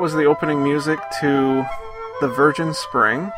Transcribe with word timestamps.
was 0.00 0.14
the 0.14 0.24
opening 0.24 0.62
music 0.62 0.98
to 1.20 1.62
The 2.22 2.28
Virgin 2.28 2.72
Spring, 2.72 3.30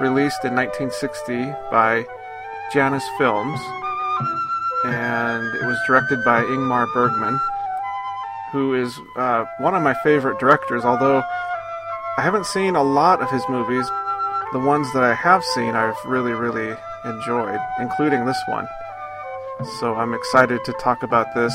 released 0.00 0.44
in 0.44 0.54
1960 0.54 1.52
by 1.72 2.06
Janus 2.72 3.02
Films, 3.18 3.58
and 4.84 5.42
it 5.56 5.66
was 5.66 5.76
directed 5.88 6.24
by 6.24 6.42
Ingmar 6.44 6.86
Bergman, 6.94 7.40
who 8.52 8.74
is 8.74 8.96
uh, 9.16 9.44
one 9.58 9.74
of 9.74 9.82
my 9.82 9.94
favorite 10.04 10.38
directors, 10.38 10.84
although 10.84 11.20
I 12.16 12.22
haven't 12.22 12.46
seen 12.46 12.76
a 12.76 12.82
lot 12.82 13.20
of 13.20 13.28
his 13.32 13.42
movies. 13.48 13.90
The 14.52 14.60
ones 14.60 14.92
that 14.92 15.02
I 15.02 15.14
have 15.14 15.42
seen, 15.42 15.74
I've 15.74 15.98
really, 16.06 16.32
really 16.32 16.76
enjoyed, 17.04 17.58
including 17.80 18.24
this 18.24 18.40
one. 18.46 18.68
So 19.80 19.96
I'm 19.96 20.14
excited 20.14 20.64
to 20.64 20.72
talk 20.74 21.02
about 21.02 21.34
this. 21.34 21.52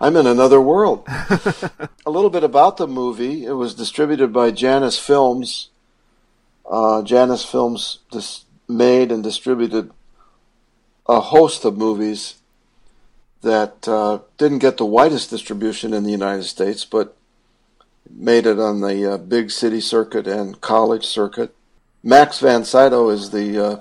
I'm 0.00 0.16
in 0.16 0.26
another 0.26 0.60
world. 0.60 1.04
a 1.08 2.10
little 2.10 2.30
bit 2.30 2.44
about 2.44 2.76
the 2.76 2.86
movie. 2.86 3.44
It 3.44 3.52
was 3.52 3.74
distributed 3.74 4.32
by 4.32 4.50
Janus 4.52 4.98
Films. 4.98 5.70
Uh, 6.68 7.02
Janus 7.02 7.44
Films 7.44 7.98
dis- 8.10 8.44
made 8.68 9.10
and 9.10 9.22
distributed 9.22 9.90
a 11.06 11.20
host 11.20 11.64
of 11.64 11.76
movies 11.76 12.36
that 13.42 13.88
uh, 13.88 14.20
didn't 14.36 14.58
get 14.58 14.76
the 14.76 14.84
widest 14.84 15.30
distribution 15.30 15.92
in 15.94 16.04
the 16.04 16.10
United 16.10 16.44
States, 16.44 16.84
but 16.84 17.16
made 18.10 18.46
it 18.46 18.58
on 18.58 18.80
the 18.80 19.14
uh, 19.14 19.18
big 19.18 19.50
city 19.50 19.80
circuit 19.80 20.26
and 20.26 20.60
college 20.60 21.04
circuit. 21.04 21.54
Max 22.02 22.40
von 22.40 22.64
Sydow 22.64 23.08
is 23.10 23.30
the 23.30 23.64
uh, 23.64 23.80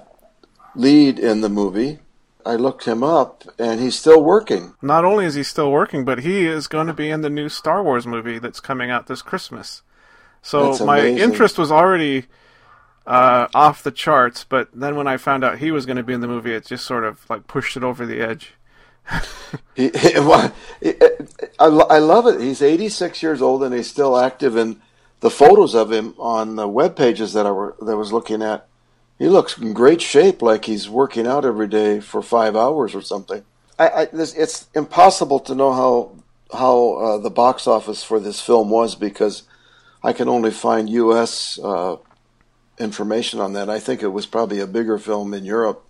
lead 0.75 1.19
in 1.19 1.41
the 1.41 1.49
movie. 1.49 1.99
I 2.45 2.55
looked 2.55 2.85
him 2.85 3.03
up, 3.03 3.43
and 3.59 3.79
he's 3.79 3.99
still 3.99 4.23
working. 4.23 4.73
Not 4.81 5.03
only 5.03 5.25
is 5.25 5.35
he 5.35 5.43
still 5.43 5.71
working, 5.71 6.05
but 6.05 6.19
he 6.19 6.45
is 6.45 6.67
going 6.67 6.87
to 6.87 6.93
be 6.93 7.09
in 7.09 7.21
the 7.21 7.29
new 7.29 7.49
Star 7.49 7.83
Wars 7.83 8.07
movie 8.07 8.39
that's 8.39 8.61
coming 8.61 8.89
out 8.89 9.07
this 9.07 9.21
Christmas. 9.21 9.81
So 10.41 10.77
my 10.85 11.05
interest 11.05 11.57
was 11.57 11.73
already 11.73 12.27
uh, 13.05 13.47
off 13.53 13.83
the 13.83 13.91
charts, 13.91 14.45
but 14.45 14.69
then 14.73 14.95
when 14.95 15.07
I 15.07 15.17
found 15.17 15.43
out 15.43 15.57
he 15.57 15.71
was 15.71 15.85
going 15.85 15.97
to 15.97 16.03
be 16.03 16.13
in 16.13 16.21
the 16.21 16.27
movie, 16.27 16.53
it 16.53 16.65
just 16.65 16.85
sort 16.85 17.03
of 17.03 17.29
like 17.29 17.47
pushed 17.47 17.75
it 17.75 17.83
over 17.83 18.05
the 18.05 18.21
edge. 18.21 18.53
he, 19.75 19.89
he, 19.97 20.19
well, 20.19 20.53
I, 21.59 21.65
I 21.65 21.99
love 21.99 22.27
it. 22.27 22.39
He's 22.39 22.61
86 22.61 23.21
years 23.21 23.41
old 23.41 23.63
and 23.63 23.73
he's 23.73 23.89
still 23.89 24.17
active. 24.17 24.55
And 24.55 24.79
the 25.19 25.29
photos 25.29 25.73
of 25.73 25.91
him 25.91 26.13
on 26.17 26.55
the 26.55 26.67
web 26.67 26.95
pages 26.95 27.33
that 27.33 27.45
I 27.45 27.51
were 27.51 27.75
that 27.81 27.91
I 27.91 27.95
was 27.95 28.13
looking 28.13 28.41
at, 28.41 28.67
he 29.17 29.27
looks 29.27 29.57
in 29.57 29.73
great 29.73 30.01
shape, 30.01 30.41
like 30.41 30.65
he's 30.65 30.89
working 30.89 31.25
out 31.25 31.45
every 31.45 31.67
day 31.67 31.99
for 31.99 32.21
five 32.21 32.55
hours 32.55 32.93
or 32.93 33.01
something. 33.01 33.43
I, 33.79 33.89
I 33.89 34.05
this, 34.05 34.33
it's 34.35 34.67
impossible 34.75 35.39
to 35.41 35.55
know 35.55 35.73
how 35.73 36.11
how 36.57 36.93
uh, 36.93 37.17
the 37.17 37.29
box 37.29 37.67
office 37.67 38.03
for 38.03 38.19
this 38.19 38.41
film 38.41 38.69
was 38.69 38.95
because 38.95 39.43
I 40.03 40.13
can 40.13 40.29
only 40.29 40.51
find 40.51 40.89
U.S. 40.89 41.59
Uh, 41.61 41.97
information 42.79 43.39
on 43.39 43.53
that. 43.53 43.69
I 43.69 43.79
think 43.79 44.03
it 44.03 44.09
was 44.09 44.25
probably 44.25 44.59
a 44.59 44.67
bigger 44.67 44.99
film 44.99 45.33
in 45.33 45.45
Europe. 45.45 45.83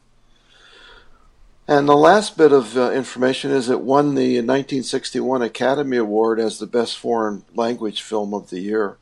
And 1.67 1.87
the 1.87 1.97
last 1.97 2.37
bit 2.37 2.53
of 2.53 2.77
uh, 2.77 2.91
information 2.91 3.51
is 3.51 3.69
it 3.69 3.81
won 3.81 4.15
the 4.15 4.37
1961 4.37 5.41
Academy 5.41 5.97
Award 5.97 6.39
as 6.39 6.59
the 6.59 6.65
best 6.65 6.97
foreign 6.97 7.43
language 7.53 8.01
film 8.01 8.33
of 8.33 8.49
the 8.49 8.61
year 8.61 8.97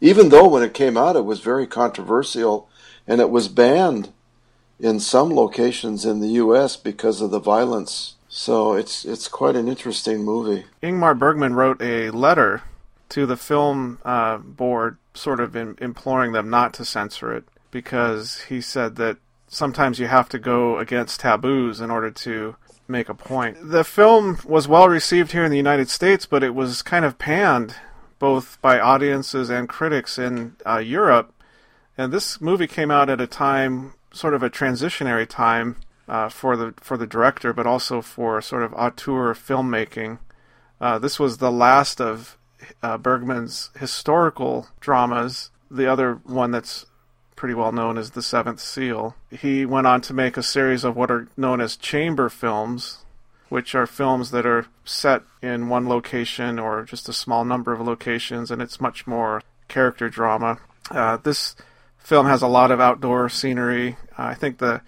even 0.00 0.28
though 0.28 0.48
when 0.48 0.62
it 0.62 0.74
came 0.74 0.96
out 0.96 1.16
it 1.16 1.24
was 1.24 1.40
very 1.40 1.66
controversial 1.66 2.68
and 3.06 3.20
it 3.20 3.30
was 3.30 3.48
banned 3.48 4.12
in 4.78 5.00
some 5.00 5.30
locations 5.30 6.04
in 6.04 6.20
the 6.20 6.28
US 6.28 6.76
because 6.76 7.20
of 7.20 7.30
the 7.30 7.40
violence. 7.40 8.14
So 8.28 8.74
it's 8.74 9.04
it's 9.04 9.26
quite 9.26 9.56
an 9.56 9.68
interesting 9.68 10.24
movie. 10.24 10.66
Ingmar 10.82 11.18
Bergman 11.18 11.54
wrote 11.54 11.80
a 11.80 12.10
letter 12.10 12.62
to 13.08 13.24
the 13.26 13.36
film 13.36 13.98
uh, 14.04 14.36
board, 14.36 14.98
sort 15.14 15.40
of 15.40 15.56
in, 15.56 15.76
imploring 15.80 16.32
them 16.32 16.50
not 16.50 16.74
to 16.74 16.84
censor 16.84 17.34
it 17.34 17.44
because 17.70 18.42
he 18.42 18.60
said 18.60 18.96
that 18.96 19.16
sometimes 19.48 19.98
you 19.98 20.06
have 20.06 20.28
to 20.28 20.38
go 20.38 20.78
against 20.78 21.20
taboos 21.20 21.80
in 21.80 21.90
order 21.90 22.10
to 22.10 22.56
make 22.86 23.08
a 23.08 23.14
point. 23.14 23.56
The 23.70 23.84
film 23.84 24.38
was 24.44 24.68
well 24.68 24.88
received 24.88 25.32
here 25.32 25.44
in 25.44 25.50
the 25.50 25.56
United 25.56 25.88
States, 25.88 26.26
but 26.26 26.42
it 26.42 26.54
was 26.54 26.82
kind 26.82 27.04
of 27.04 27.18
panned 27.18 27.74
both 28.18 28.60
by 28.60 28.80
audiences 28.80 29.50
and 29.50 29.68
critics 29.68 30.18
in 30.18 30.56
uh, 30.66 30.78
Europe. 30.78 31.32
And 31.96 32.12
this 32.12 32.40
movie 32.40 32.66
came 32.66 32.90
out 32.90 33.10
at 33.10 33.20
a 33.20 33.26
time, 33.26 33.94
sort 34.12 34.34
of 34.34 34.42
a 34.42 34.50
transitionary 34.50 35.28
time 35.28 35.76
uh, 36.08 36.28
for 36.28 36.56
the 36.56 36.74
for 36.78 36.96
the 36.96 37.06
director, 37.06 37.52
but 37.52 37.66
also 37.66 38.00
for 38.00 38.40
sort 38.40 38.62
of 38.62 38.72
auteur 38.74 39.34
filmmaking. 39.34 40.18
Uh, 40.80 40.98
this 40.98 41.18
was 41.18 41.38
the 41.38 41.50
last 41.50 42.00
of 42.00 42.38
uh, 42.82 42.96
Bergman's 42.98 43.70
historical 43.78 44.68
dramas. 44.80 45.50
The 45.70 45.90
other 45.90 46.14
one 46.24 46.50
that's 46.50 46.86
pretty 47.36 47.54
well 47.54 47.72
known 47.72 47.98
is 47.98 48.12
The 48.12 48.22
Seventh 48.22 48.60
Seal. 48.60 49.14
He 49.30 49.64
went 49.64 49.86
on 49.86 50.00
to 50.02 50.14
make 50.14 50.36
a 50.36 50.42
series 50.42 50.84
of 50.84 50.96
what 50.96 51.10
are 51.10 51.28
known 51.36 51.60
as 51.60 51.76
chamber 51.76 52.28
films, 52.28 53.04
which 53.48 53.74
are 53.74 53.86
films 53.86 54.30
that 54.30 54.46
are 54.46 54.66
set 54.84 55.22
in 55.42 55.68
one 55.68 55.88
location 55.88 56.58
or 56.58 56.84
just 56.84 57.08
a 57.08 57.12
small 57.12 57.44
number 57.44 57.72
of 57.72 57.80
locations, 57.80 58.50
and 58.50 58.60
it's 58.60 58.80
much 58.80 59.06
more 59.06 59.42
character 59.68 60.08
drama. 60.08 60.58
Uh, 60.90 61.16
this 61.16 61.54
film 61.98 62.26
has 62.26 62.42
a 62.42 62.48
lot 62.48 62.70
of 62.70 62.80
outdoor 62.80 63.28
scenery. 63.28 63.96
Uh, 64.18 64.24
I 64.24 64.34
think 64.34 64.58
the 64.58 64.82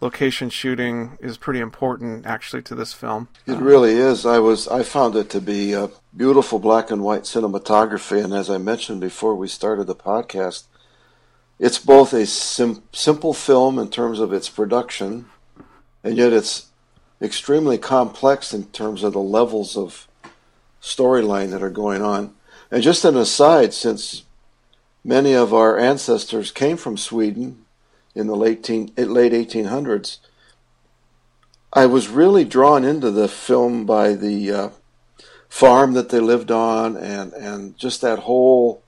location 0.00 0.50
shooting 0.50 1.16
is 1.20 1.38
pretty 1.38 1.60
important 1.60 2.26
actually 2.26 2.62
to 2.62 2.74
this 2.74 2.92
film. 2.92 3.28
It 3.46 3.56
really 3.56 3.92
is. 3.92 4.26
I 4.26 4.38
was 4.38 4.68
I 4.68 4.82
found 4.82 5.16
it 5.16 5.30
to 5.30 5.40
be 5.40 5.72
a 5.72 5.90
beautiful 6.14 6.58
black 6.58 6.90
and 6.90 7.02
white 7.02 7.22
cinematography, 7.22 8.22
and 8.22 8.34
as 8.34 8.50
I 8.50 8.58
mentioned 8.58 9.00
before 9.00 9.34
we 9.34 9.48
started 9.48 9.86
the 9.86 9.94
podcast, 9.94 10.64
it's 11.58 11.78
both 11.78 12.12
a 12.12 12.26
sim- 12.26 12.82
simple 12.92 13.32
film 13.32 13.78
in 13.78 13.88
terms 13.88 14.20
of 14.20 14.32
its 14.32 14.48
production, 14.48 15.26
and 16.04 16.16
yet 16.16 16.32
it's 16.32 16.66
extremely 17.20 17.78
complex 17.78 18.52
in 18.52 18.64
terms 18.66 19.02
of 19.02 19.12
the 19.12 19.20
levels 19.20 19.76
of 19.76 20.06
storyline 20.82 21.50
that 21.50 21.62
are 21.62 21.70
going 21.70 22.02
on. 22.02 22.34
And 22.70 22.82
just 22.82 23.04
an 23.04 23.16
aside, 23.16 23.72
since 23.72 24.24
many 25.04 25.34
of 25.34 25.54
our 25.54 25.78
ancestors 25.78 26.50
came 26.50 26.76
from 26.76 26.96
Sweden 26.96 27.64
in 28.14 28.26
the 28.26 28.36
late, 28.36 28.68
late 28.68 29.32
1800s, 29.32 30.18
I 31.72 31.86
was 31.86 32.08
really 32.08 32.44
drawn 32.44 32.84
into 32.84 33.10
the 33.10 33.28
film 33.28 33.84
by 33.84 34.14
the 34.14 34.50
uh, 34.50 34.68
farm 35.48 35.92
that 35.92 36.08
they 36.08 36.20
lived 36.20 36.50
on, 36.50 36.96
and 36.96 37.32
and 37.34 37.76
just 37.76 38.00
that 38.00 38.20
whole 38.20 38.82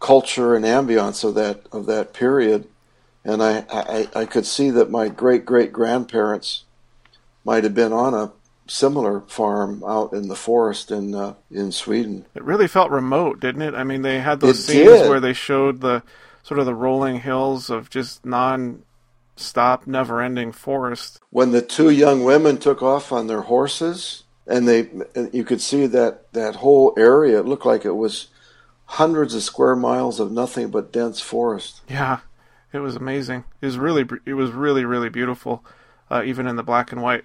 culture 0.00 0.54
and 0.54 0.64
ambiance 0.64 1.22
of 1.22 1.34
that 1.34 1.66
of 1.72 1.86
that 1.86 2.14
period. 2.14 2.66
And 3.24 3.42
I, 3.42 3.64
I, 3.70 4.08
I 4.14 4.24
could 4.24 4.46
see 4.46 4.70
that 4.70 4.90
my 4.90 5.08
great 5.08 5.44
great 5.44 5.72
grandparents 5.72 6.64
might 7.46 7.64
have 7.64 7.74
been 7.74 7.92
on 7.92 8.12
a 8.12 8.32
similar 8.66 9.20
farm 9.20 9.82
out 9.86 10.12
in 10.12 10.26
the 10.28 10.34
forest 10.36 10.90
in 10.90 11.14
uh, 11.14 11.34
in 11.50 11.70
Sweden. 11.72 12.26
It 12.34 12.42
really 12.42 12.66
felt 12.68 12.90
remote, 12.90 13.40
didn't 13.40 13.62
it? 13.62 13.74
I 13.74 13.84
mean, 13.84 14.02
they 14.02 14.18
had 14.20 14.40
those 14.40 14.58
It 14.58 14.62
scenes 14.62 15.00
did. 15.02 15.08
where 15.08 15.20
they 15.20 15.32
showed 15.32 15.80
the 15.80 16.02
sort 16.42 16.58
of 16.60 16.66
the 16.66 16.74
rolling 16.74 17.20
hills 17.20 17.70
of 17.70 17.88
just 17.90 18.24
non-stop, 19.36 19.86
never-ending 19.86 20.52
forest. 20.52 21.20
when 21.30 21.52
the 21.52 21.62
two 21.62 21.90
young 21.90 22.24
women 22.24 22.58
took 22.58 22.82
off 22.82 23.12
on 23.12 23.26
their 23.26 23.42
horses 23.42 24.24
and 24.46 24.66
they 24.68 24.88
and 25.14 25.32
you 25.32 25.44
could 25.44 25.60
see 25.60 25.86
that 25.86 26.32
that 26.32 26.56
whole 26.56 26.94
area 26.96 27.38
it 27.40 27.46
looked 27.46 27.66
like 27.66 27.84
it 27.84 27.96
was 27.96 28.28
hundreds 28.86 29.34
of 29.34 29.42
square 29.42 29.74
miles 29.74 30.20
of 30.20 30.30
nothing 30.30 30.68
but 30.68 30.92
dense 30.92 31.20
forest 31.20 31.80
Yeah, 31.88 32.18
it 32.72 32.78
was 32.78 32.94
amazing. 32.96 33.44
It 33.60 33.66
was 33.66 33.78
really, 33.78 34.06
it 34.24 34.34
was 34.34 34.50
really, 34.52 34.84
really 34.84 35.08
beautiful, 35.08 35.64
uh, 36.10 36.22
even 36.24 36.46
in 36.46 36.54
the 36.56 36.62
black 36.62 36.92
and 36.92 37.02
white, 37.02 37.24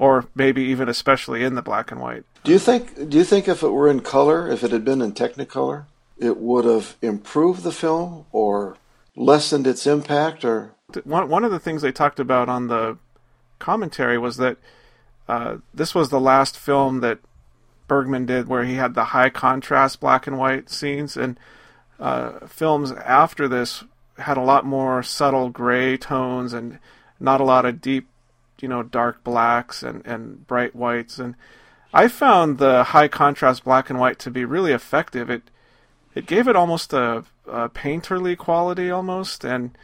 or 0.00 0.26
maybe 0.34 0.62
even 0.62 0.88
especially 0.88 1.44
in 1.44 1.54
the 1.54 1.62
black 1.62 1.90
and 1.92 2.00
white. 2.00 2.24
do 2.42 2.52
you 2.52 2.58
think 2.58 3.08
do 3.10 3.18
you 3.18 3.24
think 3.24 3.46
if 3.48 3.62
it 3.62 3.68
were 3.68 3.88
in 3.88 4.00
color 4.00 4.48
if 4.48 4.64
it 4.64 4.72
had 4.72 4.84
been 4.84 5.02
in 5.02 5.12
technicolor 5.12 5.84
it 6.18 6.36
would 6.38 6.64
have 6.64 6.96
improved 7.00 7.62
the 7.62 7.72
film 7.72 8.24
or 8.32 8.76
lessened 9.16 9.66
its 9.66 9.86
impact 9.86 10.44
or 10.44 10.72
one 11.04 11.28
one 11.28 11.44
of 11.44 11.50
the 11.50 11.60
things 11.60 11.82
they 11.82 11.92
talked 11.92 12.18
about 12.18 12.48
on 12.48 12.68
the 12.68 12.96
commentary 13.58 14.18
was 14.18 14.36
that 14.38 14.56
uh, 15.28 15.58
this 15.72 15.94
was 15.94 16.08
the 16.08 16.18
last 16.18 16.58
film 16.58 16.98
that 17.00 17.20
Bergman 17.86 18.26
did 18.26 18.48
where 18.48 18.64
he 18.64 18.74
had 18.74 18.94
the 18.94 19.06
high 19.06 19.30
contrast 19.30 20.00
black 20.00 20.26
and 20.26 20.36
white 20.38 20.68
scenes, 20.68 21.16
and 21.16 21.38
uh, 22.00 22.46
films 22.48 22.90
after 22.92 23.46
this 23.46 23.84
had 24.18 24.36
a 24.36 24.42
lot 24.42 24.64
more 24.64 25.04
subtle 25.04 25.50
gray 25.50 25.96
tones 25.96 26.52
and 26.52 26.80
not 27.20 27.40
a 27.40 27.44
lot 27.44 27.64
of 27.64 27.80
deep, 27.80 28.08
you 28.62 28.68
know, 28.68 28.82
dark 28.82 29.22
blacks 29.24 29.82
and, 29.82 30.04
and 30.06 30.46
bright 30.46 30.74
whites. 30.74 31.18
And 31.18 31.34
I 31.92 32.08
found 32.08 32.58
the 32.58 32.84
high 32.84 33.08
contrast 33.08 33.64
black 33.64 33.90
and 33.90 33.98
white 33.98 34.18
to 34.20 34.30
be 34.30 34.44
really 34.44 34.72
effective. 34.72 35.30
It 35.30 35.42
it 36.14 36.26
gave 36.26 36.48
it 36.48 36.56
almost 36.56 36.92
a, 36.92 37.24
a 37.46 37.68
painterly 37.68 38.36
quality 38.36 38.90
almost, 38.90 39.44
and 39.44 39.76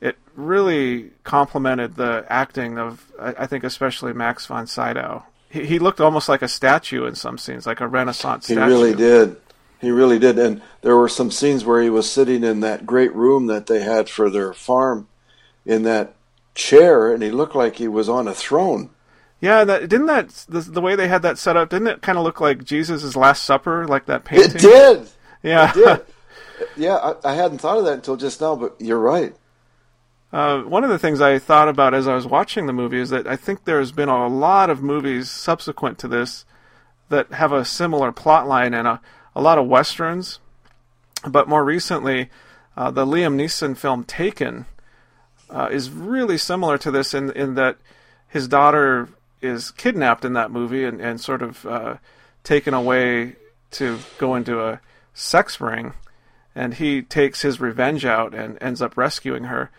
it 0.00 0.16
really 0.34 1.10
complemented 1.24 1.96
the 1.96 2.24
acting 2.28 2.78
of 2.78 3.10
I, 3.20 3.34
I 3.40 3.46
think 3.46 3.64
especially 3.64 4.12
Max 4.12 4.46
von 4.46 4.66
Sydow. 4.66 5.24
He, 5.48 5.66
he 5.66 5.78
looked 5.78 6.00
almost 6.00 6.28
like 6.28 6.42
a 6.42 6.48
statue 6.48 7.04
in 7.06 7.14
some 7.14 7.38
scenes, 7.38 7.66
like 7.66 7.80
a 7.80 7.88
Renaissance 7.88 8.46
he 8.46 8.54
statue. 8.54 8.70
really 8.70 8.94
did 8.94 9.36
he 9.80 9.90
really 9.90 10.18
did 10.18 10.38
and 10.38 10.60
there 10.82 10.96
were 10.96 11.08
some 11.08 11.30
scenes 11.30 11.64
where 11.64 11.82
he 11.82 11.90
was 11.90 12.10
sitting 12.10 12.44
in 12.44 12.60
that 12.60 12.86
great 12.86 13.14
room 13.14 13.46
that 13.46 13.66
they 13.66 13.82
had 13.82 14.08
for 14.08 14.28
their 14.28 14.52
farm 14.52 15.08
in 15.64 15.82
that 15.84 16.14
chair 16.54 17.12
and 17.12 17.22
he 17.22 17.30
looked 17.30 17.54
like 17.54 17.76
he 17.76 17.88
was 17.88 18.08
on 18.08 18.26
a 18.28 18.34
throne 18.34 18.90
Yeah, 19.40 19.64
that 19.64 19.88
didn't 19.88 20.06
that 20.06 20.28
the, 20.48 20.60
the 20.60 20.80
way 20.80 20.96
they 20.96 21.08
had 21.08 21.22
that 21.22 21.38
set 21.38 21.56
up 21.56 21.70
didn't 21.70 21.88
it 21.88 22.02
kind 22.02 22.18
of 22.18 22.24
look 22.24 22.40
like 22.40 22.64
Jesus' 22.64 23.16
Last 23.16 23.44
Supper, 23.44 23.86
like 23.86 24.06
that 24.06 24.24
painting? 24.24 24.56
it 24.56 24.58
did 24.58 25.08
Yeah, 25.42 25.70
It 25.70 25.74
did. 25.74 26.06
yeah, 26.76 26.96
I, 26.96 27.30
I 27.30 27.34
hadn't 27.34 27.58
thought 27.58 27.78
of 27.78 27.84
that 27.84 27.94
until 27.94 28.16
just 28.16 28.40
now, 28.40 28.54
but 28.56 28.76
you're 28.78 28.98
right. 28.98 29.34
Uh, 30.32 30.60
one 30.62 30.84
of 30.84 30.90
the 30.90 30.98
things 30.98 31.20
I 31.20 31.38
thought 31.38 31.68
about 31.68 31.92
as 31.94 32.06
I 32.06 32.14
was 32.14 32.26
watching 32.26 32.66
the 32.66 32.72
movie 32.72 33.00
is 33.00 33.10
that 33.10 33.26
I 33.26 33.34
think 33.36 33.64
there's 33.64 33.90
been 33.92 34.08
a 34.08 34.28
lot 34.28 34.70
of 34.70 34.82
movies 34.82 35.28
subsequent 35.30 35.98
to 36.00 36.08
this 36.08 36.44
that 37.08 37.32
have 37.32 37.52
a 37.52 37.64
similar 37.64 38.12
plot 38.12 38.46
line 38.46 38.72
and 38.72 38.86
a, 38.86 39.00
a 39.34 39.40
lot 39.42 39.58
of 39.58 39.66
westerns. 39.66 40.38
But 41.26 41.48
more 41.48 41.64
recently, 41.64 42.30
uh, 42.76 42.90
the 42.92 43.04
Liam 43.04 43.34
Neeson 43.34 43.76
film 43.76 44.04
Taken 44.04 44.66
uh, 45.50 45.68
is 45.70 45.90
really 45.90 46.38
similar 46.38 46.78
to 46.78 46.90
this 46.90 47.14
in 47.14 47.30
in 47.32 47.54
that 47.54 47.76
his 48.28 48.48
daughter 48.48 49.08
is 49.42 49.70
kidnapped 49.70 50.24
in 50.24 50.34
that 50.34 50.50
movie 50.50 50.84
and, 50.84 51.00
and 51.00 51.20
sort 51.20 51.42
of 51.42 51.66
uh, 51.66 51.96
taken 52.44 52.74
away 52.74 53.36
to 53.70 53.98
go 54.18 54.34
into 54.34 54.60
a 54.62 54.80
sex 55.14 55.60
ring, 55.60 55.94
and 56.54 56.74
he 56.74 57.02
takes 57.02 57.42
his 57.42 57.60
revenge 57.60 58.04
out 58.04 58.34
and 58.34 58.58
ends 58.60 58.82
up 58.82 58.96
rescuing 58.96 59.44
her. 59.44 59.70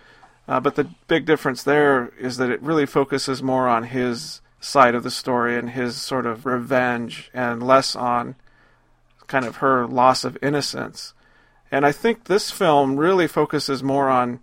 Uh, 0.47 0.59
but 0.59 0.75
the 0.75 0.89
big 1.07 1.25
difference 1.25 1.63
there 1.63 2.11
is 2.19 2.37
that 2.37 2.49
it 2.49 2.61
really 2.61 2.85
focuses 2.85 3.41
more 3.41 3.67
on 3.67 3.83
his 3.83 4.41
side 4.59 4.95
of 4.95 5.03
the 5.03 5.11
story 5.11 5.57
and 5.57 5.71
his 5.71 5.95
sort 5.95 6.25
of 6.25 6.45
revenge 6.45 7.29
and 7.33 7.63
less 7.63 7.95
on 7.95 8.35
kind 9.27 9.45
of 9.45 9.57
her 9.57 9.87
loss 9.87 10.23
of 10.23 10.37
innocence. 10.41 11.13
And 11.71 11.85
I 11.85 11.91
think 11.91 12.25
this 12.25 12.51
film 12.51 12.97
really 12.97 13.27
focuses 13.27 13.81
more 13.81 14.09
on 14.09 14.39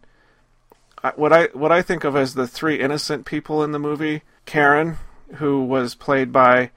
what 1.16 1.32
I 1.32 1.46
what 1.52 1.72
I 1.72 1.82
think 1.82 2.04
of 2.04 2.16
as 2.16 2.34
the 2.34 2.46
three 2.46 2.80
innocent 2.80 3.24
people 3.26 3.62
in 3.62 3.72
the 3.72 3.78
movie. 3.78 4.22
Karen, 4.46 4.96
who 5.36 5.62
was 5.62 5.94
played 5.94 6.32
by 6.32 6.70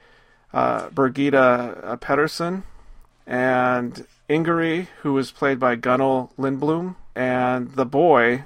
uh, 0.54 0.90
uh, 0.98 1.98
Pedersen, 2.02 2.64
and 3.26 4.06
Ingeri, 4.30 4.88
who 5.02 5.14
was 5.14 5.32
played 5.32 5.60
by 5.60 5.76
Gunnel 5.76 6.32
Lindblom, 6.38 6.96
and 7.16 7.72
the 7.74 7.86
boy, 7.86 8.44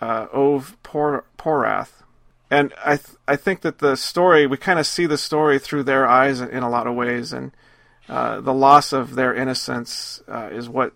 uh, 0.00 0.26
Ove 0.32 0.76
Por- 0.82 1.24
Porath. 1.38 2.02
And 2.50 2.72
I 2.84 2.96
th- 2.96 3.16
I 3.26 3.36
think 3.36 3.62
that 3.62 3.78
the 3.78 3.96
story 3.96 4.46
we 4.46 4.56
kind 4.56 4.78
of 4.78 4.86
see 4.86 5.06
the 5.06 5.18
story 5.18 5.58
through 5.58 5.84
their 5.84 6.06
eyes 6.06 6.40
in, 6.40 6.48
in 6.50 6.62
a 6.62 6.70
lot 6.70 6.86
of 6.86 6.94
ways, 6.94 7.32
and 7.32 7.52
uh, 8.08 8.40
the 8.40 8.54
loss 8.54 8.92
of 8.92 9.14
their 9.14 9.34
innocence 9.34 10.22
uh, 10.28 10.48
is 10.52 10.68
what 10.68 10.92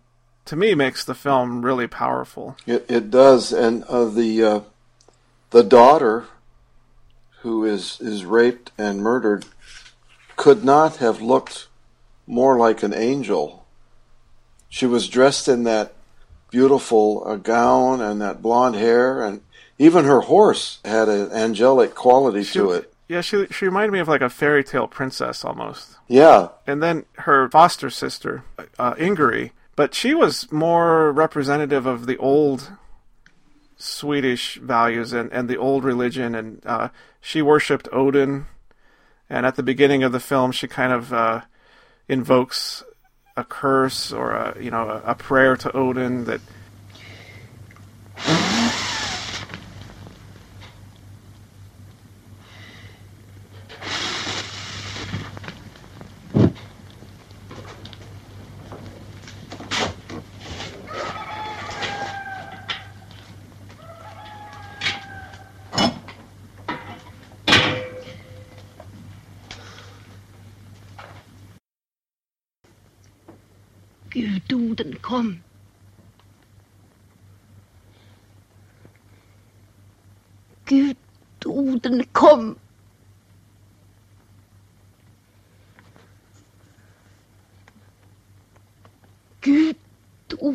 to 0.46 0.56
me 0.56 0.74
makes 0.74 1.04
the 1.04 1.14
film 1.14 1.64
really 1.64 1.86
powerful. 1.86 2.56
It, 2.66 2.86
it 2.88 3.10
does, 3.10 3.52
and 3.52 3.84
uh, 3.84 4.06
the 4.06 4.42
uh, 4.44 4.60
the 5.50 5.62
daughter, 5.62 6.26
who 7.40 7.64
is 7.64 8.00
is 8.00 8.24
raped 8.24 8.72
and 8.78 9.00
murdered, 9.00 9.44
could 10.36 10.64
not 10.64 10.96
have 10.96 11.20
looked 11.20 11.68
more 12.26 12.56
like 12.56 12.82
an 12.82 12.94
angel. 12.94 13.66
She 14.68 14.86
was 14.86 15.08
dressed 15.08 15.48
in 15.48 15.64
that 15.64 15.94
beautiful 16.50 17.22
uh, 17.26 17.36
gown 17.36 18.00
and 18.00 18.20
that 18.20 18.42
blonde 18.42 18.76
hair, 18.76 19.22
and 19.22 19.40
even 19.78 20.04
her 20.04 20.20
horse 20.22 20.78
had 20.84 21.08
an 21.08 21.30
angelic 21.32 21.94
quality 21.94 22.44
to 22.44 22.70
it. 22.72 22.92
Yeah, 23.08 23.22
she 23.22 23.46
she 23.50 23.64
reminded 23.64 23.92
me 23.92 23.98
of 23.98 24.06
like 24.08 24.20
a 24.20 24.30
fairy 24.30 24.62
tale 24.62 24.86
princess 24.86 25.44
almost. 25.44 25.96
Yeah, 26.06 26.48
And 26.66 26.82
then 26.82 27.04
her 27.18 27.48
foster 27.48 27.90
sister, 27.90 28.44
uh, 28.78 28.94
but 29.80 29.94
she 29.94 30.12
was 30.12 30.52
more 30.52 31.10
representative 31.10 31.86
of 31.86 32.04
the 32.04 32.18
old 32.18 32.72
Swedish 33.78 34.56
values 34.56 35.14
and, 35.14 35.32
and 35.32 35.48
the 35.48 35.56
old 35.56 35.84
religion, 35.84 36.34
and 36.34 36.60
uh, 36.66 36.90
she 37.18 37.40
worshipped 37.40 37.88
Odin. 37.90 38.44
And 39.30 39.46
at 39.46 39.56
the 39.56 39.62
beginning 39.62 40.02
of 40.02 40.12
the 40.12 40.20
film, 40.20 40.52
she 40.52 40.68
kind 40.68 40.92
of 40.92 41.14
uh, 41.14 41.40
invokes 42.08 42.84
a 43.38 43.42
curse 43.42 44.12
or 44.12 44.32
a 44.32 44.62
you 44.62 44.70
know 44.70 44.86
a, 44.86 45.12
a 45.12 45.14
prayer 45.14 45.56
to 45.56 45.74
Odin 45.74 46.26
that 46.26 46.42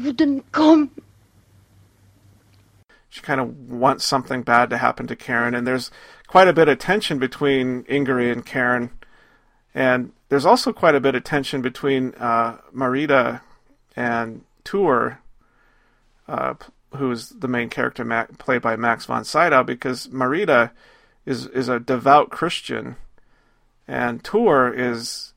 Gudorden 0.05 0.43
kom. 0.51 0.91
she 3.09 3.21
kind 3.21 3.41
of 3.41 3.71
wants 3.71 4.05
something 4.05 4.43
bad 4.43 4.69
to 4.69 4.77
happen 4.77 5.07
to 5.07 5.15
Karen, 5.15 5.55
and 5.55 5.65
there's 5.65 5.89
quite 6.27 6.47
a 6.47 6.53
bit 6.53 6.67
of 6.67 6.77
tension 6.77 7.17
between 7.17 7.83
Ingeri 7.85 8.31
and 8.31 8.45
Karen, 8.45 8.91
and 9.73 10.11
there's 10.29 10.45
also 10.45 10.71
quite 10.71 10.95
a 10.95 10.99
bit 10.99 11.15
of 11.15 11.23
tension 11.23 11.61
between 11.61 12.13
uh, 12.15 12.57
Märeta 12.75 13.41
and 13.95 14.43
Töre, 14.63 15.17
uh, 16.27 16.53
who's 16.95 17.29
the 17.29 17.47
main 17.47 17.69
character 17.69 18.27
played 18.37 18.61
by 18.61 18.75
Max 18.75 19.05
von 19.05 19.23
Sydow, 19.23 19.63
because 19.63 20.07
Märeta 20.07 20.71
is 21.25 21.47
is 21.47 21.67
a 21.67 21.79
devout 21.79 22.29
Christian, 22.29 22.95
and 23.87 24.23
Töre 24.23 24.77
is 24.77 25.33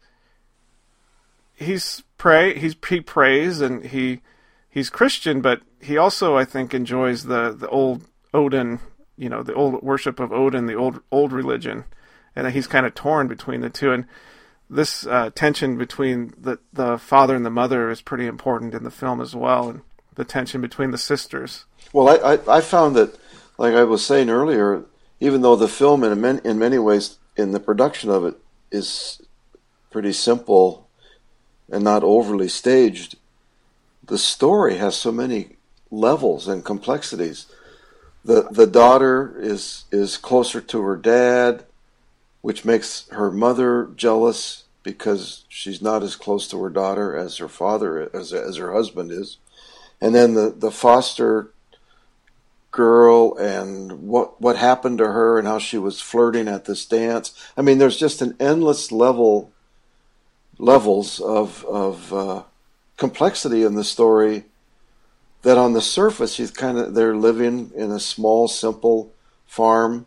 he's 1.54 2.02
pray 2.18 2.58
he's 2.58 2.76
he 2.88 3.00
prays 3.00 3.60
and 3.60 3.86
he 3.86 4.20
he's 4.68 4.90
Christian, 4.90 5.40
but 5.40 5.62
he 5.80 5.96
also 5.96 6.36
I 6.36 6.44
think 6.44 6.74
enjoys 6.74 7.24
the 7.24 7.52
the 7.52 7.68
old 7.68 8.04
Odin, 8.34 8.80
you 9.16 9.28
know, 9.28 9.42
the 9.42 9.54
old 9.54 9.82
worship 9.82 10.20
of 10.20 10.32
Odin, 10.32 10.66
the 10.66 10.74
old 10.74 11.00
old 11.10 11.32
religion, 11.32 11.84
and 12.36 12.46
he's 12.48 12.66
kind 12.66 12.86
of 12.86 12.94
torn 12.94 13.28
between 13.28 13.60
the 13.60 13.70
two. 13.70 13.92
And 13.92 14.06
this 14.70 15.06
uh, 15.06 15.30
tension 15.34 15.76
between 15.76 16.34
the 16.38 16.58
the 16.72 16.98
father 16.98 17.34
and 17.34 17.44
the 17.44 17.50
mother 17.50 17.90
is 17.90 18.02
pretty 18.02 18.26
important 18.26 18.74
in 18.74 18.84
the 18.84 18.90
film 18.90 19.20
as 19.20 19.34
well, 19.34 19.68
and 19.68 19.82
the 20.14 20.24
tension 20.24 20.60
between 20.60 20.90
the 20.90 20.98
sisters. 20.98 21.64
Well, 21.92 22.08
I, 22.08 22.34
I, 22.34 22.58
I 22.58 22.60
found 22.60 22.96
that, 22.96 23.18
like 23.56 23.74
I 23.74 23.84
was 23.84 24.04
saying 24.04 24.28
earlier, 24.28 24.84
even 25.20 25.42
though 25.42 25.56
the 25.56 25.68
film 25.68 26.04
in 26.04 26.40
in 26.44 26.58
many 26.58 26.78
ways 26.78 27.18
in 27.36 27.52
the 27.52 27.60
production 27.60 28.10
of 28.10 28.24
it 28.24 28.36
is 28.70 29.22
pretty 29.90 30.12
simple 30.12 30.88
and 31.70 31.84
not 31.84 32.02
overly 32.02 32.48
staged, 32.48 33.16
the 34.08 34.18
story 34.18 34.76
has 34.76 34.96
so 34.96 35.12
many 35.12 35.56
levels 35.90 36.48
and 36.48 36.64
complexities. 36.64 37.46
The 38.24 38.48
the 38.50 38.66
daughter 38.66 39.34
is 39.38 39.84
is 39.92 40.16
closer 40.16 40.60
to 40.60 40.82
her 40.82 40.96
dad, 40.96 41.64
which 42.40 42.64
makes 42.64 43.08
her 43.10 43.30
mother 43.30 43.90
jealous 43.96 44.64
because 44.82 45.44
she's 45.48 45.80
not 45.82 46.02
as 46.02 46.16
close 46.16 46.48
to 46.48 46.62
her 46.62 46.70
daughter 46.70 47.16
as 47.16 47.36
her 47.36 47.48
father 47.48 48.10
as 48.14 48.32
as 48.32 48.56
her 48.56 48.72
husband 48.72 49.12
is. 49.12 49.38
And 50.00 50.14
then 50.14 50.34
the, 50.34 50.50
the 50.50 50.70
foster 50.70 51.50
girl 52.70 53.36
and 53.38 54.08
what 54.08 54.40
what 54.40 54.56
happened 54.56 54.98
to 54.98 55.12
her 55.12 55.38
and 55.38 55.46
how 55.46 55.58
she 55.58 55.78
was 55.78 56.00
flirting 56.00 56.48
at 56.48 56.64
this 56.64 56.86
dance. 56.86 57.34
I 57.56 57.62
mean, 57.62 57.78
there's 57.78 57.98
just 57.98 58.22
an 58.22 58.36
endless 58.40 58.90
level 58.92 59.52
levels 60.58 61.20
of 61.20 61.64
of 61.66 62.12
uh, 62.12 62.42
complexity 62.98 63.62
in 63.62 63.74
the 63.74 63.84
story 63.84 64.44
that 65.42 65.56
on 65.56 65.72
the 65.72 65.80
surface 65.80 66.36
he's 66.36 66.50
kind 66.50 66.76
of 66.76 66.94
they're 66.94 67.16
living 67.16 67.70
in 67.74 67.90
a 67.90 68.00
small 68.00 68.48
simple 68.48 69.10
farm 69.46 70.04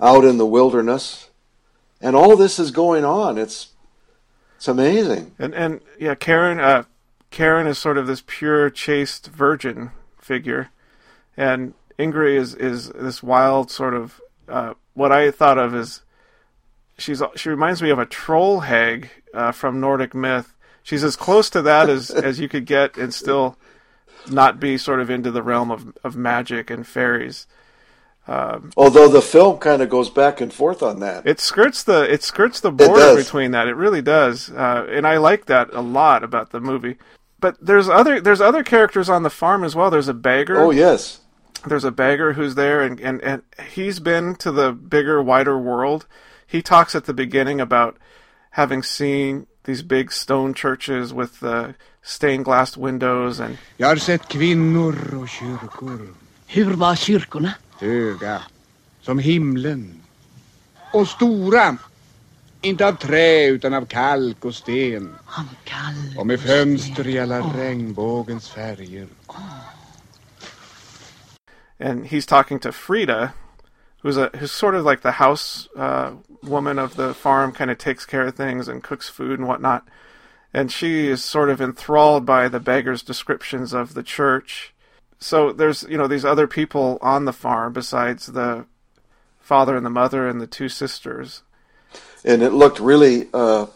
out 0.00 0.24
in 0.24 0.38
the 0.38 0.46
wilderness. 0.46 1.30
And 2.00 2.16
all 2.16 2.36
this 2.36 2.58
is 2.58 2.70
going 2.70 3.04
on. 3.04 3.38
It's 3.38 3.68
it's 4.56 4.66
amazing. 4.66 5.32
And 5.38 5.54
and 5.54 5.80
yeah 5.98 6.14
karen 6.14 6.58
uh, 6.58 6.84
karen 7.30 7.66
is 7.66 7.78
sort 7.78 7.98
of 7.98 8.06
this 8.06 8.22
pure 8.26 8.70
chaste 8.70 9.28
virgin 9.28 9.90
figure. 10.18 10.70
And 11.36 11.74
Ingrid 11.98 12.36
is 12.36 12.54
is 12.54 12.88
this 12.90 13.22
wild 13.22 13.70
sort 13.70 13.94
of 13.94 14.20
uh, 14.48 14.74
what 14.94 15.12
I 15.12 15.30
thought 15.30 15.58
of 15.58 15.74
is 15.74 16.02
she's 16.98 17.22
she 17.36 17.48
reminds 17.50 17.82
me 17.82 17.90
of 17.90 17.98
a 17.98 18.06
troll 18.06 18.60
hag 18.60 19.10
uh, 19.34 19.52
from 19.52 19.80
Nordic 19.80 20.14
myth. 20.14 20.54
She's 20.82 21.04
as 21.04 21.16
close 21.16 21.50
to 21.50 21.62
that 21.62 21.88
as 21.88 22.10
as 22.10 22.40
you 22.40 22.48
could 22.48 22.66
get, 22.66 22.96
and 22.96 23.12
still 23.12 23.56
not 24.30 24.60
be 24.60 24.76
sort 24.76 25.00
of 25.00 25.10
into 25.10 25.30
the 25.30 25.42
realm 25.42 25.70
of 25.70 25.96
of 26.02 26.16
magic 26.16 26.70
and 26.70 26.86
fairies. 26.86 27.46
Um, 28.26 28.70
Although 28.76 29.08
the 29.08 29.22
film 29.22 29.58
kind 29.58 29.82
of 29.82 29.88
goes 29.88 30.10
back 30.10 30.40
and 30.40 30.52
forth 30.52 30.82
on 30.82 31.00
that, 31.00 31.26
it 31.26 31.40
skirts 31.40 31.82
the 31.82 32.10
it 32.10 32.22
skirts 32.22 32.60
the 32.60 32.70
border 32.70 33.16
between 33.16 33.50
that. 33.52 33.66
It 33.66 33.74
really 33.74 34.02
does, 34.02 34.50
uh, 34.50 34.86
and 34.90 35.06
I 35.06 35.16
like 35.16 35.46
that 35.46 35.72
a 35.72 35.80
lot 35.80 36.22
about 36.22 36.50
the 36.50 36.60
movie. 36.60 36.96
But 37.40 37.56
there's 37.64 37.88
other 37.88 38.20
there's 38.20 38.40
other 38.40 38.62
characters 38.62 39.08
on 39.08 39.22
the 39.22 39.30
farm 39.30 39.64
as 39.64 39.74
well. 39.74 39.90
There's 39.90 40.08
a 40.08 40.14
beggar. 40.14 40.60
Oh 40.60 40.70
yes, 40.70 41.20
there's 41.66 41.84
a 41.84 41.90
beggar 41.90 42.34
who's 42.34 42.54
there, 42.54 42.82
and, 42.82 43.00
and, 43.00 43.20
and 43.22 43.42
he's 43.72 44.00
been 44.00 44.34
to 44.36 44.50
the 44.50 44.72
bigger, 44.72 45.22
wider 45.22 45.58
world. 45.58 46.06
He 46.46 46.62
talks 46.62 46.94
at 46.94 47.04
the 47.04 47.14
beginning 47.14 47.60
about 47.60 47.98
having 48.52 48.82
seen 48.82 49.46
these 49.64 49.82
big 49.82 50.12
stone 50.12 50.54
churches 50.54 51.12
with 51.12 51.40
the 51.40 51.74
stained 52.02 52.44
glass 52.44 52.76
windows 52.76 53.40
and 53.40 53.56
Jag 53.76 53.88
har 53.88 53.96
sett 53.96 54.28
kvinnor 54.28 55.14
och 55.22 55.28
kyrkor. 55.28 56.14
Hur 56.46 56.72
var 56.74 56.94
kyrkorna? 56.94 57.54
Höga, 57.80 58.42
som 59.00 59.18
himlen. 59.18 60.02
Och 60.92 61.08
stora. 61.08 61.76
Inte 62.62 62.86
av 62.86 62.92
trä 62.92 63.46
utan 63.46 63.74
av 63.74 63.86
kalk 63.86 64.44
och 64.44 64.54
sten. 64.54 65.14
Av 65.26 65.48
kalk 65.64 66.18
och 66.18 66.26
med 66.26 66.40
fönster 66.40 67.08
i 67.08 67.18
alla 67.18 67.40
regnbågens 67.40 68.48
färger. 68.48 69.08
Oh 69.26 69.36
and 71.80 72.06
he's 72.06 72.26
talking 72.26 72.58
to 72.60 72.72
Frida, 72.72 73.32
who's 74.02 74.16
a 74.16 74.30
who's 74.34 74.52
sort 74.52 74.74
of 74.74 74.84
like 74.84 75.00
the 75.00 75.12
house 75.12 75.68
uh, 75.76 76.12
woman 76.42 76.78
of 76.78 76.96
the 76.96 77.14
farm, 77.14 77.52
kind 77.52 77.70
of 77.70 77.78
takes 77.78 78.06
care 78.06 78.26
of 78.26 78.34
things 78.34 78.68
and 78.68 78.82
cooks 78.82 79.08
food 79.08 79.38
and 79.38 79.48
whatnot. 79.48 79.86
And 80.52 80.72
she 80.72 81.08
is 81.08 81.24
sort 81.24 81.50
of 81.50 81.60
enthralled 81.60 82.26
by 82.26 82.48
the 82.48 82.60
beggar's 82.60 83.02
descriptions 83.02 83.72
of 83.72 83.94
the 83.94 84.02
church. 84.02 84.74
So 85.18 85.52
there's 85.52 85.84
you 85.88 85.98
know 85.98 86.08
these 86.08 86.24
other 86.24 86.46
people 86.46 86.98
on 87.02 87.24
the 87.24 87.32
farm 87.32 87.72
besides 87.72 88.26
the 88.26 88.66
father 89.38 89.76
and 89.76 89.84
the 89.84 89.90
mother 89.90 90.28
and 90.28 90.40
the 90.40 90.46
two 90.46 90.68
sisters. 90.68 91.42
And 92.24 92.42
it 92.42 92.52
looked 92.52 92.80
really 92.80 93.28
uh, 93.32 93.66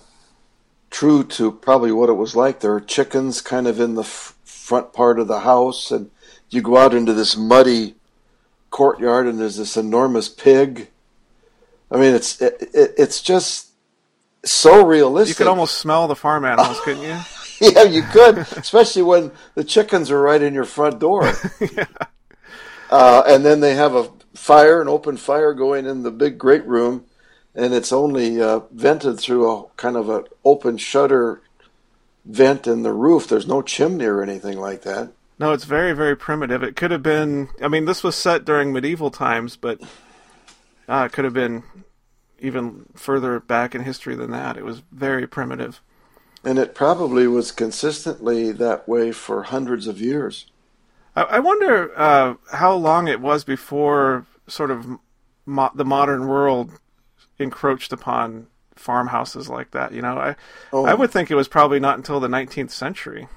true 0.90 1.24
to 1.24 1.52
probably 1.52 1.92
what 1.92 2.08
it 2.08 2.14
was 2.14 2.36
like. 2.36 2.60
There 2.60 2.74
are 2.74 2.80
chickens 2.80 3.40
kind 3.40 3.66
of 3.66 3.80
in 3.80 3.94
the 3.94 4.02
f- 4.02 4.36
front 4.44 4.92
part 4.92 5.18
of 5.18 5.28
the 5.28 5.40
house, 5.40 5.90
and 5.90 6.10
you 6.50 6.62
go 6.62 6.76
out 6.76 6.94
into 6.94 7.12
this 7.12 7.36
muddy 7.36 7.96
courtyard 8.70 9.26
and 9.26 9.40
there's 9.40 9.56
this 9.56 9.76
enormous 9.76 10.28
pig. 10.28 10.88
I 11.90 11.98
mean, 11.98 12.14
it's 12.14 12.40
it, 12.40 12.70
it, 12.74 12.94
it's 12.96 13.22
just 13.22 13.68
so 14.44 14.84
realistic. 14.84 15.38
You 15.38 15.44
could 15.44 15.50
almost 15.50 15.78
smell 15.78 16.08
the 16.08 16.16
farm 16.16 16.44
animals, 16.44 16.80
couldn't 16.80 17.02
you? 17.02 17.18
yeah, 17.60 17.82
you 17.84 18.02
could, 18.02 18.38
especially 18.38 19.02
when 19.02 19.30
the 19.54 19.64
chickens 19.64 20.10
are 20.10 20.20
right 20.20 20.42
in 20.42 20.54
your 20.54 20.64
front 20.64 20.98
door. 20.98 21.24
yeah. 21.60 21.86
uh, 22.90 23.22
and 23.26 23.44
then 23.44 23.60
they 23.60 23.74
have 23.74 23.94
a 23.94 24.10
fire, 24.34 24.82
an 24.82 24.88
open 24.88 25.16
fire 25.16 25.54
going 25.54 25.86
in 25.86 26.02
the 26.02 26.10
big 26.10 26.38
great 26.38 26.66
room, 26.66 27.04
and 27.54 27.72
it's 27.72 27.92
only 27.92 28.40
uh, 28.40 28.60
vented 28.72 29.18
through 29.18 29.50
a 29.50 29.64
kind 29.76 29.96
of 29.96 30.08
an 30.08 30.24
open 30.44 30.76
shutter 30.76 31.40
vent 32.24 32.66
in 32.66 32.82
the 32.82 32.92
roof. 32.92 33.28
There's 33.28 33.46
no 33.46 33.62
chimney 33.62 34.06
or 34.06 34.22
anything 34.22 34.58
like 34.58 34.82
that. 34.82 35.12
No, 35.38 35.52
it's 35.52 35.64
very, 35.64 35.92
very 35.92 36.16
primitive. 36.16 36.62
It 36.62 36.76
could 36.76 36.90
have 36.90 37.02
been. 37.02 37.48
I 37.60 37.68
mean, 37.68 37.86
this 37.86 38.04
was 38.04 38.14
set 38.14 38.44
during 38.44 38.72
medieval 38.72 39.10
times, 39.10 39.56
but 39.56 39.80
uh, 40.88 41.04
it 41.06 41.12
could 41.12 41.24
have 41.24 41.34
been 41.34 41.62
even 42.38 42.86
further 42.94 43.40
back 43.40 43.74
in 43.74 43.82
history 43.82 44.14
than 44.14 44.30
that. 44.30 44.56
It 44.56 44.64
was 44.64 44.82
very 44.92 45.26
primitive. 45.26 45.80
And 46.44 46.58
it 46.58 46.74
probably 46.74 47.26
was 47.26 47.52
consistently 47.52 48.52
that 48.52 48.86
way 48.86 49.12
for 49.12 49.44
hundreds 49.44 49.86
of 49.86 50.00
years. 50.00 50.46
I, 51.16 51.22
I 51.22 51.38
wonder 51.38 51.98
uh, 51.98 52.34
how 52.52 52.74
long 52.74 53.08
it 53.08 53.20
was 53.20 53.44
before 53.44 54.26
sort 54.46 54.70
of 54.70 54.86
mo- 55.46 55.70
the 55.74 55.84
modern 55.84 56.26
world 56.26 56.72
encroached 57.38 57.92
upon 57.92 58.48
farmhouses 58.74 59.48
like 59.48 59.70
that. 59.70 59.92
You 59.92 60.02
know, 60.02 60.18
I 60.18 60.36
oh. 60.72 60.84
I 60.84 60.94
would 60.94 61.10
think 61.10 61.30
it 61.30 61.34
was 61.34 61.48
probably 61.48 61.80
not 61.80 61.96
until 61.96 62.20
the 62.20 62.28
19th 62.28 62.70
century. 62.70 63.28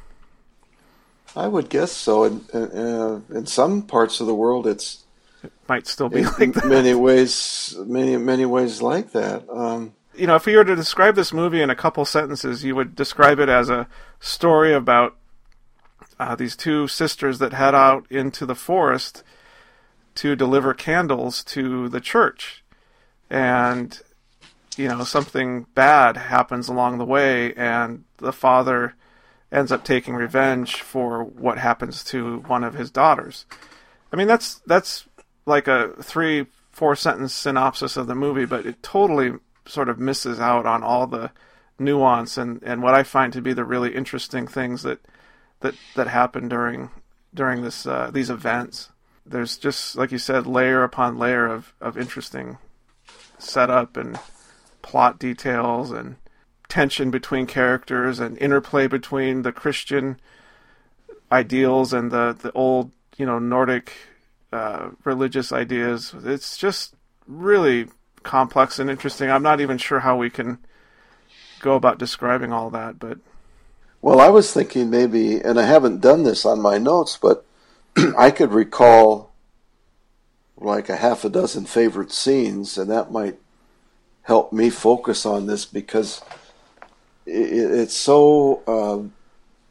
I 1.35 1.47
would 1.47 1.69
guess 1.69 1.91
so. 1.91 2.23
In, 2.23 2.41
in, 2.53 2.71
uh, 2.71 3.21
in 3.29 3.45
some 3.45 3.83
parts 3.83 4.19
of 4.19 4.27
the 4.27 4.35
world, 4.35 4.65
it's 4.65 5.03
it 5.43 5.51
might 5.67 5.87
still 5.87 6.09
be 6.09 6.23
like 6.23 6.53
that. 6.53 6.65
Many 6.65 6.93
ways, 6.93 7.75
many 7.85 8.17
many 8.17 8.45
ways 8.45 8.81
like 8.81 9.11
that. 9.11 9.47
Um, 9.49 9.93
you 10.15 10.27
know, 10.27 10.35
if 10.35 10.47
you 10.47 10.57
were 10.57 10.65
to 10.65 10.75
describe 10.75 11.15
this 11.15 11.31
movie 11.31 11.61
in 11.61 11.69
a 11.69 11.75
couple 11.75 12.03
sentences, 12.05 12.63
you 12.63 12.75
would 12.75 12.95
describe 12.95 13.39
it 13.39 13.49
as 13.49 13.69
a 13.69 13.87
story 14.19 14.73
about 14.73 15.15
uh, 16.19 16.35
these 16.35 16.55
two 16.55 16.87
sisters 16.87 17.39
that 17.39 17.53
head 17.53 17.75
out 17.75 18.07
into 18.09 18.45
the 18.45 18.55
forest 18.55 19.23
to 20.15 20.35
deliver 20.35 20.73
candles 20.73 21.43
to 21.43 21.87
the 21.89 22.01
church, 22.01 22.63
and 23.29 24.01
you 24.75 24.87
know 24.87 25.03
something 25.03 25.67
bad 25.75 26.17
happens 26.17 26.67
along 26.67 26.97
the 26.97 27.05
way, 27.05 27.53
and 27.53 28.03
the 28.17 28.33
father 28.33 28.95
ends 29.51 29.71
up 29.71 29.83
taking 29.83 30.15
revenge 30.15 30.81
for 30.81 31.23
what 31.23 31.57
happens 31.57 32.03
to 32.03 32.39
one 32.47 32.63
of 32.63 32.73
his 32.73 32.91
daughters. 32.91 33.45
I 34.11 34.15
mean, 34.15 34.27
that's 34.27 34.55
that's 34.65 35.06
like 35.47 35.67
a 35.67 35.93
three 36.03 36.45
four 36.71 36.95
sentence 36.95 37.33
synopsis 37.33 37.97
of 37.97 38.05
the 38.05 38.13
movie, 38.13 38.45
but 38.45 38.65
it 38.67 38.83
totally 38.83 39.31
sort 39.65 39.89
of 39.89 39.97
misses 39.97 40.39
out 40.39 40.67
on 40.67 40.83
all 40.83 41.07
the 41.07 41.31
nuance 41.79 42.37
and, 42.37 42.61
and 42.63 42.83
what 42.83 42.93
I 42.93 43.03
find 43.03 43.33
to 43.33 43.41
be 43.41 43.53
the 43.53 43.65
really 43.65 43.95
interesting 43.95 44.45
things 44.45 44.83
that 44.83 44.99
that 45.61 45.73
that 45.95 46.07
happen 46.07 46.47
during 46.47 46.91
during 47.33 47.63
this 47.63 47.87
uh, 47.87 48.11
these 48.13 48.29
events. 48.29 48.89
There's 49.25 49.57
just 49.57 49.95
like 49.95 50.11
you 50.11 50.19
said, 50.19 50.45
layer 50.45 50.83
upon 50.83 51.17
layer 51.17 51.47
of, 51.47 51.73
of 51.81 51.97
interesting 51.97 52.57
setup 53.39 53.97
and 53.97 54.19
plot 54.81 55.19
details 55.19 55.91
and 55.91 56.15
tension 56.69 57.09
between 57.11 57.45
characters 57.45 58.19
and 58.19 58.37
interplay 58.37 58.87
between 58.87 59.41
the 59.41 59.51
Christian 59.51 60.19
ideals 61.31 61.93
and 61.93 62.11
the 62.11 62.37
the 62.39 62.51
old 62.51 62.91
you 63.17 63.25
know 63.25 63.39
Nordic 63.39 63.93
uh, 64.51 64.89
religious 65.03 65.51
ideas. 65.51 66.13
It's 66.23 66.57
just 66.57 66.95
really 67.27 67.87
complex 68.23 68.79
and 68.79 68.89
interesting. 68.89 69.29
I'm 69.29 69.43
not 69.43 69.61
even 69.61 69.77
sure 69.77 69.99
how 69.99 70.17
we 70.17 70.29
can 70.29 70.59
go 71.59 71.75
about 71.75 71.97
describing 71.97 72.53
all 72.53 72.69
that, 72.71 72.99
but 72.99 73.19
Well, 74.01 74.21
I 74.21 74.29
was 74.29 74.53
thinking 74.53 74.89
maybe, 74.89 75.39
and 75.39 75.59
I 75.59 75.63
haven't 75.63 76.01
done 76.01 76.23
this 76.23 76.45
on 76.45 76.61
my 76.61 76.77
notes, 76.77 77.17
but 77.21 77.45
I 78.17 78.31
could 78.31 78.51
recall 78.51 79.31
like 80.55 80.89
a 80.89 80.97
half 80.97 81.23
a 81.23 81.29
dozen 81.29 81.65
favorite 81.65 82.11
scenes, 82.11 82.77
and 82.77 82.89
that 82.89 83.11
might 83.11 83.37
help 84.23 84.51
me 84.51 84.69
focus 84.69 85.25
on 85.25 85.47
this 85.47 85.65
because 85.65 86.21
it, 87.25 87.31
it's 87.31 87.95
so 87.95 88.63
um, 88.67 89.13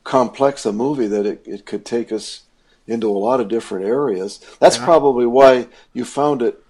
complex 0.05 0.65
a 0.65 0.73
movie 0.73 1.09
that 1.09 1.27
it, 1.27 1.43
it 1.47 1.67
could 1.67 1.85
take 1.85 2.13
us 2.13 2.46
into 2.87 3.11
a 3.11 3.19
lot 3.19 3.41
of 3.41 3.49
different 3.49 3.87
areas. 3.87 4.41
That's 4.61 4.79
Yeah. 4.79 4.85
probably 4.85 5.27
why 5.27 5.69
you 5.93 6.05
found 6.05 6.43
it 6.43 6.63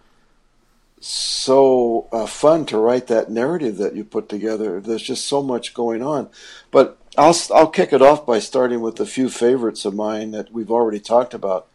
so 1.01 2.09
uh, 2.11 2.27
fun 2.27 2.65
to 2.67 2.79
write 2.79 3.07
that 3.09 3.31
narrative 3.31 3.77
that 3.77 3.95
you 3.95 4.03
put 4.03 4.29
together. 4.29 4.81
There's 4.81 5.03
just 5.03 5.27
so 5.27 5.43
much 5.43 5.75
going 5.75 6.03
on. 6.03 6.29
But 6.71 6.97
I'll 7.19 7.37
I'll 7.55 7.69
kick 7.69 7.93
it 7.93 8.03
off 8.03 8.27
by 8.27 8.39
starting 8.39 8.81
with 8.81 8.99
a 9.01 9.07
few 9.07 9.29
favorites 9.29 9.85
of 9.85 9.95
mine 9.95 10.31
that 10.33 10.53
we've 10.53 10.71
already 10.71 11.01
talked 11.01 11.35
about, 11.35 11.67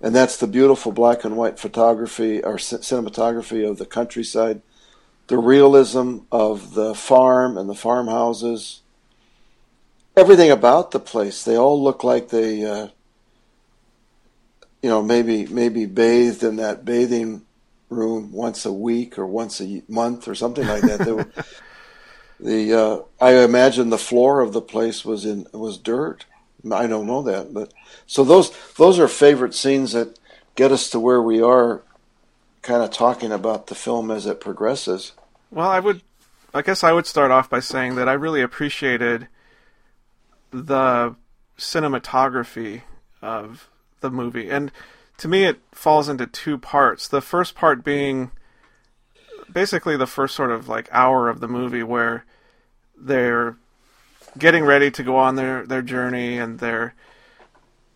and 0.00 0.14
that's 0.14 0.36
the 0.36 0.46
beautiful 0.46 0.92
black 0.92 1.24
and 1.24 1.36
white 1.36 1.58
photography 1.58 2.42
or 2.42 2.56
cinematography 2.56 3.68
of 3.68 3.78
the 3.78 3.86
countryside, 3.86 4.62
the 5.26 5.38
realism 5.38 6.18
of 6.30 6.74
the 6.74 6.94
farm 6.94 7.58
and 7.58 7.68
the 7.68 7.74
farmhouses, 7.74 8.80
everything 10.16 10.50
about 10.50 10.90
the 10.90 11.00
place. 11.00 11.44
They 11.44 11.56
all 11.56 11.82
look 11.82 12.04
like 12.04 12.28
they, 12.28 12.64
uh, 12.64 12.88
you 14.82 14.88
know, 14.88 15.02
maybe 15.02 15.46
maybe 15.46 15.86
bathed 15.86 16.42
in 16.42 16.56
that 16.56 16.84
bathing 16.84 17.42
room 17.88 18.32
once 18.32 18.64
a 18.64 18.72
week 18.72 19.18
or 19.18 19.26
once 19.26 19.60
a 19.60 19.82
month 19.88 20.28
or 20.28 20.34
something 20.34 20.66
like 20.66 20.82
that. 20.82 21.06
Were, 21.06 21.26
the 22.40 22.72
uh, 22.72 22.98
I 23.20 23.42
imagine 23.42 23.90
the 23.90 23.98
floor 23.98 24.40
of 24.40 24.52
the 24.52 24.60
place 24.60 25.04
was 25.04 25.24
in 25.24 25.46
was 25.52 25.78
dirt. 25.78 26.26
I 26.72 26.86
don't 26.86 27.06
know 27.06 27.22
that, 27.22 27.54
but 27.54 27.72
so 28.06 28.24
those 28.24 28.52
those 28.74 28.98
are 28.98 29.08
favorite 29.08 29.54
scenes 29.54 29.92
that 29.92 30.18
get 30.54 30.72
us 30.72 30.90
to 30.90 31.00
where 31.00 31.22
we 31.22 31.40
are, 31.40 31.82
kind 32.62 32.82
of 32.82 32.90
talking 32.90 33.30
about 33.30 33.68
the 33.68 33.74
film 33.74 34.10
as 34.10 34.26
it 34.26 34.40
progresses. 34.40 35.12
Well, 35.50 35.68
I 35.68 35.78
would, 35.78 36.02
I 36.52 36.62
guess 36.62 36.82
I 36.82 36.92
would 36.92 37.06
start 37.06 37.30
off 37.30 37.48
by 37.48 37.60
saying 37.60 37.94
that 37.94 38.08
I 38.08 38.14
really 38.14 38.42
appreciated 38.42 39.28
the 40.50 41.14
cinematography 41.56 42.82
of 43.22 43.68
the 44.00 44.10
movie, 44.10 44.50
and 44.50 44.70
to 45.18 45.28
me, 45.28 45.44
it 45.44 45.60
falls 45.72 46.08
into 46.08 46.26
two 46.26 46.58
parts. 46.58 47.08
The 47.08 47.20
first 47.20 47.54
part 47.54 47.84
being 47.84 48.30
basically 49.52 49.96
the 49.96 50.06
first 50.06 50.34
sort 50.34 50.50
of 50.50 50.68
like 50.68 50.88
hour 50.92 51.28
of 51.28 51.40
the 51.40 51.48
movie 51.48 51.82
where 51.82 52.24
they're 52.96 53.56
getting 54.36 54.64
ready 54.64 54.90
to 54.90 55.02
go 55.02 55.16
on 55.16 55.34
their 55.34 55.66
their 55.66 55.82
journey 55.82 56.38
and 56.38 56.58
they're 56.58 56.94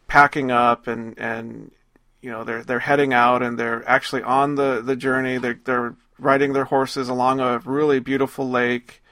packing 0.08 0.50
up 0.50 0.86
and 0.86 1.19
and 1.19 1.71
you 2.21 2.30
know 2.30 2.45
they're 2.45 2.65
they're 2.65 2.80
heading 2.80 3.12
out 3.12 3.43
and 3.43 3.58
they're 3.58 3.88
actually 3.88 4.23
on 4.23 4.56
the 4.56 4.82
the 4.84 4.97
journey. 4.97 5.38
They're 5.38 5.60
they're 5.65 5.95
riding 6.19 6.52
their 6.52 6.65
horses 6.65 7.08
along 7.08 7.41
a 7.41 7.58
really 7.60 8.00
beautiful 8.00 8.49
lake 8.49 9.02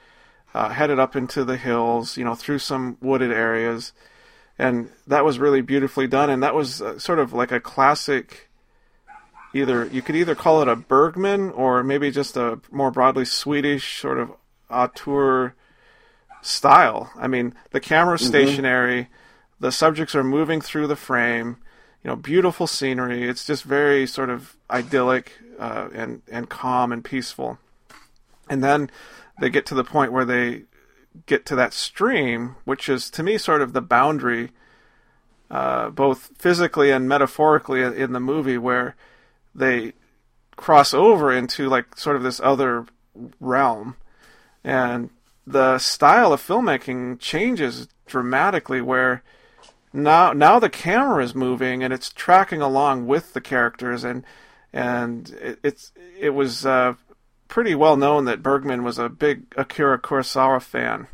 uh, 0.53 0.69
headed 0.69 0.99
up 0.99 1.15
into 1.15 1.43
the 1.43 1.57
hills 1.57 2.17
you 2.17 2.23
know 2.23 2.35
through 2.35 2.59
some 2.59 2.97
wooded 3.01 3.31
areas 3.31 3.93
and 4.61 4.89
that 5.07 5.25
was 5.25 5.39
really 5.39 5.61
beautifully 5.61 6.07
done 6.07 6.29
and 6.29 6.43
that 6.43 6.53
was 6.53 6.81
uh, 6.81 6.97
sort 6.99 7.19
of 7.19 7.33
like 7.33 7.51
a 7.51 7.59
classic 7.59 8.49
either 9.53 9.87
you 9.87 10.01
could 10.01 10.15
either 10.15 10.35
call 10.35 10.61
it 10.61 10.67
a 10.67 10.75
Bergman 10.75 11.49
or 11.51 11.83
maybe 11.83 12.11
just 12.11 12.37
a 12.37 12.59
more 12.71 12.91
broadly 12.91 13.25
Swedish 13.25 13.99
sort 13.99 14.19
of 14.19 14.31
auteur 14.69 15.53
style. 16.41 17.11
I 17.15 17.27
mean, 17.27 17.53
the 17.71 17.79
camera's 17.79 18.25
stationary, 18.25 19.09
the 19.59 19.71
subjects 19.71 20.15
are 20.15 20.23
moving 20.23 20.61
through 20.61 20.87
the 20.87 20.95
frame, 20.95 21.57
you 22.03 22.09
know, 22.09 22.15
beautiful 22.15 22.67
scenery. 22.67 23.27
It's 23.27 23.45
just 23.45 23.63
very 23.63 24.07
sort 24.07 24.29
of 24.29 24.55
idyllic 24.69 25.33
uh, 25.59 25.89
and 25.93 26.21
and 26.31 26.49
calm 26.49 26.91
and 26.91 27.03
peaceful. 27.03 27.59
And 28.49 28.63
then 28.63 28.89
they 29.39 29.49
get 29.49 29.65
to 29.67 29.75
the 29.75 29.83
point 29.83 30.11
where 30.11 30.25
they 30.25 30.63
get 31.25 31.45
to 31.47 31.55
that 31.55 31.73
stream, 31.73 32.55
which 32.65 32.89
is 32.89 33.09
to 33.11 33.23
me 33.23 33.37
sort 33.37 33.61
of 33.61 33.73
the 33.73 33.81
boundary, 33.81 34.51
uh, 35.49 35.89
both 35.89 36.31
physically 36.37 36.91
and 36.91 37.07
metaphorically 37.07 37.81
in 37.81 38.13
the 38.13 38.19
movie, 38.19 38.57
where 38.57 38.95
they 39.53 39.93
cross 40.55 40.93
over 40.93 41.31
into 41.31 41.67
like 41.67 41.97
sort 41.97 42.15
of 42.15 42.23
this 42.23 42.39
other 42.39 42.85
realm. 43.39 43.95
And 44.63 45.09
the 45.45 45.79
style 45.79 46.33
of 46.33 46.41
filmmaking 46.41 47.19
changes 47.19 47.87
dramatically 48.05 48.81
where 48.81 49.23
now 49.93 50.33
now 50.33 50.59
the 50.59 50.69
camera 50.69 51.23
is 51.23 51.33
moving 51.33 51.83
and 51.83 51.91
it's 51.91 52.09
tracking 52.09 52.61
along 52.61 53.07
with 53.07 53.33
the 53.33 53.41
characters 53.41 54.03
and 54.03 54.23
and 54.71 55.29
it, 55.41 55.59
it's 55.63 55.91
it 56.19 56.29
was 56.31 56.65
uh, 56.65 56.93
pretty 57.51 57.75
well 57.75 57.97
known 57.97 58.23
that 58.25 58.41
Bergman 58.41 58.81
was 58.81 58.97
a 58.97 59.09
big 59.09 59.43
Akira 59.57 59.99
Kurosawa 59.99 60.61
fan 60.61 61.07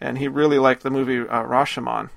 and 0.00 0.18
he 0.18 0.28
really 0.28 0.58
liked 0.58 0.82
the 0.82 0.90
movie 0.90 1.20
uh, 1.20 1.42
Rashomon 1.42 2.10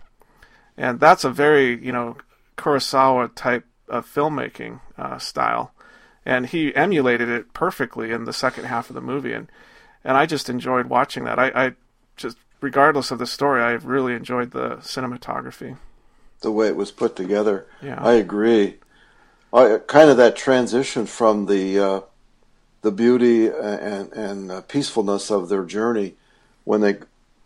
and 0.77 0.99
that's 0.99 1.23
a 1.23 1.31
very 1.31 1.83
you 1.83 1.93
know 1.93 2.17
Kurosawa 2.57 3.31
type 3.33 3.65
of 3.87 4.05
filmmaking 4.05 4.81
uh, 4.97 5.17
style 5.17 5.73
and 6.25 6.47
he 6.47 6.75
emulated 6.75 7.29
it 7.29 7.53
perfectly 7.53 8.11
in 8.11 8.25
the 8.25 8.33
second 8.33 8.65
half 8.65 8.89
of 8.89 8.93
the 8.93 9.01
movie 9.01 9.33
and 9.33 9.49
and 10.03 10.17
I 10.17 10.25
just 10.25 10.49
enjoyed 10.49 10.87
watching 10.87 11.23
that. 11.23 11.39
I, 11.39 11.51
I 11.55 11.73
just 12.17 12.37
regardless 12.59 13.09
of 13.09 13.19
the 13.19 13.27
story, 13.27 13.61
I 13.61 13.71
really 13.71 14.13
enjoyed 14.13 14.51
the 14.51 14.77
cinematography. 14.77 15.77
The 16.41 16.51
way 16.51 16.67
it 16.67 16.75
was 16.75 16.91
put 16.91 17.15
together, 17.15 17.67
Yeah. 17.81 18.03
I 18.03 18.13
agree. 18.13 18.79
I, 19.53 19.79
kind 19.87 20.09
of 20.09 20.17
that 20.17 20.35
transition 20.35 21.05
from 21.05 21.45
the 21.45 21.79
uh, 21.79 22.01
the 22.81 22.91
beauty 22.91 23.47
and 23.47 24.11
and 24.13 24.67
peacefulness 24.67 25.29
of 25.29 25.49
their 25.49 25.65
journey 25.65 26.15
when 26.63 26.81
they 26.81 26.97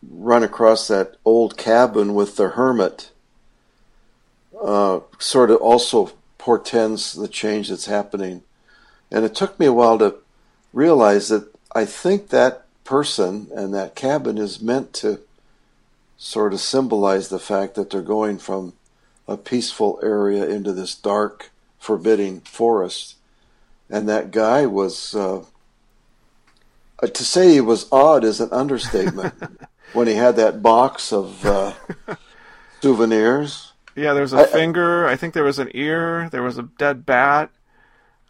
run 0.09 0.43
across 0.43 0.87
that 0.87 1.15
old 1.25 1.57
cabin 1.57 2.13
with 2.13 2.35
the 2.35 2.49
hermit. 2.49 3.11
Uh, 4.61 5.01
sort 5.19 5.51
of 5.51 5.57
also 5.57 6.11
portends 6.37 7.13
the 7.13 7.27
change 7.27 7.69
that's 7.69 7.87
happening, 7.87 8.41
and 9.11 9.25
it 9.25 9.35
took 9.35 9.59
me 9.59 9.65
a 9.65 9.73
while 9.73 9.99
to 9.99 10.15
realize 10.71 11.29
that 11.29 11.53
I 11.73 11.85
think 11.85 12.29
that 12.29 12.65
person 12.85 13.47
and 13.53 13.73
that 13.73 13.95
cabin 13.95 14.37
is 14.37 14.61
meant 14.61 14.93
to 14.93 15.19
sort 16.17 16.53
of 16.53 16.61
symbolize 16.61 17.27
the 17.27 17.39
fact 17.39 17.75
that 17.75 17.89
they're 17.89 18.01
going 18.01 18.37
from 18.37 18.73
a 19.27 19.35
peaceful 19.35 19.99
area 20.01 20.47
into 20.47 20.71
this 20.71 20.95
dark, 20.95 21.51
forbidding 21.79 22.39
forest. 22.41 23.14
And 23.89 24.09
that 24.09 24.31
guy 24.31 24.65
was, 24.65 25.13
uh, 25.15 25.43
uh, 27.03 27.07
to 27.07 27.23
say 27.25 27.51
he 27.53 27.61
was 27.61 27.87
odd 27.91 28.23
is 28.23 28.39
an 28.41 28.49
understatement. 28.51 29.33
when 29.93 30.07
he 30.07 30.15
had 30.15 30.35
that 30.37 30.61
box 30.63 31.13
of 31.13 31.45
uh, 31.45 31.73
souvenirs, 32.81 33.73
Yeah, 33.95 34.13
there 34.13 34.21
was 34.23 34.33
a 34.33 34.39
I- 34.39 34.45
finger. 34.47 35.07
I 35.07 35.15
think 35.15 35.33
there 35.33 35.43
was 35.43 35.59
an 35.59 35.69
ear. 35.73 36.29
There 36.31 36.43
was 36.43 36.57
a 36.57 36.63
dead 36.63 37.05
bat. 37.05 37.49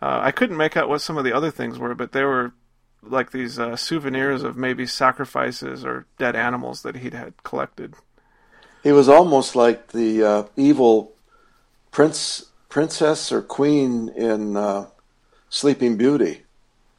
Uh, 0.02 0.20
I 0.22 0.32
couldn't 0.32 0.58
make 0.58 0.76
out 0.78 0.90
what 0.90 1.02
some 1.02 1.18
of 1.18 1.24
the 1.24 1.34
other 1.34 1.52
things 1.52 1.80
were, 1.80 1.96
but 1.96 2.12
they 2.12 2.24
were 2.24 2.54
like 3.02 3.32
these 3.32 3.58
uh, 3.58 3.76
souvenirs 3.76 4.44
of 4.44 4.58
maybe 4.58 4.86
sacrifices 4.86 5.86
or 5.86 6.06
dead 6.18 6.36
animals 6.36 6.82
that 6.82 6.98
he'd 6.98 7.14
had 7.14 7.34
collected. 7.44 7.94
he 8.84 8.92
was 8.92 9.08
almost 9.08 9.56
like 9.56 9.90
the 9.90 10.24
uh, 10.24 10.44
evil 10.56 11.14
prince, 11.92 12.46
princess 12.68 13.32
or 13.32 13.42
queen 13.42 14.10
in 14.10 14.58
uh, 14.58 14.88
Sleeping 15.50 15.96
Beauty, 15.98 16.44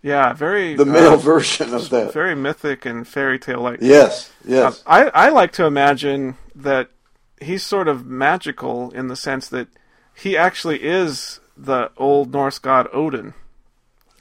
Yeah, 0.02 0.32
very 0.32 0.74
the 0.76 0.84
male 0.86 1.14
uh, 1.14 1.16
version 1.16 1.74
of 1.74 1.90
that. 1.90 2.12
very 2.12 2.34
mythic 2.34 2.86
and 2.86 3.06
fairy 3.06 3.38
tale 3.38 3.60
like. 3.60 3.78
Yes, 3.82 4.30
yes. 4.46 4.82
I, 4.86 5.04
I 5.08 5.28
like 5.30 5.52
to 5.52 5.64
imagine 5.66 6.36
that 6.54 6.90
he's 7.40 7.62
sort 7.62 7.88
of 7.88 8.06
magical 8.06 8.90
in 8.92 9.08
the 9.08 9.16
sense 9.16 9.48
that 9.48 9.68
he 10.14 10.36
actually 10.36 10.82
is 10.82 11.40
the 11.56 11.90
old 11.96 12.32
Norse 12.32 12.58
god 12.58 12.88
Odin. 12.92 13.34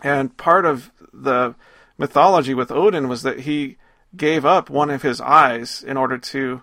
And 0.03 0.35
part 0.37 0.65
of 0.65 0.91
the 1.13 1.55
mythology 1.97 2.53
with 2.53 2.71
Odin 2.71 3.07
was 3.07 3.23
that 3.23 3.41
he 3.41 3.77
gave 4.17 4.45
up 4.45 4.69
one 4.69 4.89
of 4.89 5.01
his 5.01 5.21
eyes 5.21 5.83
in 5.83 5.97
order 5.97 6.17
to 6.17 6.61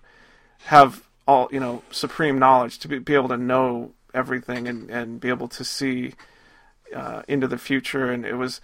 have 0.66 1.08
all, 1.26 1.48
you 1.50 1.60
know, 1.60 1.82
supreme 1.90 2.38
knowledge, 2.38 2.78
to 2.80 2.88
be, 2.88 2.98
be 2.98 3.14
able 3.14 3.28
to 3.28 3.36
know 3.36 3.92
everything 4.14 4.68
and, 4.68 4.90
and 4.90 5.20
be 5.20 5.28
able 5.28 5.48
to 5.48 5.64
see 5.64 6.12
uh, 6.94 7.22
into 7.28 7.48
the 7.48 7.58
future. 7.58 8.10
And 8.10 8.24
it 8.24 8.34
was, 8.34 8.60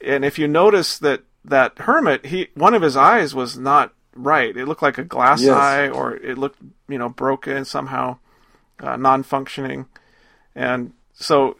and 0.00 0.24
if 0.24 0.38
you 0.38 0.48
notice 0.48 0.98
that 0.98 1.22
that 1.44 1.78
hermit, 1.78 2.26
he 2.26 2.48
one 2.54 2.74
of 2.74 2.82
his 2.82 2.96
eyes 2.96 3.34
was 3.34 3.58
not 3.58 3.92
right. 4.14 4.56
It 4.56 4.66
looked 4.66 4.82
like 4.82 4.98
a 4.98 5.04
glass 5.04 5.40
Yes. 5.42 5.56
eye, 5.56 5.88
or 5.88 6.16
it 6.16 6.36
looked 6.38 6.58
you 6.88 6.98
know 6.98 7.08
broken 7.08 7.64
somehow, 7.64 8.18
uh, 8.80 8.96
non-functioning, 8.96 9.86
and 10.54 10.92
so 11.14 11.56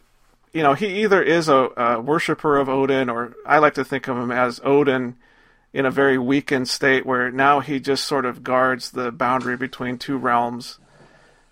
you 0.53 0.63
know, 0.63 0.73
he 0.73 1.03
either 1.03 1.21
is 1.21 1.47
a, 1.47 1.69
a 1.77 2.01
worshiper 2.01 2.57
of 2.57 2.69
Odin, 2.69 3.09
or 3.09 3.35
I 3.45 3.59
like 3.59 3.75
to 3.75 3.85
think 3.85 4.07
of 4.07 4.17
him 4.17 4.31
as 4.31 4.59
Odin 4.63 5.15
in 5.73 5.85
a 5.85 5.91
very 5.91 6.17
weakened 6.17 6.67
state, 6.67 7.05
where 7.05 7.29
now 7.31 7.59
he 7.59 7.79
just 7.79 8.05
sort 8.05 8.25
of 8.25 8.43
guards 8.43 8.91
the 8.91 9.11
boundary 9.11 9.55
between 9.55 9.97
two 9.99 10.17
realms, 10.17 10.79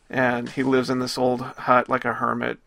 and 0.09 0.49
he 0.49 0.63
lives 0.63 0.89
in 0.89 0.97
this 0.99 1.17
old 1.17 1.41
hut 1.41 1.87
like 1.89 2.05
a 2.05 2.13
hermit. 2.13 2.57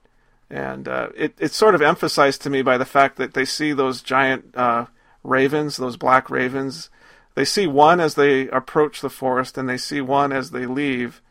And 0.51 0.89
uh, 0.89 1.11
it, 1.17 1.35
it's 1.39 1.57
sort 1.57 1.75
of 1.77 1.83
emphasized 1.83 2.43
to 2.43 2.51
me 2.51 2.63
by 2.63 2.77
the 2.77 2.85
fact 2.85 3.17
that 3.17 3.35
they 3.35 3.45
see 3.45 3.73
those 3.73 4.03
giant 4.03 4.55
uh, 4.57 4.87
ravens, 5.23 5.77
those 5.77 5.97
black 5.97 6.29
ravens. 6.29 6.91
They 7.37 7.45
see 7.45 7.67
one 7.69 8.01
as 8.01 8.17
they 8.17 8.49
approach 8.49 9.01
the 9.01 9.11
forest, 9.11 9.57
and 9.57 9.69
they 9.69 9.77
see 9.77 10.01
one 10.01 10.33
as 10.33 10.51
they 10.51 10.67
leave. 10.67 11.23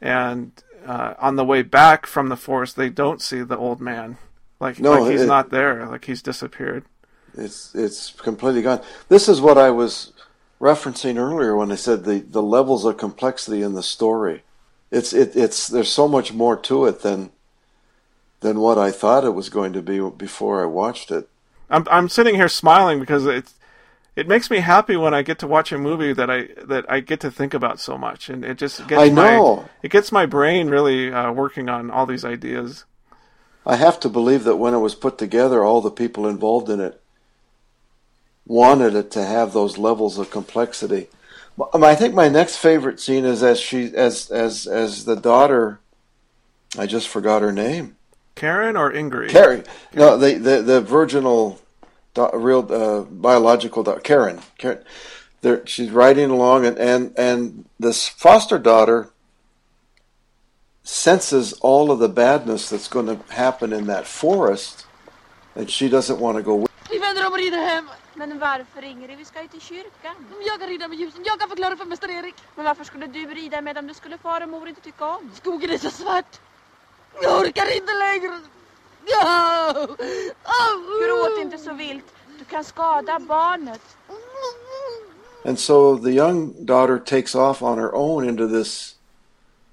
And 0.00 0.52
uh, 0.84 1.14
on 1.18 1.36
the 1.36 1.44
way 1.44 1.62
back 1.62 2.06
from 2.06 2.28
the 2.28 2.36
forest, 2.36 2.74
they 2.76 2.88
don't 2.88 3.22
see 3.22 3.42
the 3.42 3.56
old 3.56 3.80
man. 3.80 4.18
Like, 4.58 4.80
No, 4.80 5.00
like 5.02 5.12
he's 5.12 5.22
it- 5.22 5.26
not 5.26 5.50
there. 5.50 5.86
Like 5.86 6.04
he's 6.06 6.22
disappeared. 6.22 6.84
It's 7.36 7.72
it's 7.76 8.10
completely 8.10 8.60
gone. 8.62 8.82
This 9.08 9.28
is 9.28 9.40
what 9.40 9.56
I 9.56 9.70
was 9.70 10.12
referencing 10.60 11.16
earlier 11.16 11.54
when 11.54 11.70
I 11.70 11.76
said 11.76 12.02
the, 12.04 12.18
the 12.18 12.42
levels 12.42 12.84
of 12.84 12.96
complexity 12.96 13.62
in 13.62 13.74
the 13.74 13.84
story. 13.84 14.42
It's 14.90 15.12
it, 15.12 15.36
it's 15.36 15.68
there's 15.68 15.92
so 15.92 16.08
much 16.08 16.32
more 16.32 16.56
to 16.56 16.86
it 16.86 17.02
than 17.02 17.30
than 18.40 18.60
what 18.60 18.78
I 18.78 18.90
thought 18.90 19.24
it 19.24 19.34
was 19.34 19.48
going 19.48 19.72
to 19.74 19.82
be 19.82 20.00
before 20.10 20.62
I 20.62 20.66
watched 20.66 21.10
it. 21.10 21.28
I'm 21.68 21.86
I'm 21.90 22.08
sitting 22.08 22.34
here 22.34 22.48
smiling 22.48 22.98
because 22.98 23.26
it's 23.26 23.54
it 24.16 24.26
makes 24.26 24.50
me 24.50 24.58
happy 24.58 24.96
when 24.96 25.14
I 25.14 25.22
get 25.22 25.38
to 25.38 25.46
watch 25.46 25.72
a 25.72 25.78
movie 25.78 26.12
that 26.12 26.30
I 26.30 26.48
that 26.64 26.84
I 26.90 27.00
get 27.00 27.20
to 27.20 27.30
think 27.30 27.54
about 27.54 27.78
so 27.80 27.96
much, 27.96 28.28
and 28.28 28.44
it 28.44 28.58
just 28.58 28.86
gets 28.88 29.00
I 29.00 29.10
my 29.10 29.30
know. 29.30 29.68
it 29.82 29.90
gets 29.90 30.10
my 30.10 30.26
brain 30.26 30.68
really 30.68 31.12
uh, 31.12 31.32
working 31.32 31.68
on 31.68 31.90
all 31.90 32.06
these 32.06 32.24
ideas. 32.24 32.84
I 33.64 33.76
have 33.76 34.00
to 34.00 34.08
believe 34.08 34.44
that 34.44 34.56
when 34.56 34.74
it 34.74 34.78
was 34.78 34.94
put 34.94 35.18
together, 35.18 35.62
all 35.62 35.80
the 35.80 35.90
people 35.90 36.26
involved 36.26 36.68
in 36.70 36.80
it 36.80 37.00
wanted 38.46 38.96
it 38.96 39.12
to 39.12 39.24
have 39.24 39.52
those 39.52 39.78
levels 39.78 40.18
of 40.18 40.30
complexity. 40.30 41.08
Um, 41.72 41.84
I 41.84 41.94
think 41.94 42.14
my 42.14 42.28
next 42.28 42.56
favorite 42.56 42.98
scene 42.98 43.24
is 43.24 43.42
as 43.42 43.60
she 43.60 43.94
as 43.94 44.30
as 44.30 44.66
as 44.66 45.04
the 45.04 45.16
daughter. 45.16 45.78
I 46.76 46.86
just 46.86 47.08
forgot 47.08 47.42
her 47.42 47.52
name. 47.52 47.96
Karen 48.34 48.76
or 48.76 48.92
Ingrid? 48.92 49.30
Karen. 49.30 49.64
No, 49.94 50.16
the 50.16 50.34
the 50.34 50.62
the 50.62 50.80
virginal, 50.80 51.58
real 52.34 52.66
uh, 52.72 53.00
biological 53.02 53.82
do- 53.82 54.00
Karen. 54.02 54.40
Karen. 54.58 54.78
There, 55.42 55.66
she's 55.66 55.90
riding 55.90 56.30
along, 56.30 56.66
and 56.66 56.78
and 56.78 57.18
and 57.18 57.64
this 57.78 58.08
foster 58.08 58.58
daughter 58.58 59.08
senses 60.82 61.52
all 61.60 61.90
of 61.90 61.98
the 61.98 62.08
badness 62.08 62.68
that's 62.70 62.88
going 62.88 63.06
to 63.06 63.18
happen 63.32 63.72
in 63.72 63.86
that 63.86 64.06
forest, 64.06 64.86
and 65.54 65.70
she 65.70 65.88
doesn't 65.88 66.18
want 66.18 66.36
to 66.36 66.42
go. 66.42 66.56
With. 66.56 66.70
Vi 66.90 66.98
vänder 66.98 67.26
om 67.26 67.32
och 67.32 67.38
rider 67.38 67.58
hem. 67.58 67.88
Men 68.14 68.38
varför 68.38 68.80
ringer 68.82 69.08
du? 69.08 69.16
Vi 69.16 69.24
ska 69.24 69.42
ju 69.42 69.48
till 69.48 69.60
kyrkan. 69.60 70.14
Jag 70.46 70.60
kan 70.60 70.68
rida 70.68 70.88
med 70.88 70.98
ljusen. 70.98 71.22
Jag 71.24 71.40
kan 71.40 71.48
förklara 71.48 71.76
för 71.76 71.84
Mäster 71.84 72.10
Erik. 72.10 72.34
Men 72.56 72.64
varför 72.64 72.84
skulle 72.84 73.06
du 73.06 73.26
rida 73.26 73.60
med 73.60 73.74
dem 73.76 73.86
du 73.86 73.94
skulle 73.94 74.18
far 74.18 74.40
och 74.40 74.48
mor 74.48 74.68
inte 74.68 74.80
tycka 74.80 75.04
om? 75.06 75.30
Skogen 75.34 75.70
är 75.70 75.78
så 75.78 75.90
svart. 75.90 76.40
Jag 77.22 77.40
orkar 77.40 77.76
inte 77.76 77.92
längre. 77.92 78.40
Ja. 79.06 79.74
Au. 80.44 81.04
Gråt 81.04 81.40
inte 81.40 81.58
så 81.58 81.72
vilt. 81.74 82.04
Du 82.38 82.44
kan 82.44 82.64
skada 82.64 83.18
barnet. 83.18 83.80
And 85.44 85.58
so 85.58 85.96
the 85.96 86.12
young 86.12 86.54
daughter 86.66 86.98
takes 86.98 87.34
off 87.34 87.62
on 87.62 87.78
her 87.78 87.94
own 87.94 88.28
into 88.28 88.46
this 88.46 88.94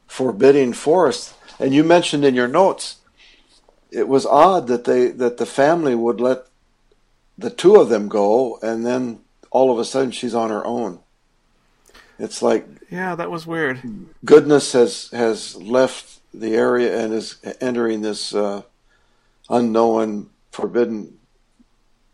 forbidding 0.07 0.73
forest. 0.73 1.33
And 1.59 1.73
you 1.73 1.83
mentioned 1.83 2.23
in 2.25 2.35
your 2.35 2.47
notes, 2.47 2.97
it 3.91 4.07
was 4.07 4.25
odd 4.25 4.67
that 4.67 4.83
they 4.85 5.07
that 5.11 5.37
the 5.37 5.45
family 5.45 5.95
would 5.95 6.21
let 6.21 6.45
the 7.37 7.49
two 7.49 7.75
of 7.75 7.89
them 7.89 8.07
go, 8.07 8.59
and 8.61 8.85
then 8.85 9.19
all 9.51 9.71
of 9.71 9.79
a 9.79 9.85
sudden 9.85 10.11
she's 10.11 10.33
on 10.35 10.49
her 10.49 10.65
own. 10.65 10.99
It's 12.19 12.41
like 12.41 12.65
Yeah, 12.89 13.15
that 13.15 13.29
was 13.29 13.45
weird. 13.45 13.81
goodness 14.23 14.71
has 14.73 15.09
has 15.11 15.55
left 15.57 16.16
the 16.33 16.55
area 16.55 17.03
and 17.03 17.13
is 17.13 17.37
entering 17.61 18.01
this 18.01 18.33
uh, 18.33 18.63
unknown, 19.49 20.29
forbidden 20.51 21.17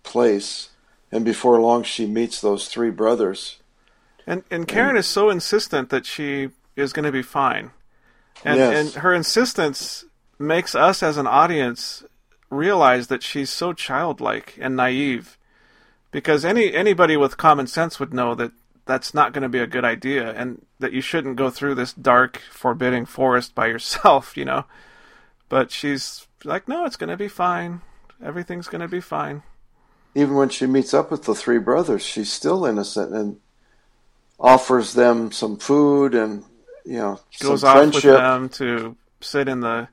place. 0.03 0.69
And 1.11 1.23
before 1.23 1.59
long, 1.61 1.83
she 1.83 2.05
meets 2.05 2.41
those 2.41 2.67
three 2.67 2.89
brothers. 2.89 3.59
And 4.25 4.43
and 4.49 4.67
Karen 4.67 4.97
is 4.97 5.05
so 5.05 5.29
insistent 5.29 5.89
that 5.89 6.05
she 6.05 6.49
is 6.75 6.93
going 6.93 7.05
to 7.05 7.11
be 7.11 7.21
fine, 7.21 7.71
and 8.43 8.57
Yes. 8.57 8.95
and 8.95 9.03
her 9.03 9.13
insistence 9.13 10.05
makes 10.39 10.73
us 10.73 11.03
as 11.03 11.17
an 11.17 11.27
audience 11.27 12.03
realize 12.49 13.07
that 13.07 13.21
she's 13.21 13.49
so 13.49 13.73
childlike 13.73 14.57
and 14.61 14.75
naive, 14.75 15.37
because 16.11 16.45
any 16.45 16.73
anybody 16.73 17.17
with 17.17 17.35
common 17.37 17.67
sense 17.67 17.99
would 17.99 18.13
know 18.13 18.33
that 18.33 18.51
that's 18.85 19.13
not 19.13 19.33
going 19.33 19.43
to 19.43 19.49
be 19.49 19.59
a 19.59 19.67
good 19.67 19.85
idea, 19.85 20.31
and 20.33 20.65
that 20.79 20.93
you 20.93 21.01
shouldn't 21.01 21.37
go 21.37 21.49
through 21.49 21.75
this 21.75 21.93
dark, 21.93 22.37
forbidding 22.51 23.05
forest 23.05 23.55
by 23.55 23.67
yourself, 23.67 24.35
you 24.37 24.45
know. 24.45 24.65
But 25.49 25.71
she's 25.71 26.27
like, 26.43 26.67
no, 26.67 26.85
it's 26.85 26.97
going 26.97 27.09
to 27.09 27.17
be 27.17 27.27
fine. 27.27 27.81
Everything's 28.23 28.67
going 28.67 28.81
to 28.81 28.87
be 28.87 29.01
fine. 29.01 29.43
even 30.15 30.35
when 30.35 30.49
she 30.49 30.65
meets 30.65 30.93
up 30.93 31.11
with 31.11 31.23
the 31.23 31.35
three 31.35 31.59
brothers, 31.59 32.03
she's 32.03 32.31
still 32.31 32.65
innocent 32.65 33.13
and 33.13 33.37
offers 34.39 34.93
them 34.93 35.31
some 35.31 35.57
food 35.57 36.13
and 36.15 36.43
you 36.85 36.97
know 36.97 37.19
goes 37.39 37.63
off 37.63 37.75
with 37.75 37.91
friendship. 37.91 38.17
them 38.17 38.49
to 38.49 38.95
sit 39.21 39.47
in 39.47 39.61
the 39.61 39.87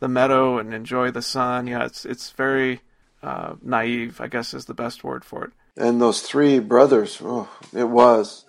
the 0.00 0.08
meadow 0.08 0.58
and 0.58 0.72
enjoy 0.72 1.10
the 1.10 1.22
sun. 1.22 1.66
Yeah, 1.66 1.84
it's 1.84 2.04
it's 2.04 2.30
very 2.30 2.80
uh, 3.22 3.54
naive. 3.62 4.20
I 4.20 4.28
guess 4.28 4.54
is 4.54 4.66
the 4.66 4.74
best 4.74 5.02
word 5.04 5.24
for 5.24 5.44
it. 5.44 5.52
And 5.78 6.00
those 6.00 6.22
three 6.22 6.58
brothers, 6.58 7.20
oh, 7.22 7.48
it 7.72 7.88
was. 7.88 8.44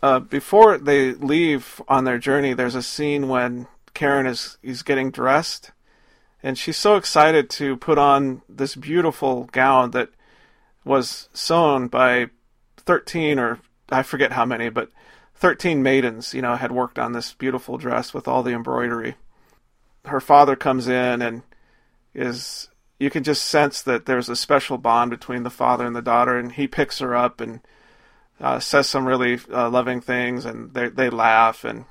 Uh, 0.00 0.20
before 0.20 0.78
they 0.78 1.12
leave 1.12 1.82
on 1.88 2.04
their 2.04 2.18
journey, 2.18 2.54
there's 2.54 2.76
a 2.76 2.82
scene 2.84 3.28
when 3.28 3.66
Karen 3.94 4.26
is 4.26 4.58
is 4.62 4.84
getting 4.84 5.10
dressed, 5.10 5.72
and 6.40 6.56
she's 6.56 6.76
so 6.76 6.94
excited 6.94 7.50
to 7.50 7.76
put 7.76 7.98
on 7.98 8.42
this 8.48 8.76
beautiful 8.76 9.48
gown 9.50 9.90
that 9.90 10.10
was 10.84 11.28
sewn 11.32 11.88
by 11.88 12.28
thirteen 12.76 13.40
or 13.40 13.58
I 13.90 14.04
forget 14.04 14.30
how 14.30 14.44
many, 14.44 14.68
but 14.68 14.92
thirteen 15.34 15.82
maidens, 15.82 16.32
you 16.32 16.42
know, 16.42 16.54
had 16.54 16.70
worked 16.70 17.00
on 17.00 17.10
this 17.10 17.34
beautiful 17.34 17.76
dress 17.76 18.14
with 18.14 18.28
all 18.28 18.44
the 18.44 18.52
embroidery. 18.52 19.16
Her 20.04 20.20
father 20.20 20.54
comes 20.54 20.86
in 20.86 21.22
and 21.22 21.42
is 22.14 22.68
you 22.98 23.10
can 23.10 23.22
just 23.22 23.42
sense 23.42 23.82
that 23.82 24.06
there's 24.06 24.28
a 24.28 24.36
special 24.36 24.78
bond 24.78 25.10
between 25.10 25.42
the 25.44 25.50
father 25.50 25.86
and 25.86 25.94
the 25.94 26.02
daughter, 26.02 26.36
and 26.36 26.52
he 26.52 26.66
picks 26.66 26.98
her 26.98 27.14
up 27.14 27.40
and 27.40 27.60
uh, 28.40 28.58
says 28.58 28.88
some 28.88 29.06
really 29.06 29.38
uh, 29.52 29.70
loving 29.70 30.00
things, 30.00 30.44
and 30.44 30.74
they 30.74 30.88
they 30.88 31.10
laugh 31.10 31.64
and 31.64 31.84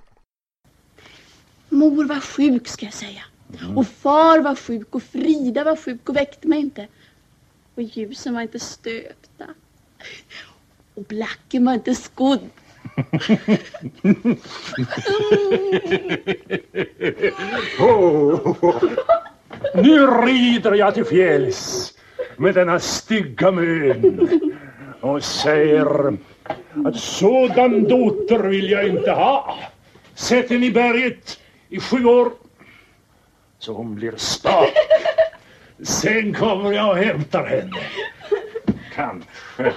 Mor 1.69 2.05
var 2.05 2.19
sjuk 2.19 2.67
ska 2.67 2.85
jag 2.85 2.93
säga. 2.93 3.23
Och 3.75 3.87
far 3.87 4.39
var 4.39 4.55
sjuk 4.55 4.95
och 4.95 5.03
Frida 5.03 5.63
var 5.63 5.75
sjuk 5.75 6.09
och 6.09 6.15
väckte 6.15 6.47
mig 6.47 6.59
inte. 6.59 6.87
Och 7.75 7.81
ljusen 7.81 8.33
var 8.33 8.41
inte 8.41 8.59
stöpta. 8.59 9.45
Och 10.95 11.03
blacken 11.03 11.65
var 11.65 11.73
inte 11.73 11.95
skodd. 11.95 12.49
Oh, 17.79 18.57
nu 19.73 20.07
rider 20.07 20.73
jag 20.73 20.93
till 20.93 21.05
fjälls 21.05 21.93
med 22.37 22.55
denna 22.55 22.79
stygga 22.79 23.51
mön 23.51 24.29
och 25.01 25.23
säger 25.23 26.17
att 26.85 26.95
sådan 26.95 27.83
dotter 27.83 28.39
vill 28.39 28.69
jag 28.71 28.87
inte 28.87 29.11
ha. 29.11 29.57
Sätt 30.15 30.49
henne 30.49 30.65
i 30.65 30.71
berget 30.71 31.39
i 31.69 31.79
sju 31.79 32.05
år 32.05 32.31
så 33.59 33.73
hon 33.73 33.95
blir 33.95 34.13
stark. 34.15 34.73
Sen 35.83 36.33
kommer 36.33 36.71
jag 36.71 36.89
och 36.89 36.97
hämtar 36.97 37.45
henne. 37.45 37.81
Kanske. 38.95 39.73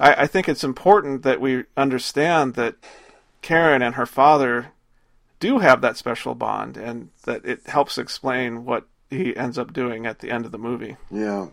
I, 0.00 0.24
I 0.24 0.28
think 0.28 0.48
it's 0.48 0.64
important 0.64 1.22
that 1.22 1.40
we 1.40 1.64
understand 1.76 2.54
that 2.54 2.74
Karen 3.40 3.82
and 3.82 3.94
her 3.94 4.06
father 4.06 4.64
do 5.44 5.58
have 5.58 5.82
that 5.82 5.98
special 5.98 6.34
bond, 6.34 6.78
and 6.78 7.10
that 7.24 7.44
it 7.44 7.66
helps 7.66 7.98
explain 7.98 8.64
what 8.64 8.86
he 9.10 9.36
ends 9.36 9.58
up 9.58 9.74
doing 9.74 10.06
at 10.06 10.20
the 10.20 10.30
end 10.30 10.46
of 10.46 10.52
the 10.52 10.58
movie. 10.58 10.96
Yeah. 11.10 11.48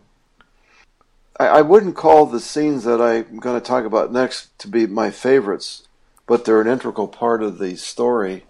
I, 1.37 1.47
I 1.47 1.61
wouldn't 1.61 1.97
call 1.97 2.25
the 2.25 2.39
scenes 2.39 2.85
that 2.85 3.01
I'm 3.01 3.37
going 3.39 3.59
to 3.59 3.67
talk 3.67 3.83
about 3.83 4.13
next 4.13 4.57
to 4.59 4.69
be 4.69 4.87
my 4.87 5.11
favorites, 5.11 5.89
but 6.25 6.45
they're 6.45 6.61
an 6.61 6.69
integral 6.69 7.09
part 7.09 7.43
of 7.43 7.59
the 7.59 7.75
story. 7.75 8.45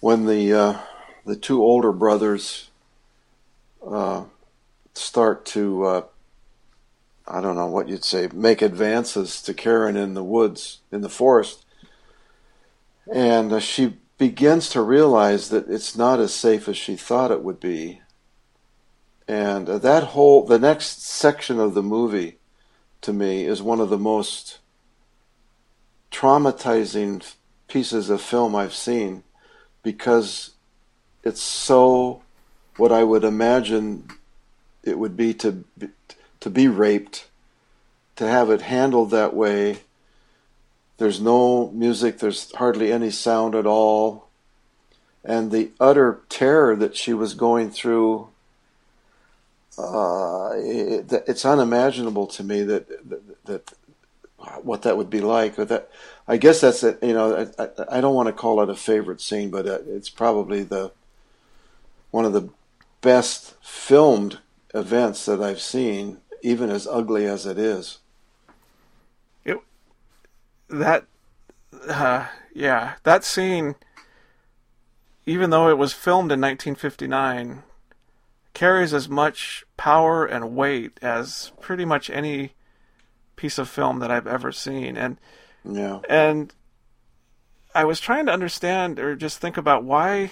When 0.00 0.26
the 0.26 0.52
uh, 0.52 0.78
the 1.24 1.36
two 1.36 1.62
older 1.62 1.92
brothers 1.92 2.70
uh, 3.88 4.24
start 4.92 5.46
to, 5.46 5.84
uh, 5.84 6.02
I 7.28 7.40
don't 7.40 7.54
know 7.54 7.68
what 7.68 7.88
you'd 7.88 8.04
say, 8.04 8.28
make 8.34 8.60
advances 8.60 9.40
to 9.42 9.54
Karen 9.54 9.96
in 9.96 10.14
the 10.14 10.24
woods, 10.24 10.80
in 10.90 11.00
the 11.00 11.08
forest, 11.08 11.63
and 13.12 13.52
uh, 13.52 13.60
she 13.60 13.96
begins 14.18 14.70
to 14.70 14.80
realize 14.82 15.48
that 15.50 15.68
it's 15.68 15.96
not 15.96 16.20
as 16.20 16.34
safe 16.34 16.68
as 16.68 16.76
she 16.76 16.96
thought 16.96 17.30
it 17.30 17.42
would 17.42 17.60
be 17.60 18.00
And 19.28 19.68
uh, 19.68 19.78
that 19.78 20.04
whole, 20.04 20.44
the 20.44 20.58
next 20.58 21.02
section 21.06 21.58
of 21.58 21.74
the 21.74 21.82
movie 21.82 22.38
to 23.02 23.12
me 23.12 23.44
is 23.44 23.62
one 23.62 23.80
of 23.80 23.88
the 23.90 23.98
most 23.98 24.58
traumatizing 26.10 27.34
pieces 27.68 28.10
of 28.10 28.20
film 28.20 28.54
I've 28.54 28.74
seen 28.74 29.24
because 29.82 30.52
it's 31.22 31.42
so 31.42 32.22
what 32.76 32.92
I 32.92 33.02
would 33.04 33.24
imagine 33.24 34.08
it 34.82 34.98
would 34.98 35.16
be 35.16 35.34
to 35.34 35.64
to 36.40 36.50
be 36.50 36.68
raped, 36.68 37.26
to 38.16 38.26
have 38.28 38.50
it 38.50 38.62
handled 38.62 39.10
that 39.10 39.34
way. 39.34 39.78
There's 41.04 41.20
no 41.20 41.70
music, 41.72 42.18
there's 42.18 42.50
hardly 42.54 42.90
any 42.90 43.10
sound 43.10 43.54
at 43.54 43.66
all. 43.66 44.28
And 45.22 45.50
the 45.50 45.70
utter 45.78 46.22
terror 46.30 46.74
that 46.76 46.96
she 46.96 47.12
was 47.12 47.34
going 47.34 47.70
through, 47.72 48.28
uh, 49.76 50.52
it, 50.54 51.12
it's 51.28 51.44
unimaginable 51.44 52.26
to 52.28 52.42
me 52.42 52.62
that, 52.62 52.88
that, 53.10 53.44
that 53.44 53.72
what 54.62 54.80
that 54.80 54.96
would 54.96 55.10
be 55.10 55.20
like. 55.20 55.56
But 55.56 55.68
that, 55.68 55.90
I 56.26 56.38
guess 56.38 56.62
that's 56.62 56.82
it. 56.82 57.00
You 57.02 57.12
know, 57.12 57.50
I, 57.58 57.62
I, 57.62 57.98
I 57.98 58.00
don't 58.00 58.14
want 58.14 58.28
to 58.28 58.32
call 58.32 58.62
it 58.62 58.70
a 58.70 58.74
favorite 58.74 59.20
scene, 59.20 59.50
but 59.50 59.66
uh, 59.66 59.80
it's 59.86 60.08
probably 60.08 60.62
the 60.62 60.90
one 62.12 62.24
of 62.24 62.32
the 62.32 62.48
best 63.02 63.56
filmed 63.62 64.38
events 64.72 65.26
that 65.26 65.42
I've 65.42 65.60
seen, 65.60 66.22
even 66.40 66.70
as 66.70 66.86
ugly 66.86 67.26
as 67.26 67.44
it 67.44 67.58
is. 67.58 67.98
That 70.68 71.06
uh, 71.88 72.26
yeah, 72.54 72.94
that 73.02 73.24
scene 73.24 73.74
even 75.26 75.50
though 75.50 75.68
it 75.68 75.78
was 75.78 75.92
filmed 75.92 76.30
in 76.30 76.40
1959 76.40 77.62
carries 78.52 78.92
as 78.92 79.08
much 79.08 79.64
power 79.76 80.24
and 80.26 80.54
weight 80.54 80.98
as 81.02 81.50
pretty 81.60 81.84
much 81.84 82.10
any 82.10 82.52
piece 83.36 83.58
of 83.58 83.68
film 83.68 83.98
that 83.98 84.10
I've 84.10 84.26
ever 84.26 84.52
seen 84.52 84.96
and 84.96 85.18
yeah. 85.64 86.00
And 86.10 86.52
I 87.74 87.84
was 87.84 87.98
trying 87.98 88.26
to 88.26 88.32
understand 88.32 88.98
or 88.98 89.16
just 89.16 89.38
think 89.38 89.56
about 89.56 89.82
why 89.82 90.30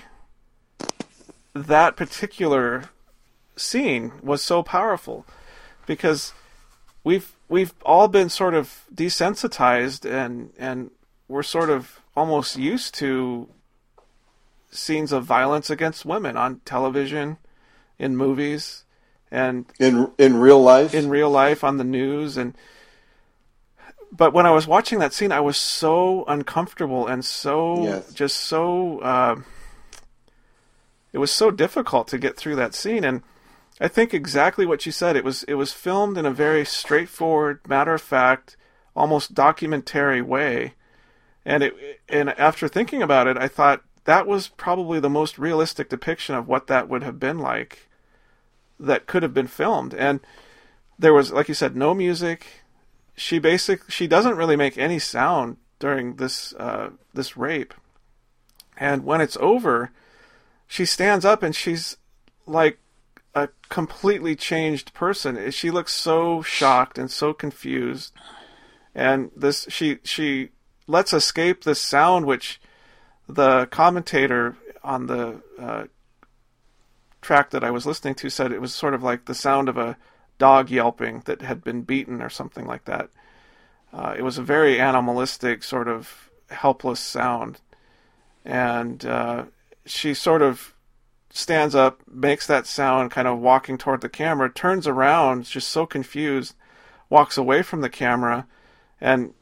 that 1.54 1.96
particular 1.96 2.90
scene 3.56 4.12
was 4.22 4.42
so 4.42 4.62
powerful 4.62 5.26
because 5.86 6.32
we've 7.04 7.32
we've 7.48 7.74
all 7.84 8.08
been 8.08 8.28
sort 8.28 8.54
of 8.54 8.84
desensitized 8.94 10.10
and 10.10 10.52
and 10.58 10.90
we're 11.28 11.42
sort 11.42 11.70
of 11.70 12.00
almost 12.16 12.56
used 12.56 12.94
to 12.94 13.48
scenes 14.70 15.12
of 15.12 15.24
violence 15.24 15.70
against 15.70 16.04
women 16.04 16.36
on 16.36 16.60
television 16.64 17.36
in 17.98 18.16
movies 18.16 18.84
and 19.30 19.66
in 19.78 20.10
in 20.18 20.36
real 20.36 20.62
life 20.62 20.94
in 20.94 21.08
real 21.08 21.30
life 21.30 21.62
on 21.62 21.76
the 21.76 21.84
news 21.84 22.36
and 22.36 22.54
but 24.14 24.34
when 24.34 24.44
I 24.44 24.50
was 24.50 24.66
watching 24.66 24.98
that 24.98 25.14
scene, 25.14 25.32
I 25.32 25.40
was 25.40 25.56
so 25.56 26.24
uncomfortable 26.26 27.06
and 27.06 27.24
so 27.24 27.82
yes. 27.82 28.12
just 28.12 28.36
so 28.36 28.98
uh, 29.00 29.36
it 31.14 31.18
was 31.18 31.30
so 31.30 31.50
difficult 31.50 32.08
to 32.08 32.18
get 32.18 32.36
through 32.36 32.56
that 32.56 32.74
scene. 32.74 33.04
And 33.04 33.22
I 33.82 33.88
think 33.88 34.14
exactly 34.14 34.64
what 34.64 34.86
you 34.86 34.92
said. 34.92 35.16
It 35.16 35.24
was 35.24 35.42
it 35.44 35.54
was 35.54 35.72
filmed 35.72 36.16
in 36.16 36.24
a 36.24 36.30
very 36.30 36.64
straightforward, 36.64 37.60
matter 37.68 37.94
of 37.94 38.02
fact, 38.02 38.56
almost 38.94 39.34
documentary 39.34 40.22
way. 40.22 40.74
And 41.44 41.62
it 41.62 42.00
and 42.08 42.30
after 42.38 42.68
thinking 42.68 43.02
about 43.02 43.26
it, 43.26 43.36
I 43.36 43.48
thought 43.48 43.82
that 44.04 44.26
was 44.26 44.48
probably 44.48 45.00
the 45.00 45.10
most 45.10 45.38
realistic 45.38 45.88
depiction 45.88 46.34
of 46.34 46.48
what 46.48 46.68
that 46.68 46.88
would 46.88 47.02
have 47.02 47.18
been 47.18 47.38
like 47.38 47.88
that 48.78 49.06
could 49.06 49.22
have 49.22 49.34
been 49.34 49.46
filmed. 49.46 49.94
And 49.94 50.20
there 50.98 51.14
was, 51.14 51.32
like 51.32 51.48
you 51.48 51.54
said, 51.54 51.76
no 51.76 51.94
music 51.94 52.46
she 53.14 53.38
basic 53.38 53.90
she 53.90 54.06
doesn't 54.06 54.36
really 54.36 54.56
make 54.56 54.78
any 54.78 54.98
sound 54.98 55.56
during 55.78 56.16
this 56.16 56.54
uh, 56.54 56.90
this 57.12 57.36
rape, 57.36 57.74
and 58.76 59.04
when 59.04 59.20
it's 59.20 59.36
over, 59.38 59.90
she 60.66 60.84
stands 60.84 61.24
up 61.24 61.42
and 61.42 61.54
she's 61.54 61.96
like 62.46 62.78
completely 63.72 64.36
changed 64.36 64.92
person. 64.92 65.50
She 65.50 65.70
looks 65.70 65.94
so 65.94 66.42
shocked 66.42 66.98
and 66.98 67.10
so 67.10 67.32
confused, 67.32 68.12
and 68.94 69.30
this 69.34 69.66
she 69.70 69.98
she 70.04 70.50
lets 70.86 71.14
escape 71.14 71.64
this 71.64 71.80
sound 71.80 72.26
which 72.26 72.60
the 73.26 73.66
commentator 73.70 74.56
on 74.84 75.06
the 75.06 75.40
uh, 75.58 75.84
track 77.22 77.48
that 77.50 77.64
I 77.64 77.70
was 77.70 77.86
listening 77.86 78.14
to 78.16 78.28
said 78.28 78.52
it 78.52 78.60
was 78.60 78.74
sort 78.74 78.92
of 78.92 79.02
like 79.02 79.24
the 79.24 79.34
sound 79.34 79.70
of 79.70 79.78
a 79.78 79.96
dog 80.36 80.68
yelping 80.68 81.22
that 81.24 81.40
had 81.40 81.64
been 81.64 81.80
beaten 81.80 82.20
or 82.20 82.28
something 82.28 82.66
like 82.66 82.84
that. 82.84 83.08
Uh, 83.90 84.14
it 84.18 84.22
was 84.22 84.36
a 84.36 84.42
very 84.42 84.78
animalistic, 84.78 85.62
sort 85.62 85.88
of 85.88 86.28
helpless 86.50 87.00
sound. 87.00 87.60
And 88.44 89.02
uh, 89.06 89.44
she 89.86 90.12
sort 90.12 90.42
of 90.42 90.71
stands 91.32 91.74
up, 91.74 92.02
makes 92.06 92.46
that 92.46 92.66
sound, 92.66 93.10
kind 93.10 93.26
of 93.26 93.38
walking 93.38 93.78
toward 93.78 94.02
the 94.02 94.08
camera, 94.08 94.52
turns 94.52 94.86
around, 94.86 95.44
just 95.44 95.68
so 95.68 95.86
confused, 95.86 96.54
walks 97.08 97.36
away 97.36 97.62
from 97.62 97.80
the 97.80 97.90
camera, 97.90 98.46
and 99.00 99.32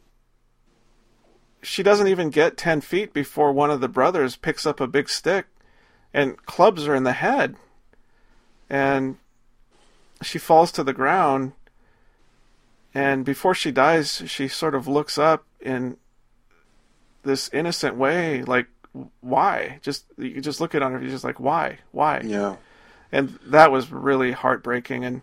she 1.63 1.83
doesn't 1.83 2.09
even 2.09 2.31
get 2.31 2.57
10 2.57 2.81
feet 2.81 3.13
before 3.13 3.53
one 3.53 3.71
of 3.71 3.81
the 3.81 3.89
brothers 3.89 4.37
picks 4.37 4.65
up 4.65 4.81
a 4.81 4.87
big 4.87 5.09
stick 5.09 5.47
and 6.15 6.43
clubs 6.47 6.87
her 6.87 6.95
in 6.95 7.05
the 7.05 7.13
head. 7.13 7.57
And 8.69 9.17
she 10.23 10.39
falls 10.39 10.73
to 10.73 10.85
the 10.85 10.93
ground 10.93 11.53
and 12.95 13.25
before 13.25 13.55
she 13.55 13.71
dies 13.71 14.23
she 14.27 14.49
sort 14.49 14.75
of 14.75 14.89
looks 14.89 15.17
up 15.19 15.45
in 15.61 15.97
this 17.23 17.49
innocent 17.53 17.97
way 17.97 18.43
like 18.43 18.67
why? 19.21 19.79
Just 19.83 20.05
you 20.19 20.41
just 20.41 20.61
look 20.61 20.75
at 20.75 20.83
her 20.83 20.91
you're 21.01 21.11
just 21.11 21.25
like 21.25 21.41
why? 21.41 21.79
Why? 21.93 22.21
Yeah. 22.25 22.57
And 23.13 23.39
that 23.47 23.73
was 23.73 23.91
really 23.91 24.33
heartbreaking. 24.33 25.05
And 25.05 25.23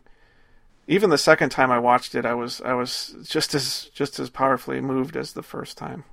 even 0.87 1.09
the 1.09 1.17
second 1.17 1.49
time 1.49 1.71
I 1.71 1.79
watched 1.79 2.15
it 2.15 2.25
I 2.25 2.33
was 2.33 2.61
I 2.61 2.73
was 2.73 3.15
just 3.23 3.53
as 3.53 3.89
just 3.93 4.19
as 4.19 4.29
powerfully 4.29 4.81
moved 4.81 5.15
as 5.17 5.33
the 5.33 5.43
first 5.43 5.77
time. 5.77 6.03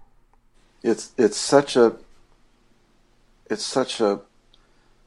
It's 0.82 1.12
it's 1.16 1.36
such 1.36 1.76
a 1.76 1.96
it's 3.50 3.64
such 3.64 4.00
a 4.00 4.20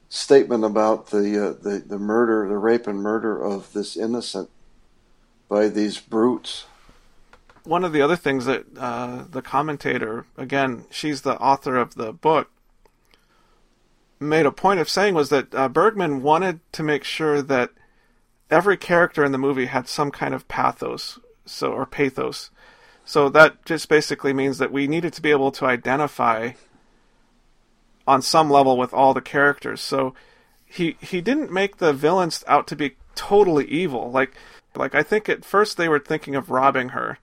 statement 0.10 0.64
about 0.64 1.08
the, 1.08 1.50
uh, 1.50 1.54
the 1.62 1.84
the 1.86 2.00
murder, 2.00 2.48
the 2.48 2.58
rape 2.58 2.88
and 2.88 3.02
murder 3.02 3.42
of 3.42 3.74
this 3.74 3.98
innocent 3.98 4.50
by 5.50 5.68
these 5.68 6.00
brutes. 6.00 6.66
One 7.68 7.84
of 7.84 7.92
the 7.92 8.02
other 8.02 8.16
things 8.16 8.46
that 8.46 8.66
uh, 8.78 9.26
the 9.30 9.42
commentator, 9.42 10.26
again, 10.38 10.86
she's 10.90 11.22
the 11.22 11.38
author 11.38 11.76
of 11.76 11.96
the 11.96 12.14
book, 12.14 12.50
made 14.20 14.46
a 14.46 14.52
point 14.52 14.80
of 14.80 14.90
saying 14.90 15.14
was 15.14 15.30
that 15.30 15.54
uh, 15.54 15.68
Bergman 15.68 16.22
wanted 16.22 16.60
to 16.72 16.82
make 16.82 17.04
sure 17.04 17.42
that 17.42 17.72
every 18.50 18.78
character 18.78 19.24
in 19.26 19.34
the 19.34 19.38
movie 19.38 19.66
had 19.66 19.88
some 19.88 20.12
kind 20.12 20.34
of 20.34 20.48
pathos, 20.48 21.20
so 21.46 21.74
or 21.74 21.86
pathos. 21.86 22.52
So 23.04 23.30
that 23.30 23.66
just 23.66 23.90
basically 23.90 24.34
means 24.34 24.58
that 24.58 24.72
we 24.72 24.88
needed 24.88 25.14
to 25.14 25.22
be 25.22 25.32
able 25.32 25.52
to 25.52 25.66
identify 25.66 26.52
on 28.08 28.22
some 28.22 28.50
level 28.50 28.78
with 28.78 28.94
all 28.94 29.14
the 29.14 29.22
characters. 29.22 29.82
So 29.82 30.14
he 30.66 30.98
he 31.02 31.22
didn't 31.22 31.52
make 31.52 31.78
the 31.78 31.94
villains 31.94 32.44
out 32.48 32.68
to 32.68 32.76
be 32.76 32.96
totally 33.16 33.66
evil. 33.66 34.10
Like 34.10 34.34
like 34.76 34.96
I 34.96 35.04
think 35.04 35.28
at 35.30 35.46
first 35.46 35.78
they 35.78 35.90
were 35.90 36.00
thinking 36.00 36.36
of 36.36 36.50
robbing 36.50 36.90
her. 36.90 37.20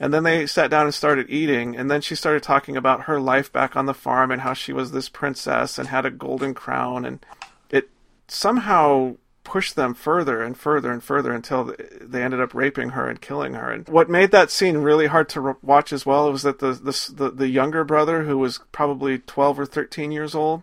And 0.00 0.14
then 0.14 0.22
they 0.22 0.46
sat 0.46 0.70
down 0.70 0.86
and 0.86 0.94
started 0.94 1.28
eating, 1.28 1.76
and 1.76 1.90
then 1.90 2.00
she 2.00 2.14
started 2.14 2.42
talking 2.42 2.76
about 2.76 3.02
her 3.02 3.20
life 3.20 3.52
back 3.52 3.76
on 3.76 3.86
the 3.86 3.94
farm 3.94 4.30
and 4.30 4.42
how 4.42 4.54
she 4.54 4.72
was 4.72 4.92
this 4.92 5.08
princess 5.08 5.78
and 5.78 5.88
had 5.88 6.06
a 6.06 6.10
golden 6.10 6.54
crown 6.54 7.04
and 7.04 7.24
it 7.70 7.90
somehow 8.28 9.16
pushed 9.48 9.76
them 9.76 9.94
further 9.94 10.42
and 10.42 10.58
further 10.58 10.92
and 10.92 11.02
further 11.02 11.32
until 11.32 11.74
they 12.02 12.22
ended 12.22 12.38
up 12.38 12.54
raping 12.54 12.90
her 12.90 13.08
and 13.08 13.22
killing 13.22 13.54
her. 13.54 13.72
And 13.72 13.88
what 13.88 14.10
made 14.10 14.30
that 14.30 14.50
scene 14.50 14.76
really 14.78 15.06
hard 15.06 15.30
to 15.30 15.56
watch 15.62 15.90
as 15.90 16.04
well 16.04 16.30
was 16.30 16.42
that 16.42 16.58
the 16.58 16.72
the 16.72 17.12
the, 17.14 17.30
the 17.30 17.48
younger 17.48 17.82
brother, 17.82 18.24
who 18.24 18.36
was 18.36 18.60
probably 18.72 19.18
twelve 19.18 19.58
or 19.58 19.64
thirteen 19.64 20.12
years 20.12 20.34
old, 20.34 20.62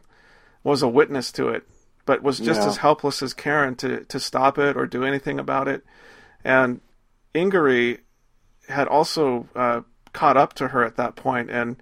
was 0.63 0.84
a 0.84 0.88
witness 0.88 1.32
to 1.34 1.50
it, 1.50 1.63
but 2.06 2.21
was 2.21 2.39
just 2.39 2.62
yeah. 2.62 2.67
as 2.67 2.78
helpless 2.78 3.24
as 3.24 3.34
Karen 3.34 3.76
to 3.78 4.06
to 4.06 4.19
stop 4.19 4.60
it 4.60 4.78
or 4.78 4.86
do 4.86 5.04
anything 5.04 5.39
about 5.39 5.67
it. 5.67 5.84
And 6.43 6.80
Ingrid 7.34 8.02
had 8.67 8.88
also 8.88 9.47
uh, 9.56 9.82
caught 10.13 10.38
up 10.38 10.54
to 10.54 10.69
her 10.69 10.84
at 10.84 10.97
that 10.97 11.15
point 11.15 11.49
and 11.49 11.78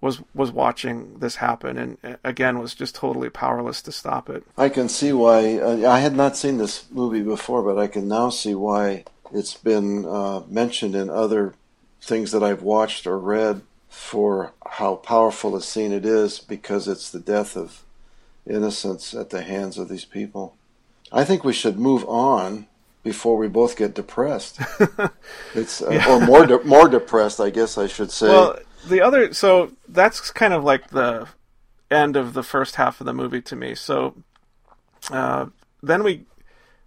was 0.00 0.22
was 0.34 0.52
watching 0.52 1.18
this 1.18 1.36
happen 1.36 1.76
and 1.76 1.98
uh, 2.04 2.16
again 2.22 2.58
was 2.58 2.74
just 2.74 2.94
totally 2.94 3.28
powerless 3.28 3.82
to 3.82 3.92
stop 3.92 4.30
it. 4.30 4.44
I 4.56 4.68
can 4.68 4.88
see 4.88 5.12
why 5.12 5.58
uh, 5.58 5.90
I 5.90 5.98
had 6.00 6.14
not 6.14 6.36
seen 6.36 6.58
this 6.58 6.84
movie 6.90 7.22
before, 7.22 7.62
but 7.62 7.78
I 7.78 7.88
can 7.88 8.06
now 8.06 8.30
see 8.30 8.54
why 8.54 9.04
it's 9.32 9.54
been 9.54 10.04
uh, 10.04 10.42
mentioned 10.48 10.94
in 10.94 11.10
other 11.10 11.54
things 12.00 12.30
that 12.32 12.42
I've 12.42 12.62
watched 12.62 13.06
or 13.06 13.18
read 13.18 13.62
for 13.88 14.52
how 14.66 14.96
powerful 14.96 15.56
a 15.56 15.62
scene 15.62 15.92
it 15.92 16.06
is 16.06 16.38
because 16.38 16.86
it's 16.86 17.10
the 17.10 17.18
death 17.18 17.56
of 17.56 17.82
innocence 18.46 19.14
at 19.14 19.30
the 19.30 19.42
hands 19.42 19.78
of 19.78 19.88
these 19.88 20.04
people. 20.04 20.56
I 21.10 21.24
think 21.24 21.42
we 21.42 21.52
should 21.52 21.78
move 21.78 22.04
on 22.08 22.66
before 23.02 23.36
we 23.36 23.48
both 23.48 23.76
get 23.76 23.94
depressed. 23.94 24.60
it's 25.54 25.82
uh, 25.82 26.04
or 26.08 26.20
more 26.20 26.46
de- 26.46 26.64
more 26.64 26.88
depressed, 26.88 27.40
I 27.40 27.50
guess 27.50 27.78
I 27.78 27.86
should 27.86 28.10
say. 28.10 28.28
Well, 28.28 28.58
the 28.86 29.00
other 29.00 29.32
so 29.32 29.72
that's 29.88 30.30
kind 30.30 30.52
of 30.52 30.64
like 30.64 30.88
the 30.90 31.28
end 31.90 32.16
of 32.16 32.34
the 32.34 32.42
first 32.42 32.76
half 32.76 33.00
of 33.00 33.06
the 33.06 33.14
movie 33.14 33.42
to 33.42 33.56
me. 33.56 33.74
So 33.74 34.14
uh, 35.10 35.46
then 35.82 36.02
we 36.02 36.24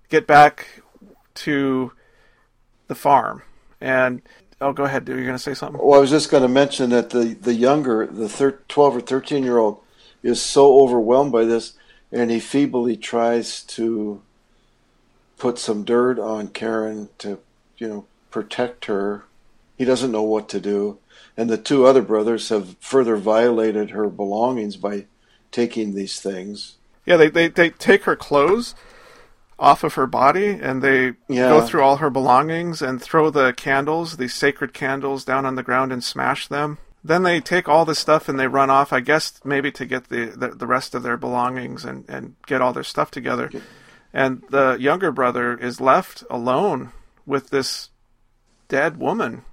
get 0.09 0.27
back 0.27 0.67
to 1.33 1.91
the 2.87 2.95
farm, 2.95 3.41
and 3.79 4.21
oh, 4.59 4.73
go 4.73 4.83
ahead. 4.83 5.07
You're 5.07 5.23
going 5.23 5.31
to 5.31 5.39
say 5.39 5.53
something? 5.53 5.81
Well, 5.81 5.97
I 5.97 6.01
was 6.01 6.09
just 6.09 6.29
going 6.29 6.43
to 6.43 6.49
mention 6.49 6.89
that 6.91 7.09
the 7.09 7.35
the 7.39 7.53
younger, 7.53 8.05
the 8.05 8.29
thir- 8.29 8.59
twelve 8.67 8.95
or 8.95 9.01
thirteen 9.01 9.43
year 9.43 9.57
old, 9.57 9.81
is 10.23 10.41
so 10.41 10.81
overwhelmed 10.81 11.31
by 11.31 11.45
this, 11.45 11.73
and 12.11 12.29
he 12.29 12.39
feebly 12.39 12.97
tries 12.97 13.63
to 13.63 14.21
put 15.41 15.57
some 15.57 15.83
dirt 15.83 16.19
on 16.19 16.47
Karen 16.49 17.09
to, 17.17 17.39
you 17.79 17.87
know, 17.87 18.05
protect 18.29 18.85
her. 18.85 19.23
He 19.75 19.85
doesn't 19.85 20.11
know 20.11 20.21
what 20.21 20.47
to 20.49 20.59
do, 20.59 20.99
and 21.35 21.49
the 21.49 21.57
two 21.57 21.83
other 21.87 22.03
brothers 22.03 22.49
have 22.49 22.77
further 22.79 23.15
violated 23.17 23.89
her 23.89 24.07
belongings 24.07 24.77
by 24.77 25.05
taking 25.51 25.95
these 25.95 26.19
things. 26.19 26.75
Yeah, 27.07 27.17
they 27.17 27.29
they, 27.29 27.47
they 27.47 27.71
take 27.71 28.03
her 28.03 28.15
clothes 28.15 28.75
off 29.57 29.83
of 29.83 29.95
her 29.95 30.05
body 30.05 30.49
and 30.49 30.83
they 30.83 31.13
Yeah. 31.27 31.49
go 31.49 31.61
through 31.61 31.81
all 31.81 31.97
her 31.97 32.11
belongings 32.11 32.83
and 32.83 33.01
throw 33.01 33.31
the 33.31 33.53
candles, 33.53 34.17
these 34.17 34.35
sacred 34.35 34.73
candles, 34.73 35.25
down 35.25 35.47
on 35.47 35.55
the 35.55 35.63
ground 35.63 35.91
and 35.91 36.03
smash 36.03 36.47
them. 36.47 36.77
Then 37.03 37.23
they 37.23 37.39
take 37.39 37.67
all 37.67 37.85
this 37.85 37.99
stuff 37.99 38.29
and 38.29 38.39
they 38.39 38.47
run 38.47 38.69
off, 38.69 38.93
I 38.93 38.99
guess 38.99 39.33
maybe 39.43 39.71
to 39.71 39.85
get 39.85 40.09
the, 40.09 40.25
the, 40.27 40.49
the 40.49 40.67
rest 40.67 40.93
of 40.93 41.01
their 41.01 41.17
belongings 41.17 41.83
and, 41.83 42.05
and 42.07 42.35
get 42.45 42.61
all 42.61 42.73
their 42.73 42.83
stuff 42.83 43.09
together. 43.09 43.49
And 44.13 44.43
the 44.49 44.77
younger 44.79 45.11
brother 45.11 45.57
is 45.57 45.81
left 45.81 46.23
alone 46.29 46.91
with 47.25 47.49
this 47.49 47.89
dead 48.69 48.97
woman, 48.97 49.43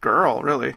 girl, 0.00 0.42
really. 0.42 0.74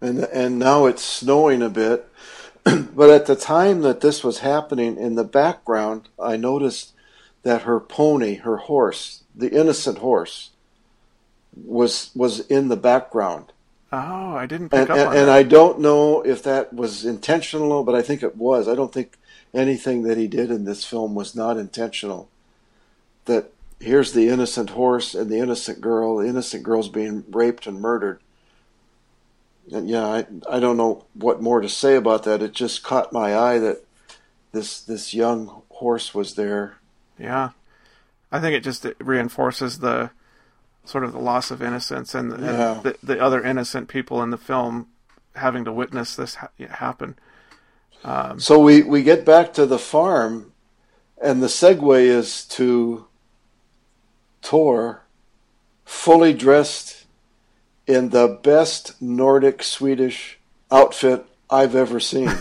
and 0.00 0.24
and 0.24 0.58
now 0.58 0.86
it's 0.86 1.02
snowing 1.02 1.62
a 1.62 1.70
bit. 1.70 2.08
but 2.64 3.10
at 3.10 3.26
the 3.26 3.36
time 3.36 3.82
that 3.82 4.00
this 4.00 4.22
was 4.24 4.38
happening, 4.40 4.96
in 4.96 5.16
the 5.16 5.24
background, 5.24 6.08
I 6.22 6.36
noticed 6.36 6.92
that 7.42 7.62
her 7.62 7.80
pony, 7.80 8.36
her 8.36 8.58
horse, 8.58 9.24
the 9.34 9.50
innocent 9.50 9.98
horse, 9.98 10.50
was 11.56 12.10
was 12.14 12.40
in 12.48 12.68
the 12.68 12.76
background. 12.76 13.52
Oh, 13.92 14.34
I 14.36 14.46
didn't 14.46 14.70
pick 14.70 14.88
And, 14.88 14.90
up 14.90 15.00
and, 15.00 15.06
on 15.06 15.18
and 15.18 15.28
that. 15.28 15.30
I 15.30 15.42
don't 15.44 15.80
know 15.80 16.22
if 16.22 16.42
that 16.44 16.72
was 16.74 17.04
intentional, 17.04 17.84
but 17.84 17.94
I 17.94 18.02
think 18.02 18.22
it 18.22 18.36
was. 18.36 18.68
I 18.68 18.74
don't 18.74 18.92
think 18.92 19.18
anything 19.54 20.02
that 20.04 20.16
he 20.18 20.28
did 20.28 20.50
in 20.50 20.64
this 20.64 20.84
film 20.84 21.14
was 21.14 21.34
not 21.36 21.58
intentional. 21.58 22.30
That 23.26 23.52
here's 23.80 24.12
the 24.12 24.28
innocent 24.28 24.70
horse 24.70 25.14
and 25.14 25.30
the 25.30 25.38
innocent 25.38 25.80
girl. 25.80 26.16
The 26.18 26.26
innocent 26.28 26.62
girl's 26.62 26.88
being 26.88 27.24
raped 27.30 27.66
and 27.66 27.80
murdered. 27.80 28.20
And 29.72 29.88
yeah, 29.88 30.06
I 30.06 30.26
I 30.50 30.60
don't 30.60 30.76
know 30.76 31.04
what 31.14 31.40
more 31.40 31.60
to 31.60 31.68
say 31.68 31.94
about 31.94 32.24
that. 32.24 32.42
It 32.42 32.52
just 32.52 32.82
caught 32.82 33.12
my 33.12 33.36
eye 33.36 33.58
that 33.58 33.84
this 34.52 34.80
this 34.80 35.14
young 35.14 35.62
horse 35.70 36.14
was 36.14 36.34
there. 36.34 36.76
Yeah, 37.18 37.50
I 38.32 38.40
think 38.40 38.54
it 38.56 38.64
just 38.64 38.84
reinforces 38.98 39.78
the 39.78 40.10
sort 40.84 41.04
of 41.04 41.12
the 41.12 41.20
loss 41.20 41.52
of 41.52 41.62
innocence 41.62 42.12
and, 42.12 42.32
and 42.32 42.42
Yeah. 42.44 42.80
the, 42.82 42.96
the 43.04 43.20
other 43.22 43.40
innocent 43.44 43.86
people 43.86 44.20
in 44.20 44.30
the 44.30 44.36
film 44.36 44.88
having 45.36 45.64
to 45.64 45.72
witness 45.72 46.16
this 46.16 46.34
ha- 46.34 46.48
happen. 46.58 47.14
Um, 48.02 48.40
So 48.40 48.58
we, 48.58 48.82
we 48.82 49.04
get 49.04 49.24
back 49.24 49.52
to 49.54 49.64
the 49.64 49.78
farm, 49.78 50.52
and 51.22 51.40
the 51.40 51.46
segue 51.46 52.00
is 52.00 52.44
to 52.46 53.06
Töre, 54.42 54.98
fully 55.84 56.32
dressed 56.32 57.06
in 57.86 58.10
the 58.10 58.38
best 58.42 59.00
Nordic 59.00 59.62
Swedish 59.62 60.38
outfit 60.70 61.24
I've 61.50 61.74
ever 61.74 62.00
seen. 62.00 62.30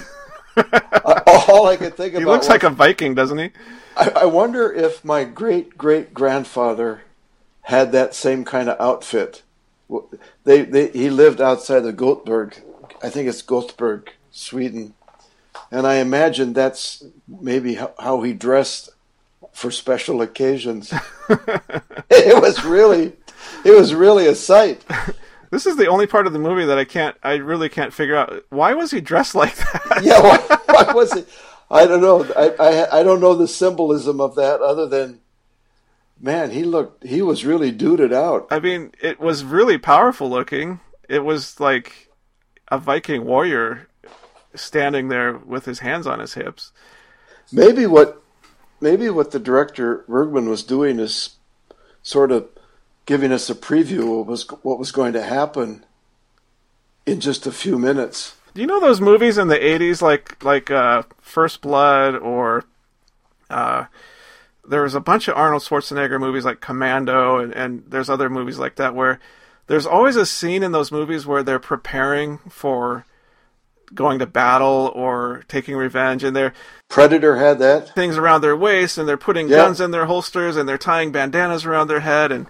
Uh, 0.53 1.21
all 1.47 1.65
I 1.65 1.77
could 1.77 1.95
think 1.95 2.13
about 2.13 2.19
he 2.19 2.25
looks 2.25 2.45
was, 2.45 2.49
like 2.49 2.63
a 2.63 2.69
Viking, 2.69 3.15
doesn't 3.15 3.37
he? 3.37 3.51
I, 3.95 4.09
I 4.17 4.25
wonder 4.25 4.71
if 4.71 5.03
my 5.03 5.23
great 5.23 5.77
great 5.77 6.13
grandfather 6.13 7.03
had 7.61 7.93
that 7.93 8.13
same 8.13 8.43
kind 8.43 8.69
of 8.69 8.79
outfit. 8.79 9.43
They, 10.43 10.63
they 10.63 10.89
he 10.89 11.09
lived 11.09 11.39
outside 11.39 11.85
of 11.85 11.95
Gothenburg, 11.95 12.61
I 13.01 13.09
think 13.09 13.29
it's 13.29 13.41
Gothenburg, 13.41 14.11
Sweden, 14.29 14.93
and 15.71 15.87
I 15.87 15.95
imagine 15.95 16.51
that's 16.51 17.03
maybe 17.27 17.75
how, 17.75 17.93
how 17.97 18.21
he 18.21 18.33
dressed 18.33 18.89
for 19.53 19.71
special 19.71 20.21
occasions. 20.21 20.93
it 22.09 22.41
was 22.41 22.63
really, 22.63 23.13
it 23.63 23.71
was 23.71 23.93
really 23.93 24.27
a 24.27 24.35
sight. 24.35 24.83
This 25.51 25.65
is 25.65 25.75
the 25.75 25.87
only 25.87 26.07
part 26.07 26.27
of 26.27 26.31
the 26.31 26.39
movie 26.39 26.63
that 26.63 26.77
I 26.77 26.85
can't, 26.85 27.17
I 27.21 27.33
really 27.33 27.67
can't 27.67 27.93
figure 27.93 28.15
out. 28.15 28.45
Why 28.51 28.73
was 28.73 28.91
he 28.91 29.01
dressed 29.01 29.35
like 29.35 29.53
that? 29.57 29.99
Yeah, 30.01 30.21
why, 30.21 30.37
why 30.67 30.93
was 30.93 31.11
he? 31.11 31.25
I 31.69 31.85
don't 31.85 31.99
know. 31.99 32.23
I, 32.37 32.51
I 32.57 32.99
I 32.99 33.03
don't 33.03 33.19
know 33.19 33.35
the 33.35 33.49
symbolism 33.49 34.21
of 34.21 34.35
that 34.35 34.61
other 34.61 34.87
than, 34.87 35.19
man, 36.17 36.51
he 36.51 36.63
looked, 36.63 37.03
he 37.03 37.21
was 37.21 37.43
really 37.43 37.69
duded 37.69 38.13
out. 38.13 38.47
I 38.49 38.59
mean, 38.59 38.93
it 39.01 39.19
was 39.19 39.43
really 39.43 39.77
powerful 39.77 40.29
looking. 40.29 40.79
It 41.09 41.25
was 41.25 41.59
like 41.59 42.09
a 42.69 42.77
Viking 42.77 43.25
warrior 43.25 43.89
standing 44.55 45.09
there 45.09 45.33
with 45.37 45.65
his 45.65 45.79
hands 45.79 46.07
on 46.07 46.19
his 46.19 46.35
hips. 46.35 46.71
Maybe 47.51 47.85
what 47.85 48.20
maybe 48.81 49.09
what 49.09 49.31
the 49.31 49.39
director 49.39 50.03
Bergman 50.07 50.49
was 50.49 50.63
doing 50.63 50.99
is 50.99 51.37
sort 52.03 52.31
of 52.31 52.49
giving 53.05 53.31
us 53.31 53.49
a 53.49 53.55
preview 53.55 54.01
of 54.01 54.09
what 54.09 54.27
was 54.27 54.47
what 54.63 54.79
was 54.79 54.91
going 54.91 55.13
to 55.13 55.21
happen 55.21 55.85
in 57.05 57.19
just 57.19 57.47
a 57.47 57.51
few 57.51 57.77
minutes. 57.79 58.35
Do 58.53 58.61
you 58.61 58.67
know 58.67 58.81
those 58.81 58.99
movies 58.99 59.37
in 59.37 59.47
the 59.47 59.57
'80s, 59.57 60.01
like 60.01 60.43
like 60.43 60.69
uh, 60.69 61.03
First 61.21 61.61
Blood, 61.61 62.15
or 62.15 62.65
uh, 63.49 63.85
there 64.67 64.83
was 64.83 64.95
a 64.95 64.99
bunch 64.99 65.27
of 65.27 65.37
Arnold 65.37 65.63
Schwarzenegger 65.63 66.19
movies 66.19 66.45
like 66.45 66.59
Commando, 66.59 67.37
and, 67.37 67.53
and 67.53 67.83
there's 67.87 68.09
other 68.09 68.29
movies 68.29 68.59
like 68.59 68.75
that 68.75 68.95
where 68.95 69.19
there's 69.67 69.85
always 69.85 70.15
a 70.15 70.25
scene 70.25 70.63
in 70.63 70.71
those 70.71 70.91
movies 70.91 71.25
where 71.25 71.43
they're 71.43 71.59
preparing 71.59 72.39
for 72.49 73.05
going 73.93 74.19
to 74.19 74.25
battle 74.25 74.91
or 74.95 75.43
taking 75.47 75.75
revenge, 75.75 76.23
and 76.23 76.35
they're 76.35 76.53
Predator 76.89 77.37
had 77.37 77.59
that. 77.59 77.93
things 77.95 78.17
around 78.17 78.41
their 78.41 78.55
waist, 78.57 78.97
and 78.97 79.07
they're 79.07 79.17
putting 79.17 79.47
Yeah. 79.47 79.57
guns 79.57 79.79
in 79.81 79.91
their 79.91 80.05
holsters, 80.05 80.57
and 80.57 80.67
they're 80.67 80.77
tying 80.77 81.11
bandanas 81.11 81.65
around 81.65 81.87
their 81.87 82.01
head, 82.01 82.31
and 82.31 82.47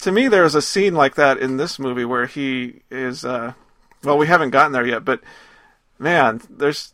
to 0.00 0.12
me, 0.12 0.28
there's 0.28 0.54
a 0.54 0.62
scene 0.62 0.94
like 0.94 1.14
that 1.14 1.38
in 1.38 1.56
this 1.56 1.78
movie 1.78 2.04
where 2.04 2.26
he 2.26 2.82
is. 2.90 3.24
Uh, 3.24 3.54
well, 4.04 4.18
we 4.18 4.26
haven't 4.26 4.50
gotten 4.50 4.72
there 4.72 4.86
yet, 4.86 5.04
but 5.04 5.20
man, 5.98 6.40
there's. 6.50 6.92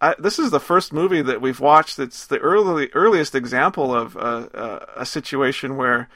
I, 0.00 0.14
this 0.18 0.38
is 0.38 0.50
the 0.50 0.60
first 0.60 0.92
movie 0.92 1.22
that 1.22 1.40
we've 1.40 1.60
watched 1.60 1.96
that's 1.96 2.26
the 2.26 2.38
early 2.38 2.90
earliest 2.92 3.34
example 3.34 3.94
of 3.94 4.16
a, 4.16 4.86
a, 4.96 5.00
a 5.02 5.06
situation 5.06 5.76
where 5.76 6.08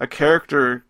a 0.00 0.06
character 0.06 0.83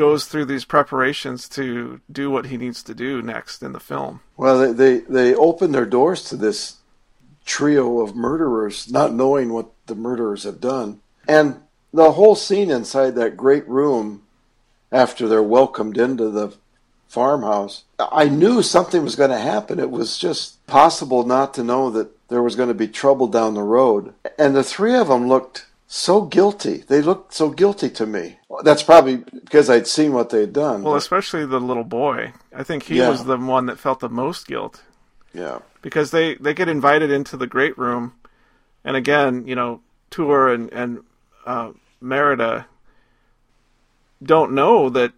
goes 0.00 0.24
through 0.24 0.46
these 0.46 0.64
preparations 0.64 1.46
to 1.46 2.00
do 2.10 2.30
what 2.30 2.46
he 2.46 2.56
needs 2.56 2.82
to 2.82 2.94
do 2.94 3.20
next 3.20 3.62
in 3.62 3.74
the 3.74 3.78
film. 3.78 4.20
Well, 4.34 4.58
they 4.58 4.72
they, 4.72 4.98
they 5.00 5.34
opened 5.34 5.74
their 5.74 5.84
doors 5.84 6.24
to 6.24 6.36
this 6.36 6.76
trio 7.44 8.00
of 8.00 8.16
murderers, 8.16 8.90
not 8.90 9.12
knowing 9.12 9.52
what 9.52 9.70
the 9.84 9.94
murderers 9.94 10.44
have 10.44 10.58
done, 10.58 11.00
and 11.28 11.60
the 11.92 12.12
whole 12.12 12.34
scene 12.34 12.70
inside 12.70 13.14
that 13.16 13.36
great 13.36 13.68
room 13.68 14.22
after 14.90 15.28
they're 15.28 15.42
welcomed 15.42 15.98
into 15.98 16.30
the 16.30 16.54
farmhouse. 17.06 17.84
I 17.98 18.24
knew 18.30 18.62
something 18.62 19.02
was 19.02 19.16
going 19.16 19.30
to 19.30 19.38
happen. 19.38 19.78
It 19.78 19.90
was 19.90 20.16
just 20.16 20.64
possible 20.66 21.26
not 21.26 21.52
to 21.54 21.62
know 21.62 21.90
that 21.90 22.08
there 22.28 22.42
was 22.42 22.56
going 22.56 22.68
to 22.68 22.74
be 22.74 22.88
trouble 22.88 23.26
down 23.26 23.52
the 23.52 23.62
road. 23.62 24.14
And 24.38 24.56
the 24.56 24.62
three 24.62 24.94
of 24.94 25.08
them 25.08 25.28
looked 25.28 25.66
so 25.92 26.22
guilty. 26.22 26.84
They 26.86 27.02
looked 27.02 27.34
so 27.34 27.50
guilty 27.50 27.90
to 27.90 28.06
me. 28.06 28.38
That's 28.62 28.84
probably 28.84 29.16
because 29.16 29.68
I'd 29.68 29.88
seen 29.88 30.12
what 30.12 30.30
they'd 30.30 30.52
done. 30.52 30.82
Well, 30.84 30.92
but- 30.94 30.98
especially 30.98 31.44
the 31.46 31.58
little 31.58 31.82
boy. 31.84 32.32
I 32.54 32.62
think 32.62 32.84
he 32.84 32.98
Yeah. 32.98 33.08
was 33.08 33.24
the 33.24 33.36
one 33.36 33.66
that 33.66 33.76
felt 33.78 33.98
the 33.98 34.08
most 34.08 34.46
guilt. 34.46 34.82
yeah. 35.34 35.58
because 35.82 36.10
they 36.12 36.34
they 36.36 36.52
get 36.54 36.68
invited 36.68 37.10
into 37.10 37.36
the 37.36 37.46
great 37.46 37.76
room, 37.78 38.12
and 38.84 38.96
again, 38.96 39.46
you 39.48 39.54
know, 39.56 39.80
Töre 40.10 40.54
and 40.54 40.70
and 40.72 41.02
uh, 41.46 41.72
Märeta 42.02 42.66
don't 44.22 44.52
know 44.52 44.90
that 44.90 45.12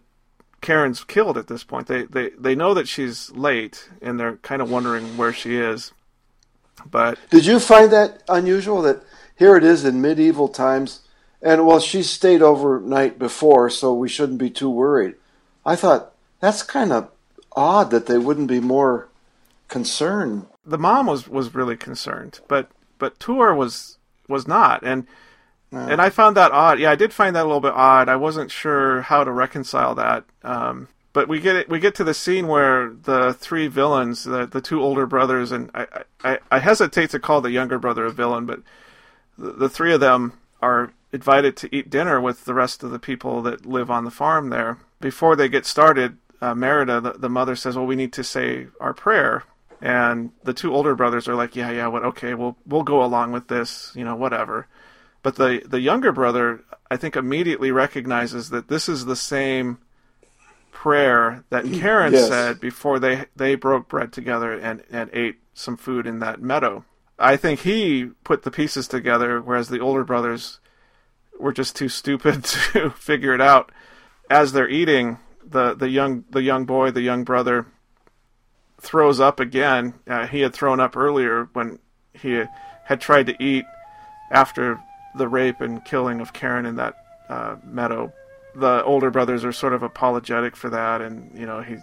Karen's 0.61 1.03
killed 1.03 1.37
at 1.37 1.47
this 1.47 1.63
point. 1.63 1.87
They 1.87 2.03
they 2.05 2.29
they 2.39 2.55
know 2.55 2.73
that 2.73 2.87
she's 2.87 3.29
late, 3.31 3.89
and 4.01 4.19
they're 4.19 4.37
kind 4.37 4.61
of 4.61 4.71
wondering 4.71 5.17
where 5.17 5.33
she 5.33 5.57
is. 5.57 5.91
But 6.89 7.19
Did 7.29 7.45
you 7.45 7.59
find 7.59 7.91
that 7.91 8.23
unusual 8.29 8.81
that 8.83 9.03
here 9.43 9.57
it 9.57 9.63
is 9.65 9.83
in 9.83 10.01
medieval 10.01 10.47
times, 10.47 11.01
and 11.41 11.67
well, 11.67 11.79
she 11.79 12.01
stayed 12.01 12.41
overnight 12.41 13.19
before, 13.19 13.69
so 13.69 13.93
we 13.93 14.07
shouldn't 14.07 14.39
be 14.39 14.49
too 14.49 14.69
worried. 14.69 15.15
I 15.65 15.75
thought 15.75 16.13
that's 16.39 16.63
kind 16.63 16.93
of 16.93 17.09
odd 17.55 17.91
that 17.91 18.05
they 18.05 18.17
wouldn't 18.17 18.47
be 18.47 18.61
more 18.61 19.09
concerned. 19.67 20.45
the 20.65 20.77
mom 20.77 21.07
was 21.07 21.27
was 21.27 21.53
really 21.53 21.75
concerned, 21.75 22.39
but 22.47 22.69
but 22.99 23.19
Töre 23.19 23.55
was 23.55 23.97
was 24.29 24.47
not, 24.47 24.81
and 24.83 25.07
And 25.89 26.01
I 26.01 26.09
found 26.09 26.37
that 26.37 26.51
odd. 26.51 26.79
Yeah, 26.79 26.91
I 26.91 26.95
did 26.95 27.11
find 27.13 27.35
that 27.35 27.41
a 27.43 27.49
little 27.49 27.59
bit 27.59 27.73
odd. 27.73 28.07
I 28.07 28.15
wasn't 28.15 28.51
sure 28.51 29.01
how 29.01 29.23
to 29.23 29.31
reconcile 29.31 29.95
that. 29.95 30.23
Um, 30.43 30.87
but 31.13 31.27
we 31.27 31.39
get 31.39 31.55
it. 31.55 31.69
We 31.69 31.79
get 31.79 31.95
to 31.95 32.03
the 32.03 32.13
scene 32.13 32.47
where 32.47 32.93
the 33.03 33.33
three 33.33 33.67
villains, 33.67 34.23
the 34.23 34.45
the 34.45 34.61
two 34.61 34.81
older 34.81 35.05
brothers, 35.07 35.51
and 35.51 35.71
I 35.73 35.87
I, 36.23 36.39
I 36.51 36.59
hesitate 36.59 37.09
to 37.11 37.19
call 37.19 37.41
the 37.41 37.51
younger 37.51 37.79
brother 37.79 38.05
a 38.05 38.11
villain, 38.11 38.45
but 38.45 38.61
the, 39.37 39.69
three 39.69 39.93
of 39.93 39.99
them 39.99 40.33
are 40.61 40.91
invited 41.11 41.55
to 41.57 41.75
eat 41.75 41.89
dinner 41.89 42.19
with 42.19 42.45
the 42.45 42.53
rest 42.53 42.83
of 42.83 42.91
the 42.91 42.99
people 42.99 43.41
that 43.43 43.65
live 43.65 43.91
on 43.91 44.05
the 44.05 44.11
farm 44.11 44.49
there. 44.49 44.77
Before 44.99 45.35
they 45.35 45.49
get 45.49 45.65
started, 45.65 46.17
uh, 46.41 46.53
Märeta, 46.53 47.01
the, 47.01 47.13
the 47.13 47.29
mother, 47.29 47.55
says, 47.55 47.75
"Well, 47.75 47.85
we 47.85 47.95
need 47.95 48.13
to 48.13 48.23
say 48.23 48.67
our 48.79 48.93
prayer." 48.93 49.43
And 49.81 50.31
the 50.43 50.53
two 50.53 50.73
older 50.73 50.95
brothers 50.95 51.27
are 51.27 51.35
like, 51.35 51.55
"Yeah, 51.55 51.71
yeah, 51.71 51.87
what? 51.87 52.03
Okay, 52.03 52.33
we'll 52.33 52.57
we'll 52.65 52.83
go 52.83 53.03
along 53.03 53.31
with 53.31 53.47
this. 53.47 53.91
You 53.95 54.05
know, 54.05 54.15
whatever." 54.15 54.67
But 55.23 55.35
the 55.35 55.61
the 55.65 55.79
younger 55.81 56.11
brother, 56.11 56.61
I 56.91 56.97
think, 56.97 57.15
immediately 57.15 57.71
recognizes 57.71 58.49
that 58.49 58.67
this 58.67 58.87
is 58.89 59.05
the 59.05 59.15
same 59.15 59.77
prayer 60.71 61.43
that 61.49 61.65
Karen 61.71 62.13
Yes. 62.13 62.27
said 62.27 62.59
before 62.59 62.99
they 62.99 63.25
they 63.35 63.55
broke 63.55 63.87
bread 63.87 64.11
together 64.11 64.53
and 64.53 64.83
and 64.91 65.09
ate 65.13 65.37
some 65.53 65.77
food 65.77 66.05
in 66.07 66.19
that 66.19 66.41
meadow. 66.41 66.83
I 67.19 67.37
think 67.37 67.61
he 67.61 68.05
put 68.23 68.43
the 68.43 68.51
pieces 68.51 68.87
together, 68.87 69.41
whereas 69.41 69.69
the 69.69 69.79
older 69.79 70.03
brothers 70.03 70.59
were 71.39 71.53
just 71.53 71.75
too 71.75 71.89
stupid 71.89 72.43
to 72.73 72.89
figure 72.91 73.33
it 73.33 73.41
out. 73.41 73.71
As 74.29 74.51
they're 74.51 74.69
eating, 74.69 75.19
the 75.45 75.73
the 75.73 75.89
young 75.89 76.23
the 76.29 76.41
young 76.41 76.65
boy, 76.65 76.91
the 76.91 77.01
young 77.01 77.23
brother, 77.23 77.67
throws 78.79 79.19
up 79.19 79.39
again. 79.39 79.93
Uh, 80.07 80.27
he 80.27 80.41
had 80.41 80.53
thrown 80.53 80.79
up 80.79 80.95
earlier 80.95 81.49
when 81.53 81.79
he 82.13 82.43
had 82.85 83.01
tried 83.01 83.27
to 83.27 83.43
eat 83.43 83.65
after 84.31 84.79
the 85.15 85.27
rape 85.27 85.61
and 85.61 85.85
killing 85.85 86.19
of 86.19 86.33
Karen 86.33 86.65
in 86.65 86.75
that 86.77 86.95
uh, 87.29 87.55
meadow. 87.63 88.11
The 88.55 88.83
older 88.83 89.11
brothers 89.11 89.43
are 89.45 89.51
sort 89.51 89.73
of 89.73 89.83
apologetic 89.83 90.55
for 90.55 90.69
that, 90.69 91.01
and 91.01 91.37
you 91.37 91.45
know 91.45 91.61
he 91.61 91.77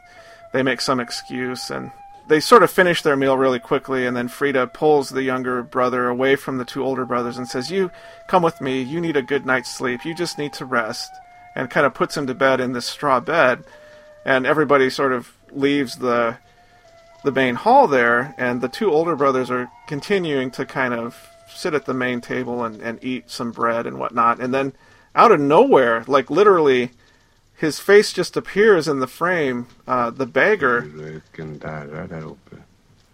they 0.53 0.62
make 0.62 0.81
some 0.81 1.01
excuse 1.01 1.70
and 1.70 1.91
they 2.31 2.39
sort 2.39 2.62
of 2.62 2.70
finish 2.70 3.03
their 3.03 3.16
meal 3.16 3.37
really 3.37 3.59
quickly 3.59 4.07
and 4.07 4.16
then 4.16 4.28
Frida 4.28 4.68
pulls 4.68 5.11
the 5.11 5.24
younger 5.24 5.64
brother 5.64 6.07
away 6.07 6.37
from 6.37 6.59
the 6.59 6.64
two 6.64 6.85
older 6.85 7.05
brothers 7.05 7.37
and 7.37 7.49
says, 7.49 7.72
"You 7.72 7.91
come 8.28 8.43
with 8.43 8.61
me. 8.61 8.81
You 8.81 9.01
need 9.01 9.16
a 9.16 9.22
good 9.22 9.45
night's 9.45 9.74
sleep. 9.74 10.05
You 10.05 10.14
just 10.14 10.39
need 10.39 10.53
to 10.55 10.64
rest." 10.64 11.11
And 11.57 11.68
kind 11.68 11.85
of 11.85 11.93
puts 11.93 12.16
him 12.16 12.28
to 12.28 12.35
bed 12.35 12.61
in 12.61 12.72
this 12.72 12.87
straw 12.87 13.18
bed, 13.18 13.64
and 14.24 14.47
everybody 14.47 14.89
sort 14.89 15.12
of 15.12 15.33
leaves 15.51 15.97
the 15.97 16.39
the 17.24 17.33
main 17.33 17.57
hall 17.57 17.89
there, 17.89 18.33
and 18.39 18.61
the 18.61 18.68
two 18.68 18.93
older 18.93 19.16
brothers 19.16 19.51
are 19.51 19.68
continuing 19.89 20.53
to 20.53 20.64
kind 20.64 20.95
of 20.95 21.28
sit 21.49 21.74
at 21.74 21.85
the 21.85 21.93
main 21.93 22.20
table 22.20 22.64
and, 22.64 22.81
and 22.81 23.03
eat 23.03 23.28
some 23.28 23.51
bread 23.51 23.87
and 23.87 23.99
whatnot. 23.99 24.39
And 24.39 24.55
then 24.55 24.72
out 25.16 25.33
of 25.33 25.41
nowhere, 25.41 26.05
like 26.07 26.31
literally, 26.31 26.93
his 27.61 27.78
face 27.80 28.12
just 28.18 28.36
appears 28.36 28.88
in 28.88 29.00
the 29.00 29.06
frame. 29.06 29.66
Uh, 29.86 30.11
the 30.11 30.26
beggar 30.26 30.80
Röken 30.82 31.58
darrar 31.58 32.08
där 32.08 32.22
uppe. 32.26 32.56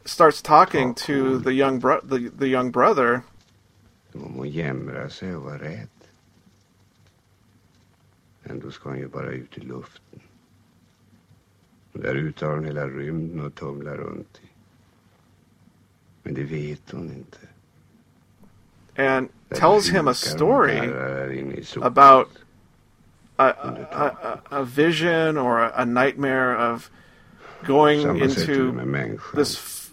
starts 0.04 0.42
talking 0.42 0.94
to 0.94 1.38
the 1.40 1.52
young 1.52 1.80
bro- 1.80 2.00
the, 2.00 2.30
the 2.38 2.46
young 2.46 2.70
brother, 2.70 3.22
Som 4.12 4.24
om 4.24 4.34
hon 4.34 4.48
jämrar 4.50 5.08
sig 5.08 5.36
och 5.36 5.42
var 5.42 5.58
rädd. 5.58 5.88
Ändå 8.44 8.70
ska 8.70 8.88
hon 8.88 8.98
ju 8.98 9.08
bara 9.08 9.30
ut 9.30 9.58
i 9.58 9.60
luften. 9.60 10.20
Där 11.92 12.14
ute 12.14 12.46
har 12.46 12.54
hon 12.54 12.64
hela 12.64 12.88
rymden 12.88 13.40
runt 13.96 14.40
i. 14.42 14.48
Men 16.22 16.34
det 16.34 16.44
vet 16.44 16.90
hon 16.90 17.12
inte. 17.12 17.38
and 18.98 19.28
tells 19.50 19.88
him 19.88 20.08
a 20.08 20.14
story 20.14 20.76
darrar 20.76 21.14
där 21.16 21.32
inne 21.32 21.54
i 21.54 21.64
solen. 21.64 21.86
about 21.86 22.28
a, 23.38 23.44
a, 23.44 24.40
a, 24.50 24.60
a 24.60 24.64
vision 24.64 25.36
or 25.36 25.62
a, 25.62 25.84
nightmare 25.84 26.56
of 26.56 26.90
going 27.66 28.00
Samma 28.00 28.28
sätt 28.28 28.48
är 28.48 28.54
det 28.54 29.04
into 29.04 29.36
this 29.36 29.86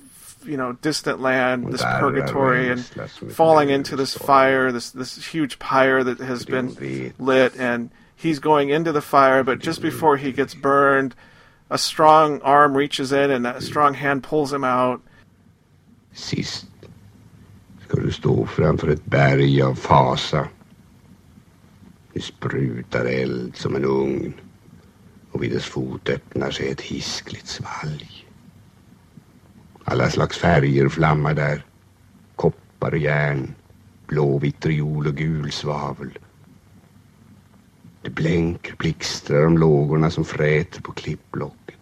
you 0.45 0.57
know 0.57 0.73
distant 0.81 1.21
land, 1.21 1.71
this 1.71 1.81
purgatory, 1.81 2.69
and 2.69 2.79
ängslas 2.79 3.11
som 3.11 3.27
ett 3.27 3.35
falling 3.35 3.69
into 3.69 3.95
this 3.95 4.17
fire, 4.17 4.71
this 4.71 4.91
this 4.91 5.33
huge 5.33 5.59
pyre 5.59 6.03
that 6.03 6.19
has 6.19 6.45
been 6.45 7.13
lit, 7.19 7.59
and 7.59 7.89
he's 8.15 8.39
going 8.39 8.69
into 8.69 8.91
the 8.91 9.01
fire, 9.01 9.43
but 9.43 9.59
just 9.59 9.81
before 9.81 10.17
he 10.17 10.31
gets 10.31 10.53
burned, 10.53 11.15
a 11.69 11.77
strong 11.77 12.41
arm 12.41 12.77
reaches 12.77 13.11
in 13.11 13.31
and 13.31 13.47
a 13.47 13.61
strong 13.61 13.93
hand 13.93 14.23
pulls 14.23 14.51
him 14.51 14.63
out. 14.63 15.01
Sist 16.13 16.65
ska 17.87 18.01
du 18.01 18.11
stå 18.11 18.45
framför 18.45 18.87
ett 18.87 19.05
berg 19.05 19.61
av 19.61 19.75
fasa. 19.75 20.47
Det 22.13 22.21
sprutar 22.21 23.05
eld 23.05 23.55
som 23.55 23.75
en 23.75 23.85
ugn 23.85 24.33
och 25.31 25.43
vid 25.43 25.51
dess 25.51 25.65
fot 25.65 26.09
öppnar 26.09 26.51
sig 26.51 26.69
ett 26.69 26.81
hiskligt 26.81 27.47
svalg. 27.47 28.27
Alla 29.83 30.09
slags 30.09 30.37
färger 30.37 30.89
flammar 30.89 31.33
där. 31.33 31.65
Koppar 32.35 32.91
och 32.91 32.97
järn, 32.97 33.55
blå 34.07 34.37
vitriol 34.37 35.07
och 35.07 35.15
gul 35.15 35.51
svavel. 35.51 36.17
Det 38.01 38.09
blänker 38.09 38.75
blixtrar 38.75 39.45
om 39.45 39.57
lågorna 39.57 40.09
som 40.09 40.25
fräter 40.25 40.81
på 40.81 40.91
klippblocken. 40.91 41.75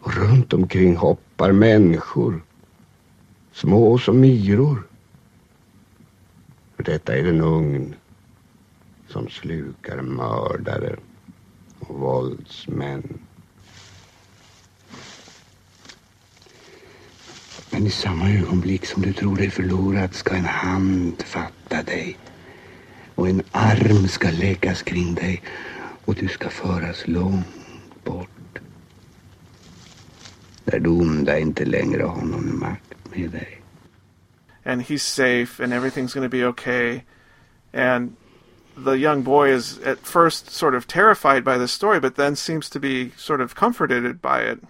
Och 0.00 0.14
runt 0.14 0.52
omkring 0.52 0.96
hoppar 0.96 1.52
människor 1.52 2.42
små 3.52 3.98
som 3.98 4.20
myror. 4.20 4.82
För 6.76 6.82
detta 6.82 7.16
är 7.16 7.22
den 7.22 7.40
ugn 7.40 7.94
som 9.08 9.28
slukar 9.28 10.02
mördare 10.02 10.96
och 11.78 11.98
våldsmän. 11.98 13.18
Men 17.70 17.86
i 17.86 17.90
samma 17.90 18.30
ögonblick 18.30 18.86
som 18.86 19.02
du 19.02 19.12
tror 19.12 19.36
dig 19.36 19.50
förlorad 19.50 20.14
ska 20.14 20.34
en 20.34 20.44
hand 20.44 21.22
fatta 21.22 21.82
dig 21.82 22.16
och 23.14 23.28
en 23.28 23.42
arm 23.52 24.08
ska 24.08 24.30
läggas 24.30 24.82
kring 24.82 25.14
dig 25.14 25.42
och 26.04 26.14
du 26.14 26.28
ska 26.28 26.48
föras 26.48 27.08
långt 27.08 27.46
bort 28.04 28.58
där 30.64 30.80
det 30.80 30.88
onda 30.88 31.38
inte 31.38 31.64
längre 31.64 32.02
har 32.02 32.22
någon 32.22 32.58
makt 32.58 32.94
med 33.14 33.30
dig. 33.30 33.58
and 34.68 34.82
he's 34.82 35.02
safe 35.02 35.60
and 35.60 35.72
everything's 35.72 36.12
gonna 36.12 36.28
be 36.28 36.44
okay. 36.44 37.02
And 37.72 38.16
the 38.84 38.98
young 38.98 39.22
boy 39.22 39.50
is 39.50 39.78
at 39.80 39.98
first 40.00 40.50
sort 40.50 40.74
of 40.74 40.86
terrified 40.86 41.44
by 41.44 41.58
this 41.58 41.72
story, 41.72 42.00
but 42.00 42.16
then 42.16 42.36
seems 42.36 42.68
to 42.70 42.80
be 42.80 43.10
sort 43.16 43.40
of 43.40 43.54
comforted 43.54 44.20
by 44.22 44.40
it. 44.42 44.60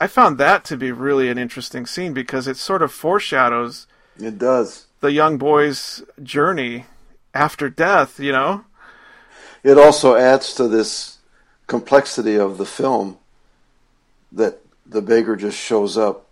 I 0.00 0.06
found 0.06 0.38
that 0.38 0.64
to 0.66 0.76
be 0.76 0.92
really 0.92 1.28
an 1.28 1.38
interesting 1.38 1.86
scene 1.86 2.12
because 2.12 2.46
it 2.46 2.56
sort 2.56 2.82
of 2.82 2.92
foreshadows 2.92 3.86
It 4.20 4.38
does. 4.38 4.86
the 5.00 5.12
young 5.12 5.38
boy's 5.38 6.02
journey 6.22 6.84
after 7.34 7.68
death, 7.70 8.20
you 8.20 8.32
know? 8.32 8.64
It 9.62 9.78
also 9.78 10.14
adds 10.14 10.52
to 10.54 10.68
this 10.68 11.18
complexity 11.66 12.36
of 12.36 12.58
the 12.58 12.66
film 12.66 13.18
that 14.32 14.60
the 14.84 15.02
beggar 15.02 15.34
just 15.34 15.58
shows 15.58 15.96
up 15.98 16.26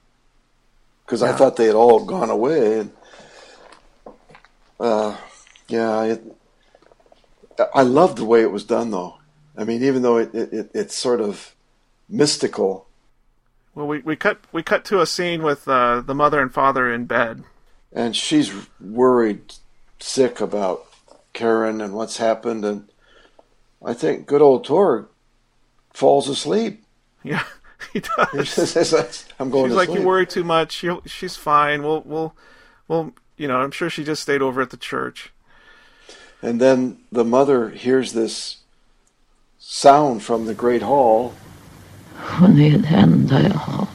because 1.05 1.23
I 1.23 1.33
thought 1.33 1.57
they 1.57 1.67
had 1.67 1.75
all 1.75 2.05
gone 2.05 2.31
away 2.31 2.79
and 2.81 2.93
uh, 4.79 5.17
yeah 5.69 6.03
it, 6.05 6.37
I 7.75 7.83
love 7.83 8.17
the 8.17 8.25
way 8.25 8.43
it 8.43 8.51
was 8.51 8.65
done 8.65 8.91
though 8.91 9.19
I 9.57 9.65
mean 9.65 9.83
even 9.85 10.03
though 10.03 10.17
it, 10.19 10.35
it, 10.35 10.53
it 10.53 10.71
it's 10.75 10.95
sort 10.95 11.21
of 11.21 11.55
mystical 12.09 12.87
Well, 13.75 13.87
we, 13.87 14.01
we 14.01 14.17
cut 14.17 14.39
we 14.53 14.63
cut 14.63 14.85
to 14.87 15.01
a 15.01 15.07
scene 15.07 15.43
with 15.43 15.67
uh, 15.69 16.01
the 16.01 16.15
mother 16.15 16.41
and 16.41 16.53
father 16.53 16.93
in 16.93 17.07
bed. 17.07 17.45
and 17.93 18.15
she's 18.17 18.53
worried 18.81 19.55
sick 20.01 20.41
about 20.41 20.87
Karen 21.33 21.81
and 21.81 21.95
what's 21.95 22.17
happened 22.19 22.65
and 22.65 22.89
I 23.85 23.95
think 23.95 24.27
good 24.27 24.43
old 24.43 24.67
Töre 24.67 25.07
falls 25.93 26.29
asleep 26.29 26.83
Yeah, 27.23 27.45
he 27.93 28.01
does. 28.01 28.49
says, 28.51 29.27
I'm 29.39 29.51
going 29.51 29.71
She's 29.71 29.77
like, 29.77 29.89
sleep. 29.89 30.01
you 30.01 30.07
worry 30.07 30.27
too 30.27 30.45
much. 30.45 30.83
You'll, 30.83 31.03
she's 31.07 31.37
fine. 31.37 31.83
We'll, 31.83 32.03
we'll, 32.03 32.35
we'll, 32.89 33.13
you 33.37 33.47
know, 33.49 33.57
I'm 33.59 33.71
sure 33.71 33.89
she 33.91 34.03
just 34.05 34.23
stayed 34.23 34.41
over 34.43 34.61
at 34.63 34.71
the 34.71 34.77
church. 34.77 35.33
And 36.45 36.61
then 36.61 36.99
the 37.11 37.25
mother 37.25 37.71
hears 37.71 38.13
this 38.13 38.59
sound 39.59 40.23
from 40.23 40.45
the 40.45 40.55
great 40.55 40.83
hall, 40.83 41.33
Och 42.43 42.51
det 42.51 42.69
är 42.69 42.79
det 42.79 42.89
enda 42.89 43.43
jag 43.43 43.87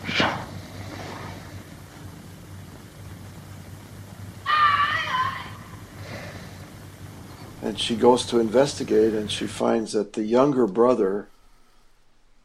and 7.61 7.79
she 7.79 7.95
goes 7.95 8.25
to 8.25 8.39
investigate, 8.39 9.13
and 9.13 9.29
she 9.29 9.45
finds 9.45 9.91
that 9.91 10.13
the 10.13 10.23
younger 10.23 10.65
brother, 10.65 11.27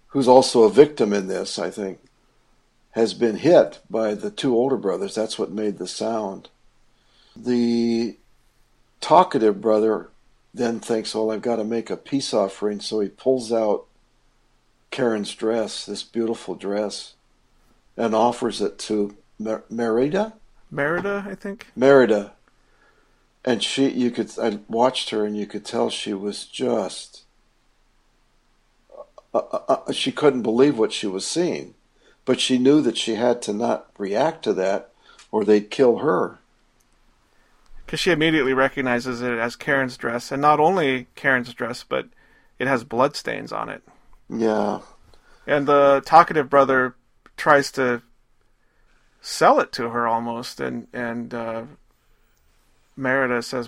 who's 0.09 0.29
also 0.29 0.65
a 0.65 0.71
victim 0.71 1.15
in 1.15 1.29
this, 1.29 1.59
I 1.59 1.71
think, 1.71 1.99
has 2.91 3.15
been 3.15 3.37
hit 3.37 3.81
by 3.89 4.15
the 4.15 4.31
two 4.31 4.55
older 4.55 4.77
brothers. 4.77 5.15
That's 5.15 5.39
what 5.39 5.51
made 5.51 5.79
the 5.79 5.87
sound. 5.87 6.51
The 7.35 8.19
talkative 9.05 9.61
brother 9.61 10.09
then 10.55 10.81
thinks, 10.81 11.15
well, 11.15 11.31
I've 11.31 11.43
got 11.43 11.57
to 11.57 11.65
make 11.65 11.91
a 11.91 11.97
peace 11.97 12.33
offering. 12.33 12.81
So 12.81 13.01
he 13.01 13.09
pulls 13.11 13.53
out 13.53 13.85
Karen's 14.91 15.35
dress, 15.35 15.85
this 15.85 16.03
beautiful 16.03 16.55
dress, 16.55 17.13
and 17.99 18.15
offers 18.15 18.63
it 18.63 18.79
to 18.79 19.15
Mer- 19.39 19.65
Märeta? 19.71 20.33
Märeta, 20.73 21.27
I 21.27 21.35
think. 21.35 21.67
Märeta. 21.79 22.31
And 23.45 23.63
she, 23.63 23.91
you 23.91 24.11
could, 24.11 24.31
I 24.39 24.61
watched 24.69 25.11
her 25.11 25.27
and 25.27 25.37
you 25.37 25.47
could 25.47 25.67
tell 25.67 25.91
she 25.91 26.15
was 26.15 26.47
just, 26.47 27.25
uh, 29.35 29.39
uh, 29.39 29.77
uh, 29.87 29.93
she 29.93 30.13
couldn't 30.13 30.43
believe 30.43 30.79
what 30.79 30.95
she 30.95 31.07
was 31.07 31.27
seeing. 31.27 31.75
But 32.25 32.41
she 32.41 32.57
knew 32.57 32.81
that 32.81 32.97
she 32.97 33.17
had 33.17 33.43
to 33.43 33.53
not 33.53 33.91
react 33.99 34.45
to 34.45 34.55
that 34.55 34.93
or 35.31 35.45
they'd 35.45 35.71
kill 35.71 35.99
her. 35.99 36.39
Because 37.85 38.01
she 38.01 38.11
immediately 38.11 38.55
recognizes 38.55 39.21
it 39.21 39.39
as 39.39 39.57
Karen's 39.57 39.97
dress, 39.97 40.33
and 40.33 40.41
not 40.41 40.61
only 40.61 41.07
Karen's 41.15 41.53
dress, 41.53 41.85
but 41.85 42.07
it 42.59 42.67
has 42.67 42.85
bloodstains 42.85 43.53
on 43.53 43.69
it. 43.69 43.83
Yeah. 44.29 44.81
And 45.47 45.67
the 45.67 46.03
talkative 46.05 46.49
brother 46.49 46.95
tries 47.37 47.71
to 47.73 48.03
sell 49.21 49.61
it 49.61 49.73
to 49.73 49.91
her 49.91 50.07
almost, 50.07 50.61
and 50.61 50.87
and 50.93 51.35
uh, 51.35 51.65
Märeta 52.99 53.43
says, 53.43 53.67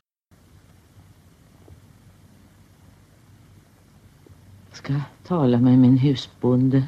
Ska 4.73 5.01
tala 5.25 5.59
med 5.59 5.79
min 5.79 5.99
husbonde 5.99 6.87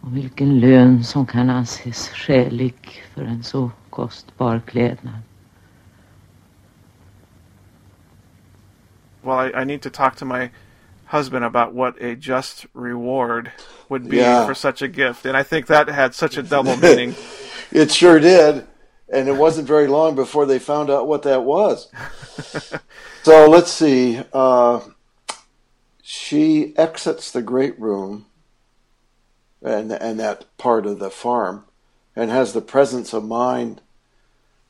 om 0.00 0.14
vilken 0.14 0.60
lön 0.60 1.04
som 1.04 1.26
kan 1.26 1.50
anses 1.50 2.08
skälig 2.08 3.04
för 3.14 3.22
en 3.22 3.42
så 3.42 3.70
kostbar 3.90 4.60
klädnad. 4.66 5.18
"Well, 9.24 9.38
I, 9.38 9.50
I 9.50 9.64
need 9.64 9.82
to 9.82 9.90
talk 9.90 10.16
to 10.16 10.24
my 10.24 10.50
husband 11.06 11.44
about 11.44 11.74
what 11.74 12.00
a 12.02 12.16
just 12.16 12.66
reward 12.74 13.52
would 13.88 14.08
be 14.08 14.18
Yeah. 14.18 14.46
for 14.46 14.54
such 14.54 14.82
a 14.82 14.88
gift," 14.88 15.26
and 15.26 15.36
I 15.36 15.42
think 15.42 15.66
that 15.66 15.88
had 15.88 16.14
such 16.14 16.36
a 16.36 16.42
double 16.42 16.76
meaning. 16.76 17.14
It 17.72 17.90
sure 17.90 18.20
did. 18.20 18.66
And 19.12 19.28
it 19.28 19.36
wasn't 19.36 19.66
very 19.66 19.88
long 19.88 20.14
before 20.14 20.46
they 20.46 20.60
found 20.60 20.90
out 20.90 21.08
what 21.08 21.22
that 21.24 21.42
was. 21.42 21.88
so 23.24 23.48
let's 23.50 23.70
see. 23.72 24.20
Uh, 24.32 24.80
she 26.02 26.72
exits 26.76 27.30
the 27.32 27.42
great 27.42 27.78
room 27.80 28.26
and, 29.62 29.90
and 29.92 30.20
that 30.20 30.44
part 30.56 30.86
of 30.86 30.98
the 31.00 31.10
farm 31.10 31.64
and 32.14 32.30
has 32.30 32.52
the 32.52 32.60
presence 32.60 33.12
of 33.12 33.24
mind 33.24 33.80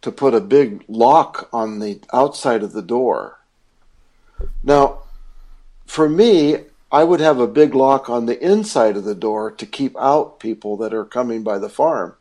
to 0.01 0.11
put 0.11 0.35
a 0.35 0.41
big 0.41 0.85
lock 0.89 1.49
on 1.53 1.79
the 1.81 2.01
outside 2.13 2.63
of 2.63 2.73
the 2.73 2.83
door. 2.83 3.41
Now, 4.63 5.01
for 5.87 6.09
me, 6.09 6.59
I 6.91 7.05
would 7.05 7.21
have 7.21 7.39
a 7.39 7.47
big 7.47 7.75
lock 7.75 8.09
on 8.09 8.27
the 8.27 8.41
inside 8.41 8.97
of 8.97 9.05
the 9.05 9.15
door 9.15 9.51
to 9.51 9.67
keep 9.67 9.97
out 9.99 10.41
people 10.41 10.77
that 10.79 10.95
are 10.95 11.05
coming 11.05 11.43
by 11.43 11.59
the 11.59 11.69
farm 11.69 12.15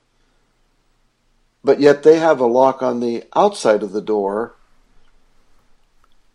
but 1.63 1.79
yet 1.79 2.03
they 2.03 2.19
have 2.19 2.39
a 2.39 2.45
lock 2.45 2.83
on 2.83 2.99
the 2.99 3.23
outside 3.35 3.83
of 3.83 3.93
the 3.93 4.01
door. 4.01 4.53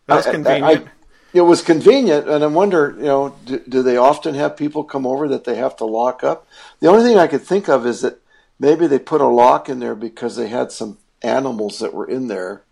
That's 0.06 0.26
I- 0.26 0.30
I- 0.30 0.32
convenient. 0.32 0.86
I- 0.86 0.90
it 1.34 1.42
was 1.42 1.60
convenient, 1.60 2.26
and 2.26 2.42
I 2.42 2.46
wonder, 2.46 2.94
you 2.96 3.04
know, 3.04 3.34
do, 3.44 3.58
do 3.68 3.82
they 3.82 3.98
often 3.98 4.34
have 4.34 4.56
people 4.56 4.82
come 4.82 5.06
over 5.06 5.28
that 5.28 5.44
they 5.44 5.56
have 5.56 5.76
to 5.76 5.84
lock 5.84 6.24
up? 6.24 6.46
The 6.80 6.88
only 6.88 7.04
thing 7.04 7.18
I 7.18 7.26
could 7.26 7.42
think 7.42 7.68
of 7.68 7.86
is 7.86 8.00
that 8.00 8.18
maybe 8.58 8.86
they 8.86 8.98
put 8.98 9.20
a 9.20 9.26
lock 9.26 9.68
in 9.68 9.78
there 9.78 9.94
because 9.94 10.36
they 10.36 10.48
had 10.48 10.72
some 10.72 10.96
animals 11.20 11.80
that 11.80 11.92
were 11.92 12.08
in 12.08 12.28
there, 12.28 12.62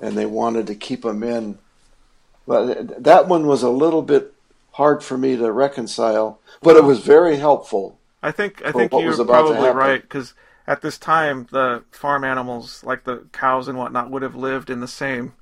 and 0.00 0.16
they 0.16 0.24
wanted 0.24 0.66
to 0.68 0.74
keep 0.74 1.02
them 1.02 1.22
in. 1.22 1.58
But 2.46 3.02
that 3.04 3.28
one 3.28 3.46
was 3.46 3.62
a 3.62 3.70
little 3.70 4.02
bit 4.02 4.34
hard 4.72 5.02
for 5.02 5.16
me 5.16 5.36
to 5.36 5.52
reconcile, 5.52 6.40
but 6.62 6.76
it 6.76 6.84
was 6.84 7.00
very 7.00 7.36
helpful. 7.36 7.98
I 8.22 8.30
think 8.32 8.62
I 8.64 8.72
think 8.72 8.96
you're 8.96 9.06
was 9.08 9.20
about 9.20 9.46
to 9.46 9.54
probably 9.54 9.70
right 9.70 10.02
because 10.02 10.34
at 10.66 10.82
this 10.82 10.98
time 10.98 11.46
the 11.52 11.84
farm 11.92 12.24
animals, 12.24 12.82
like 12.84 13.04
the 13.04 13.26
cows 13.32 13.68
and 13.68 13.78
whatnot, 13.78 14.10
would 14.10 14.22
have 14.22 14.34
lived 14.36 14.70
in 14.70 14.80
the 14.80 14.88
same 14.88 15.34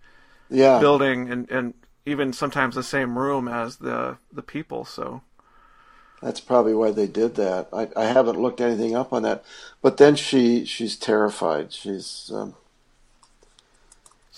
Yeah. 0.50 0.78
building 0.78 1.30
and, 1.30 1.50
and 1.50 1.74
even 2.06 2.32
sometimes 2.32 2.74
the 2.74 2.82
same 2.82 3.18
room 3.18 3.48
as 3.48 3.76
the 3.78 4.18
the 4.32 4.42
people. 4.42 4.84
So 4.84 5.22
That's 6.20 6.40
probably 6.40 6.74
why 6.74 6.90
they 6.92 7.06
did 7.08 7.34
that. 7.36 7.68
I, 7.72 7.88
I 7.96 8.04
haven't 8.06 8.40
looked 8.40 8.60
anything 8.60 8.94
up 8.94 9.12
on 9.12 9.22
that, 9.24 9.44
but 9.82 9.96
then 9.98 10.16
she 10.16 10.64
she's 10.64 10.96
terrified. 10.96 11.72
She's 11.72 12.30
um, 12.34 12.54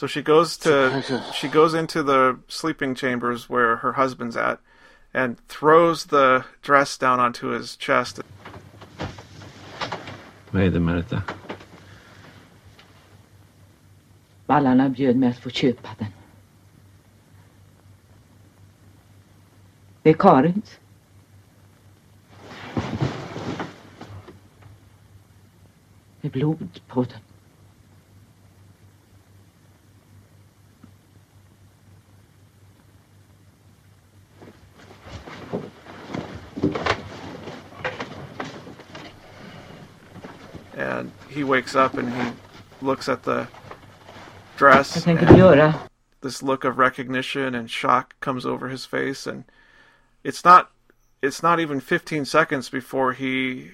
so 0.04 0.08
she 0.08 0.20
goes 0.20 0.58
to 0.58 1.02
she 1.32 1.48
goes 1.48 1.72
into 1.72 2.02
the 2.02 2.38
sleeping 2.48 2.94
chambers 2.94 3.48
where 3.48 3.76
her 3.76 3.94
husband's 3.94 4.36
at 4.36 4.60
and 5.14 5.38
throws 5.48 6.04
the 6.04 6.44
dress 6.60 6.98
down 6.98 7.20
onto 7.20 7.48
his 7.48 7.76
chest. 7.76 8.20
Vad 10.50 10.62
är 10.62 10.70
det 10.70 10.80
Märeta? 10.80 11.22
Ballarna 14.46 14.88
bjöd 14.88 15.16
mig 15.16 15.28
att 15.28 15.38
få 15.38 15.50
köpa 15.50 15.88
den. 15.98 16.12
Det 20.02 20.10
är 20.10 20.14
Karins. 20.14 20.78
Det 26.20 26.28
blod 26.28 26.80
på 26.88 27.02
den. 27.02 27.23
And 40.76 41.12
he 41.28 41.44
wakes 41.44 41.74
up 41.74 41.94
and 41.94 42.12
he 42.12 42.32
looks 42.82 43.08
at 43.08 43.22
the 43.22 43.46
dress. 44.56 44.94
Jag 44.94 45.04
tänker 45.04 45.26
and 45.28 45.36
göra. 45.38 45.74
this 46.20 46.42
look 46.42 46.64
of 46.64 46.78
recognition 46.78 47.54
and 47.54 47.70
shock 47.70 48.14
comes 48.20 48.46
over 48.46 48.68
his 48.68 48.86
face 48.86 49.26
and 49.26 49.44
it's 50.24 50.42
not 50.44 50.70
it's 51.22 51.42
not 51.42 51.60
even 51.60 51.80
15 51.80 52.24
seconds 52.24 52.68
before 52.70 53.12
he 53.12 53.70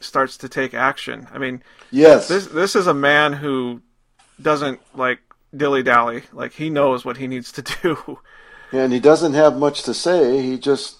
starts 0.00 0.36
to 0.38 0.48
take 0.48 0.74
action. 0.74 1.26
I 1.32 1.38
mean, 1.38 1.62
Yes. 1.90 2.28
this 2.28 2.46
this 2.46 2.74
is 2.76 2.86
a 2.86 2.94
man 2.94 3.32
who 3.34 3.80
doesn't 4.42 4.80
like 4.94 5.18
dilly 5.56 5.82
dally. 5.82 6.22
Like 6.32 6.52
he 6.52 6.68
knows 6.70 7.04
what 7.04 7.16
he 7.16 7.26
needs 7.26 7.52
to 7.52 7.62
do. 7.82 8.18
and 8.72 8.92
he 8.92 9.00
doesn't 9.00 9.34
have 9.34 9.56
much 9.56 9.82
to 9.84 9.94
say. 9.94 10.42
He 10.42 10.58
just 10.58 10.96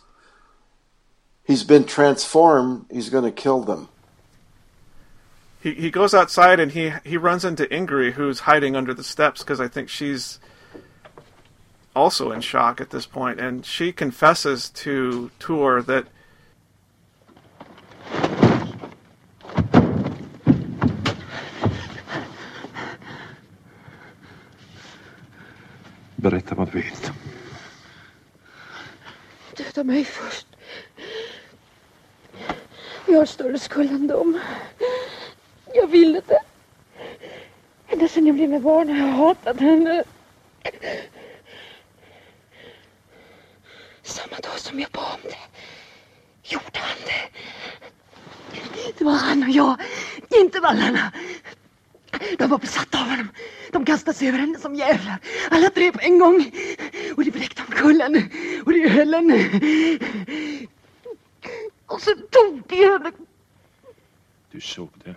he's 1.45 1.64
been 1.64 1.85
transformed. 1.85 2.87
He's 2.91 3.11
going 3.11 3.24
to 3.24 3.43
kill 3.43 3.61
them. 3.62 3.89
He 5.61 5.74
he 5.74 5.90
goes 5.90 6.14
outside 6.14 6.58
and 6.58 6.72
he 6.72 6.92
he 7.04 7.16
runs 7.16 7.44
into 7.44 7.66
Ingrid 7.66 8.12
who's 8.12 8.40
hiding 8.40 8.74
under 8.74 8.94
the 8.94 9.04
steps 9.04 9.40
because 9.40 9.61
I 9.61 9.68
think 9.68 9.88
she's 9.88 10.40
also 11.94 12.32
in 12.32 12.40
shock 12.40 12.80
at 12.80 12.90
this 12.90 13.06
point 13.06 13.38
and 13.38 13.66
she 13.66 13.92
confesses 13.92 14.70
to 14.70 15.30
Töre 15.38 15.84
that 15.86 16.06
Berätta 26.16 26.54
vad 26.54 26.72
du 26.72 26.78
vet. 26.78 27.12
Döda 29.56 29.84
mig 29.84 30.04
först. 30.04 30.46
Jag 33.06 33.18
har 33.18 33.26
större 33.26 33.58
skuld 33.58 33.90
än 33.90 34.06
dem. 34.06 34.40
Jag 35.74 35.86
ville 35.86 36.22
det. 36.26 36.40
Ända 37.88 38.08
sedan 38.08 38.26
jag 38.26 38.36
blev 38.36 38.50
med 38.50 38.62
barn 38.62 38.88
har 38.88 39.06
jag 39.06 39.14
hatat 39.14 39.60
henne. 39.60 40.04
Samma 44.02 44.36
dag 44.36 44.58
som 44.58 44.80
jag 44.80 44.90
bad 44.90 45.14
om 45.14 45.20
det 45.30 45.38
gjorde 46.54 46.78
han 46.78 46.98
det. 47.06 47.28
Det 48.98 49.04
var 49.04 49.12
han 49.12 49.42
och 49.42 49.48
jag, 49.48 49.76
inte 50.30 50.60
vallarna. 50.60 51.12
De 52.38 52.50
var 52.50 52.58
besatta 52.58 53.00
av 53.00 53.08
honom. 53.08 53.28
De 53.72 53.84
kastade 53.84 54.18
sig 54.18 54.28
över 54.28 54.38
henne 54.38 54.58
som 54.58 54.74
jävlar. 54.74 55.18
Alla 55.50 55.70
tre 55.70 55.92
på 55.92 55.98
en 56.02 56.18
gång. 56.18 56.52
Och 57.16 57.24
det 57.24 57.30
vräkte 57.30 57.62
omkull 57.68 58.00
henne. 58.00 58.28
Och 58.64 58.72
det 58.72 58.88
höll 58.88 59.14
henne. 59.14 59.60
Och 61.86 62.00
så 62.02 62.10
tog 62.14 62.62
de 62.66 62.76
henne. 62.76 63.12
Du 64.50 64.60
såg 64.60 64.90
det. 65.04 65.14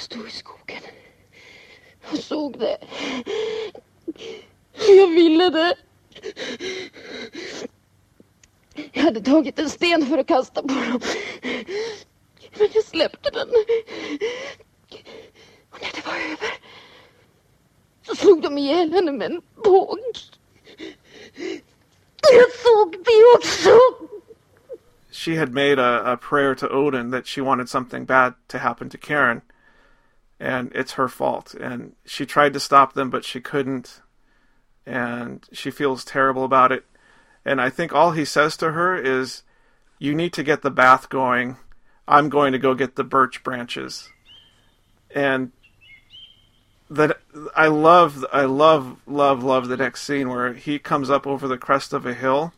Jag 0.00 0.04
stod 0.04 0.26
i 0.26 0.30
skogen. 0.30 0.82
Jag 2.10 2.18
såg 2.18 2.58
det. 2.58 2.78
Jag 4.88 5.06
ville 5.06 5.50
det. 5.50 5.74
Jag 8.92 9.02
hade 9.02 9.20
tagit 9.20 9.58
en 9.58 9.70
sten 9.70 10.06
för 10.06 10.18
att 10.18 10.26
kasta 10.26 10.62
på 10.62 10.68
dem. 10.68 11.00
Men 12.58 12.68
jag 12.72 12.84
släppte 12.84 13.30
den. 13.30 13.48
Och 15.70 15.78
när 15.80 15.90
det 15.94 16.06
var 16.06 16.14
över 16.14 16.54
så 18.02 18.16
slog 18.16 18.42
de 18.42 18.58
ihjäl 18.58 18.92
henne 18.92 19.12
med 19.12 19.30
en 19.30 19.42
båg. 19.64 19.98
Jag 22.20 22.52
såg 22.52 22.92
det 23.04 23.36
också! 23.36 23.78
She 25.10 25.38
had 25.38 25.52
made 25.52 25.78
a, 25.78 26.12
a 26.12 26.16
prayer 26.16 26.54
to 26.54 26.66
Odin 26.66 27.10
that 27.10 27.26
she 27.26 27.40
wanted 27.42 27.68
something 27.68 28.04
bad 28.04 28.34
to 28.46 28.58
happen 28.58 28.90
to 28.90 28.98
Karen, 28.98 29.40
and 30.40 30.72
it's 30.74 30.92
her 30.92 31.06
fault. 31.06 31.54
And 31.54 31.94
she 32.04 32.24
tried 32.26 32.54
to 32.54 32.60
stop 32.60 32.94
them, 32.94 33.10
but 33.10 33.24
she 33.24 33.40
couldn't, 33.40 34.00
and 34.86 35.46
she 35.52 35.70
feels 35.70 36.04
terrible 36.04 36.42
about 36.44 36.72
it. 36.72 36.84
And 37.44 37.60
I 37.60 37.70
think 37.70 37.92
all 37.92 38.12
he 38.12 38.24
says 38.24 38.56
to 38.56 38.72
her 38.72 38.96
is, 38.96 39.42
You 39.98 40.14
need 40.14 40.32
to 40.32 40.42
get 40.42 40.62
the 40.62 40.70
bath 40.70 41.08
going. 41.10 41.56
I'm 42.08 42.28
going 42.28 42.52
to 42.52 42.58
go 42.58 42.74
get 42.74 42.96
the 42.96 43.04
birch 43.04 43.44
branches. 43.44 44.08
And 45.14 45.52
that 46.88 47.20
I 47.54 47.68
love, 47.68 48.24
I 48.32 48.42
love, 48.46 49.00
love, 49.06 49.44
love 49.44 49.68
the 49.68 49.76
next 49.76 50.02
scene 50.02 50.28
where 50.28 50.54
he 50.54 50.78
comes 50.78 51.08
up 51.08 51.26
over 51.26 51.46
the 51.46 51.58
crest 51.58 51.92
of 51.92 52.04
a 52.04 52.14
hill, 52.14 52.52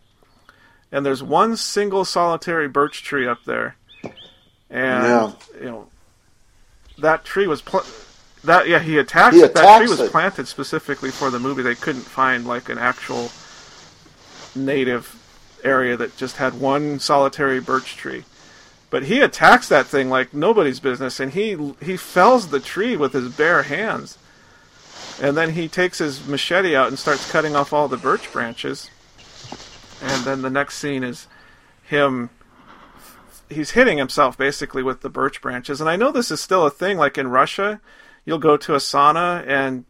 and 0.90 1.04
there's 1.04 1.22
one 1.22 1.56
single 1.56 2.04
solitary 2.06 2.66
birch 2.68 3.02
tree 3.02 3.26
up 3.28 3.44
there, 3.44 3.76
and 4.70 5.04
Yeah. 5.04 5.32
you 5.60 5.64
know 5.66 5.88
that 6.98 7.24
tree 7.24 7.46
was 7.46 7.62
pl- 7.62 7.84
that 8.44 8.68
yeah 8.68 8.78
he 8.80 8.98
attacked 8.98 9.34
He 9.34 9.42
it. 9.42 9.54
That 9.54 9.78
tree 9.78 9.86
attacks 9.86 10.00
was 10.00 10.10
planted 10.10 10.48
specifically 10.48 11.10
for 11.10 11.30
the 11.30 11.38
movie. 11.38 11.62
They 11.62 11.74
couldn't 11.74 12.02
find 12.02 12.46
like 12.46 12.68
an 12.68 12.78
actual 12.78 13.30
native 14.54 15.18
area 15.64 15.96
that 15.96 16.16
just 16.16 16.36
had 16.36 16.60
one 16.60 16.98
solitary 16.98 17.60
birch 17.60 17.96
tree. 17.96 18.24
But 18.90 19.04
he 19.04 19.20
attacks 19.20 19.68
that 19.68 19.86
thing 19.86 20.10
like 20.10 20.34
nobody's 20.34 20.80
business, 20.80 21.18
and 21.18 21.32
he 21.32 21.74
he 21.80 21.96
fells 21.96 22.48
the 22.48 22.60
tree 22.60 22.96
with 22.96 23.12
his 23.14 23.34
bare 23.34 23.62
hands. 23.62 24.18
And 25.20 25.36
then 25.36 25.52
he 25.52 25.68
takes 25.68 25.98
his 25.98 26.26
machete 26.26 26.74
out 26.74 26.88
and 26.88 26.98
starts 26.98 27.30
cutting 27.30 27.54
off 27.54 27.72
all 27.72 27.88
the 27.88 27.96
birch 27.96 28.32
branches. 28.32 28.90
And 30.02 30.24
then 30.24 30.42
the 30.42 30.50
next 30.50 30.78
scene 30.78 31.04
is 31.04 31.26
him. 31.82 32.30
He's 33.52 33.72
hitting 33.72 33.98
himself 33.98 34.36
basically 34.36 34.82
with 34.82 35.00
the 35.00 35.10
birch 35.10 35.40
branches. 35.40 35.80
And 35.80 35.88
I 35.88 35.96
know 35.96 36.10
this 36.10 36.30
is 36.30 36.40
still 36.40 36.66
a 36.66 36.70
thing. 36.70 36.98
Like 36.98 37.18
in 37.18 37.28
Russia, 37.28 37.80
you'll 38.24 38.38
go 38.38 38.56
to 38.56 38.74
a 38.74 38.78
sauna 38.78 39.46
and 39.46 39.84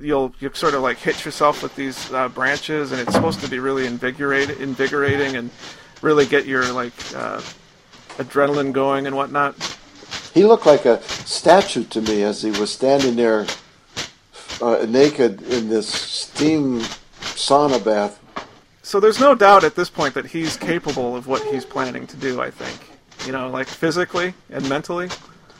you'll 0.00 0.34
you 0.40 0.50
sort 0.54 0.74
of 0.74 0.82
like 0.82 0.98
hit 0.98 1.24
yourself 1.24 1.62
with 1.62 1.74
these 1.76 2.10
uh, 2.12 2.28
branches, 2.28 2.92
and 2.92 3.00
it's 3.00 3.12
supposed 3.12 3.40
to 3.40 3.48
be 3.48 3.58
really 3.58 3.86
invigorate, 3.86 4.50
invigorating 4.50 5.36
and 5.36 5.50
really 6.02 6.26
get 6.26 6.46
your 6.46 6.72
like 6.72 6.92
uh, 7.14 7.40
adrenaline 8.16 8.72
going 8.72 9.06
and 9.06 9.14
whatnot. 9.16 9.54
He 10.34 10.44
looked 10.44 10.66
like 10.66 10.84
a 10.84 11.02
statue 11.02 11.84
to 11.84 12.00
me 12.00 12.22
as 12.22 12.42
he 12.42 12.50
was 12.50 12.72
standing 12.72 13.16
there 13.16 13.46
uh, 14.60 14.86
naked 14.88 15.42
in 15.42 15.68
this 15.68 15.88
steam 15.88 16.80
sauna 17.20 17.82
bath. 17.84 18.20
So 18.88 19.00
there's 19.00 19.20
no 19.20 19.34
doubt 19.34 19.64
at 19.64 19.74
this 19.74 19.90
point 19.90 20.14
that 20.14 20.24
he's 20.24 20.56
capable 20.56 21.14
of 21.14 21.26
what 21.26 21.42
he's 21.52 21.66
planning 21.66 22.06
to 22.06 22.16
do. 22.16 22.40
I 22.40 22.50
think, 22.50 22.98
you 23.26 23.32
know, 23.32 23.50
like 23.50 23.66
physically 23.66 24.32
and 24.48 24.66
mentally. 24.66 25.10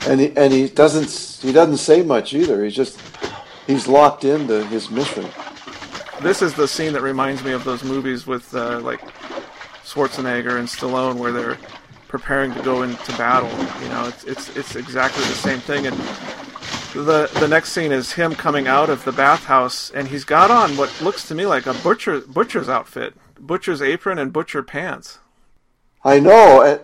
And 0.07 0.19
he, 0.19 0.35
and 0.35 0.51
he 0.51 0.71
doesn't 0.71 1.43
he 1.43 1.53
doesn't 1.53 1.77
say 1.77 2.03
much 2.03 2.33
either. 2.33 2.65
He's 2.65 2.75
just 2.75 2.99
he's 3.67 3.87
locked 3.87 4.25
into 4.25 4.65
his 4.69 4.91
mission. 4.91 5.27
This 6.23 6.41
is 6.41 6.55
the 6.55 6.67
scene 6.67 6.95
that 6.95 7.03
reminds 7.03 7.45
me 7.45 7.53
of 7.53 7.65
those 7.65 7.85
movies 7.85 8.27
with 8.27 8.55
uh, 8.55 8.81
like 8.81 9.03
Schwarzenegger 9.85 10.59
and 10.59 10.67
Stallone, 10.67 11.17
where 11.17 11.31
they're 11.31 11.59
preparing 12.07 12.55
to 12.55 12.63
go 12.63 12.83
into 12.83 13.13
battle. 13.19 13.51
You 13.83 13.91
know, 13.91 14.09
it's 14.09 14.25
it's 14.25 14.57
it's 14.57 14.75
exactly 14.75 15.23
the 15.25 15.35
same 15.35 15.61
thing. 15.61 15.87
And 15.87 16.01
the 16.95 17.31
the 17.39 17.49
next 17.49 17.73
scene 17.73 17.93
is 17.93 18.13
him 18.13 18.35
coming 18.35 18.67
out 18.67 18.89
of 18.91 19.05
the 19.05 19.13
bathhouse, 19.13 19.91
and 19.91 20.09
he's 20.09 20.25
got 20.25 20.51
on 20.51 20.77
what 20.77 21.01
looks 21.03 21.27
to 21.29 21.35
me 21.35 21.47
like 21.47 21.67
a 21.67 21.75
butcher 21.75 22.21
butcher's 22.21 22.69
outfit, 22.69 23.15
butcher's 23.39 23.83
apron 23.83 24.19
and 24.19 24.33
butcher 24.33 24.63
pants. 24.63 25.19
I 26.05 26.21
know. 26.21 26.63
and 26.63 26.81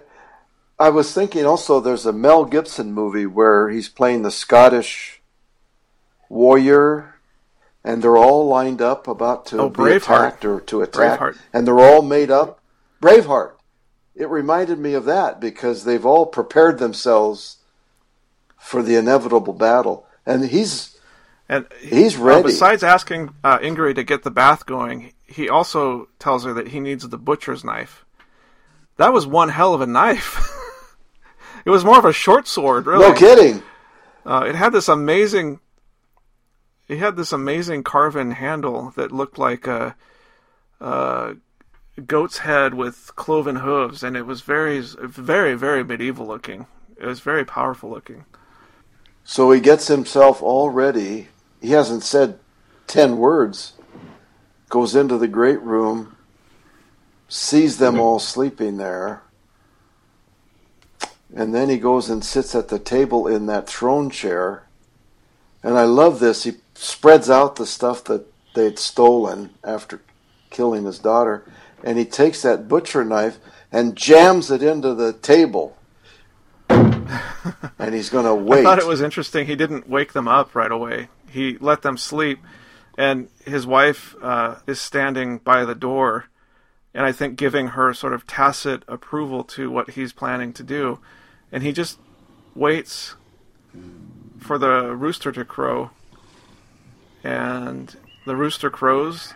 I 0.78 0.88
was 0.90 1.12
thinking 1.14 1.44
also 1.46 1.80
there's 1.80 2.05
a 2.07 2.12
Mel 2.12 2.44
Gibson 2.44 2.92
movie 2.92 3.26
where 3.26 3.70
he's 3.70 3.88
playing 3.88 4.22
the 4.22 4.30
Scottish 4.30 5.22
warrior, 6.28 7.14
and 7.84 8.02
they're 8.02 8.16
all 8.16 8.46
lined 8.46 8.82
up 8.82 9.07
about 9.07 9.46
to 9.46 9.59
Oh, 9.61 9.68
be 9.68 9.76
Braveheart. 9.76 9.96
attacked 9.96 10.44
or 10.44 10.61
to 10.61 10.82
attack, 10.82 11.20
Braveheart. 11.20 11.38
and 11.52 11.66
they're 11.66 11.80
all 11.80 12.02
made 12.02 12.30
up. 12.30 12.61
Braveheart. 13.00 13.52
It 14.14 14.28
reminded 14.28 14.78
me 14.78 14.94
of 14.94 15.05
that 15.07 15.40
because 15.40 15.84
they've 15.84 16.07
all 16.07 16.26
prepared 16.26 16.78
themselves 16.78 17.57
for 18.65 18.83
the 18.83 18.97
inevitable 18.97 19.53
battle, 19.53 20.07
and 20.25 20.47
he's 20.47 20.99
And 21.51 21.67
He's 21.81 22.19
uh, 22.19 22.23
ready. 22.23 22.43
besides 22.45 22.83
asking 22.83 23.35
uh, 23.45 23.59
Ingrid 23.59 23.97
to 23.97 24.05
get 24.05 24.23
the 24.23 24.31
bath 24.31 24.65
going, 24.65 25.12
he 25.27 25.51
also 25.51 26.09
tells 26.19 26.45
her 26.45 26.55
that 26.55 26.69
he 26.69 26.81
needs 26.81 27.07
the 27.07 27.19
butcher's 27.19 27.62
knife. 27.62 28.05
That 28.97 29.12
was 29.12 29.27
one 29.27 29.51
hell 29.51 29.75
of 29.75 29.83
a 29.83 29.87
knife. 29.87 30.39
it 31.67 31.71
was 31.71 31.85
more 31.85 31.99
of 31.99 32.07
a 32.07 32.12
short 32.12 32.49
sword, 32.49 32.87
really. 32.87 33.07
no 33.07 33.12
kidding. 33.15 33.62
Uh, 34.25 34.45
it 34.49 34.55
had 34.55 34.73
this 34.73 34.89
amazing. 34.89 35.61
It 36.89 36.99
had 36.99 37.17
this 37.17 37.33
amazing 37.33 37.83
carven 37.83 38.31
handle 38.33 38.93
that 38.97 39.12
looked 39.12 39.39
like 39.39 39.67
a, 39.67 39.95
a 40.81 41.37
goat's 42.07 42.39
head 42.39 42.73
with 42.75 43.12
cloven 43.17 43.57
hooves, 43.57 44.03
and 44.03 44.17
it 44.17 44.25
was 44.27 44.41
very, 44.41 44.81
very, 44.81 45.55
very 45.55 45.85
medieval 45.85 46.27
looking. 46.27 46.67
It 46.99 47.07
was 47.07 47.21
very 47.21 47.45
powerful 47.45 47.91
looking. 47.91 48.25
So 49.25 49.51
he 49.51 49.61
gets 49.61 49.89
himself 49.89 50.43
all 50.43 50.70
ready. 50.70 51.29
He 51.61 51.70
hasn't 51.70 52.03
said 52.03 52.39
ten 52.87 53.16
words. 53.16 53.72
Goes 54.68 54.95
into 54.95 55.18
the 55.18 55.29
great 55.29 55.61
room, 55.62 56.16
sees 57.29 57.79
them 57.79 58.01
all 58.01 58.18
sleeping 58.18 58.77
there, 58.77 59.22
and 61.35 61.55
then 61.55 61.68
he 61.68 61.79
goes 61.79 62.11
and 62.11 62.25
sits 62.25 62.55
at 62.55 62.68
the 62.68 62.79
table 62.79 63.29
in 63.29 63.47
that 63.47 63.68
throne 63.68 64.11
chair. 64.11 64.64
And 65.62 65.79
I 65.79 65.85
love 65.85 66.18
this. 66.18 66.43
He 66.45 66.55
spreads 66.75 67.31
out 67.31 67.57
the 67.57 67.66
stuff 67.66 68.03
that 68.05 68.27
they'd 68.55 68.79
stolen 68.79 69.51
after 69.62 70.01
killing 70.51 70.85
his 70.85 70.99
daughter, 70.99 71.45
and 71.85 71.97
he 71.97 72.05
takes 72.05 72.43
that 72.43 72.66
butcher 72.66 73.05
knife 73.05 73.39
and 73.70 73.97
jams 73.97 74.51
it 74.51 74.62
into 74.62 74.95
the 74.95 75.12
table. 75.12 75.77
and 77.78 77.94
he's 77.94 78.11
going 78.11 78.24
to 78.24 78.34
wait. 78.34 78.61
I 78.61 78.62
thought 78.62 78.78
it 78.78 78.86
was 78.86 79.00
interesting. 79.00 79.46
He 79.46 79.57
didn't 79.57 79.88
wake 79.88 80.12
them 80.12 80.28
up 80.28 80.55
right 80.55 80.70
away. 80.70 81.09
He 81.30 81.59
let 81.59 81.82
them 81.82 81.96
sleep, 81.96 82.40
and 82.96 83.28
his 83.44 83.66
wife 83.66 84.14
uh, 84.22 84.57
is 84.66 84.80
standing 84.80 85.38
by 85.38 85.64
the 85.64 85.74
door, 85.74 86.26
and 86.92 87.05
I 87.05 87.12
think 87.12 87.36
giving 87.36 87.68
her 87.68 87.92
sort 87.92 88.12
of 88.12 88.26
tacit 88.26 88.82
approval 88.86 89.44
to 89.44 89.70
what 89.70 89.90
he's 89.90 90.12
planning 90.12 90.52
to 90.55 90.62
do, 90.62 91.00
and 91.50 91.62
he 91.62 91.72
just 91.72 91.98
waits 92.55 93.16
for 94.38 94.59
the 94.59 94.94
rooster 94.94 95.32
to 95.32 95.44
crow, 95.44 95.90
and 97.22 97.96
the 98.26 98.36
rooster 98.36 98.70
crows. 98.70 99.34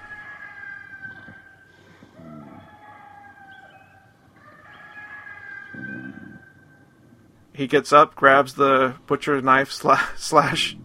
He 7.58 7.66
gets 7.66 7.92
up, 7.92 8.14
grabs 8.14 8.54
the 8.54 8.94
butcher 9.08 9.42
knife 9.42 9.72
slash, 9.72 10.06
slash 10.16 10.76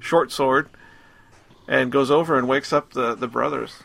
short 0.00 0.32
sword, 0.32 0.68
and 1.68 1.92
goes 1.92 2.10
over 2.10 2.36
and 2.36 2.48
wakes 2.48 2.72
up 2.72 2.94
the, 2.94 3.14
the 3.14 3.28
brothers. 3.28 3.84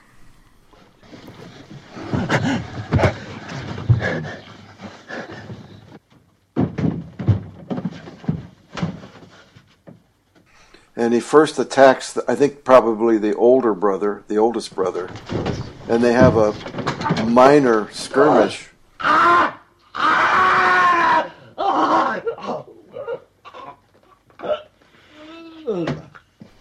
and 10.95 11.13
he 11.13 11.19
first 11.19 11.59
attacks, 11.59 12.13
the, 12.13 12.25
I 12.27 12.33
think, 12.33 12.63
probably 12.63 13.19
the 13.19 13.35
older 13.35 13.75
brother, 13.75 14.23
the 14.27 14.37
oldest 14.37 14.73
brother, 14.73 15.11
and 15.87 16.03
they 16.03 16.13
have 16.13 16.35
a 16.37 17.23
minor 17.23 17.91
skirmish. 17.91 18.69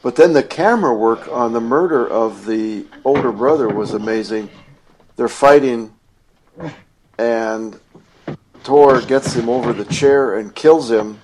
But 0.02 0.16
then 0.16 0.32
the 0.32 0.42
camera 0.42 0.94
work 0.94 1.28
on 1.28 1.52
the 1.52 1.60
murder 1.60 2.06
of 2.08 2.46
the 2.46 2.86
older 3.04 3.32
brother 3.32 3.68
was 3.68 3.92
amazing. 3.92 4.48
They're 5.16 5.28
fighting, 5.28 5.94
and 7.18 7.78
Thor 8.62 9.00
gets 9.02 9.34
him 9.34 9.48
over 9.48 9.72
the 9.72 9.84
chair 9.84 10.38
and 10.38 10.54
kills 10.54 10.90
him. 10.90 11.20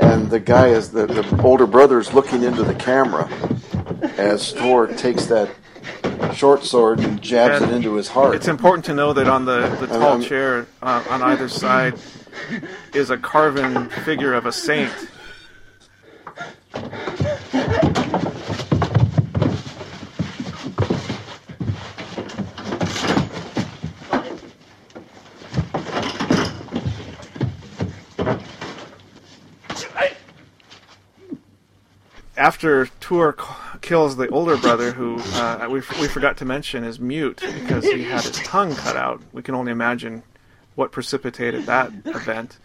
And 0.00 0.30
the 0.30 0.40
guy 0.40 0.68
is 0.68 0.90
the, 0.90 1.06
the 1.06 1.42
older 1.42 1.66
brother 1.66 1.98
is 1.98 2.12
looking 2.12 2.42
into 2.42 2.62
the 2.62 2.74
camera 2.74 3.28
as 4.16 4.52
Thor 4.52 4.86
takes 4.86 5.26
that 5.26 5.50
short 6.34 6.64
sword 6.64 7.00
and 7.00 7.20
jabs 7.22 7.62
And 7.62 7.70
it 7.72 7.76
into 7.76 7.94
his 7.94 8.08
heart. 8.08 8.34
It's 8.34 8.48
important 8.48 8.84
to 8.86 8.94
know 8.94 9.12
that 9.12 9.28
on 9.28 9.44
the, 9.44 9.68
the 9.80 9.86
tall 9.86 10.12
I'm- 10.12 10.22
chair 10.22 10.66
uh, 10.82 11.04
on 11.08 11.22
either 11.22 11.48
side 11.48 11.94
is 12.94 13.10
a 13.10 13.16
carven 13.16 13.88
figure 13.88 14.34
of 14.34 14.46
a 14.46 14.52
saint. 14.52 14.92
After 32.36 32.86
Töre 33.00 33.34
kills 33.82 34.16
the 34.16 34.28
older 34.28 34.56
brother, 34.56 34.92
who 34.92 35.18
uh, 35.34 35.66
we, 35.68 35.80
we 36.00 36.08
forgot 36.08 36.36
to 36.38 36.44
mention 36.44 36.82
is 36.84 36.98
mute 36.98 37.40
because 37.40 37.84
he 37.84 38.04
had 38.04 38.22
his 38.22 38.38
tongue 38.38 38.74
cut 38.74 38.96
out, 38.96 39.20
we 39.32 39.42
can 39.42 39.54
only 39.54 39.70
imagine 39.70 40.22
what 40.78 40.92
precipitated 40.92 41.66
that 41.66 41.90
event. 42.04 42.56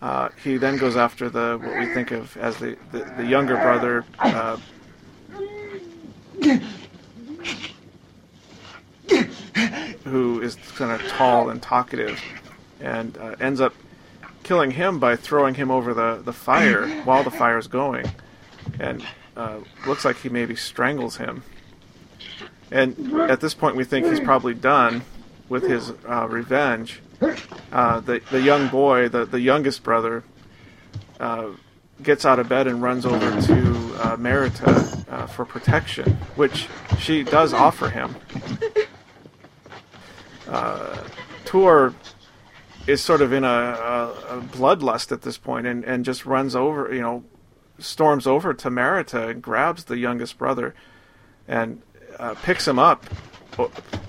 Uh, 0.00 0.28
he 0.42 0.56
then 0.56 0.76
goes 0.76 0.96
after 0.96 1.28
the 1.28 1.58
what 1.60 1.76
we 1.76 1.92
think 1.92 2.12
of 2.12 2.36
as 2.36 2.56
the, 2.58 2.78
the, 2.92 2.98
the 3.16 3.26
younger 3.26 3.56
brother, 3.56 4.04
uh, 4.20 4.56
who 10.04 10.40
is 10.40 10.56
kind 10.76 10.92
of 10.92 11.06
tall 11.08 11.50
and 11.50 11.60
talkative, 11.60 12.20
and 12.80 13.18
uh, 13.18 13.34
ends 13.40 13.60
up 13.60 13.74
killing 14.44 14.70
him 14.70 14.98
by 15.00 15.16
throwing 15.16 15.54
him 15.54 15.70
over 15.70 15.92
the, 15.94 16.22
the 16.24 16.32
fire 16.32 16.88
while 17.04 17.24
the 17.24 17.30
fire 17.30 17.58
is 17.58 17.66
going, 17.66 18.06
and 18.78 19.04
uh, 19.36 19.58
looks 19.86 20.04
like 20.04 20.16
he 20.18 20.28
maybe 20.28 20.54
strangles 20.54 21.16
him. 21.16 21.42
And 22.70 23.20
at 23.30 23.40
this 23.40 23.52
point, 23.52 23.76
we 23.76 23.84
think 23.84 24.06
he's 24.06 24.20
probably 24.20 24.54
done 24.54 25.02
with 25.48 25.64
his 25.64 25.92
uh, 26.08 26.26
revenge. 26.28 27.00
Uh, 27.72 28.00
the 28.00 28.20
the 28.30 28.40
young 28.40 28.68
boy, 28.68 29.08
the 29.08 29.24
the 29.24 29.40
youngest 29.40 29.82
brother, 29.82 30.24
uh, 31.20 31.48
gets 32.02 32.24
out 32.24 32.38
of 32.38 32.48
bed 32.48 32.66
and 32.66 32.82
runs 32.82 33.06
over 33.06 33.30
to 33.42 33.54
uh, 34.02 34.16
Märeta 34.16 35.08
uh, 35.08 35.26
for 35.26 35.44
protection, 35.44 36.16
which 36.36 36.68
she 36.98 37.22
does 37.22 37.52
offer 37.52 37.88
him. 37.88 38.16
Uh, 40.48 40.96
Töre 41.44 41.94
is 42.86 43.00
sort 43.00 43.22
of 43.22 43.32
in 43.32 43.44
a, 43.44 43.48
a, 43.48 44.38
a 44.38 44.40
bloodlust 44.40 45.12
at 45.12 45.22
this 45.22 45.38
point 45.38 45.66
and, 45.66 45.84
and 45.84 46.04
just 46.04 46.26
runs 46.26 46.54
over, 46.56 46.92
you 46.92 47.00
know, 47.00 47.24
storms 47.78 48.26
over 48.26 48.52
to 48.52 48.68
Märeta 48.68 49.30
and 49.30 49.42
grabs 49.42 49.84
the 49.84 49.98
youngest 49.98 50.36
brother 50.36 50.74
and 51.48 51.80
uh, 52.18 52.34
picks 52.42 52.66
him 52.66 52.78
up 52.78 53.06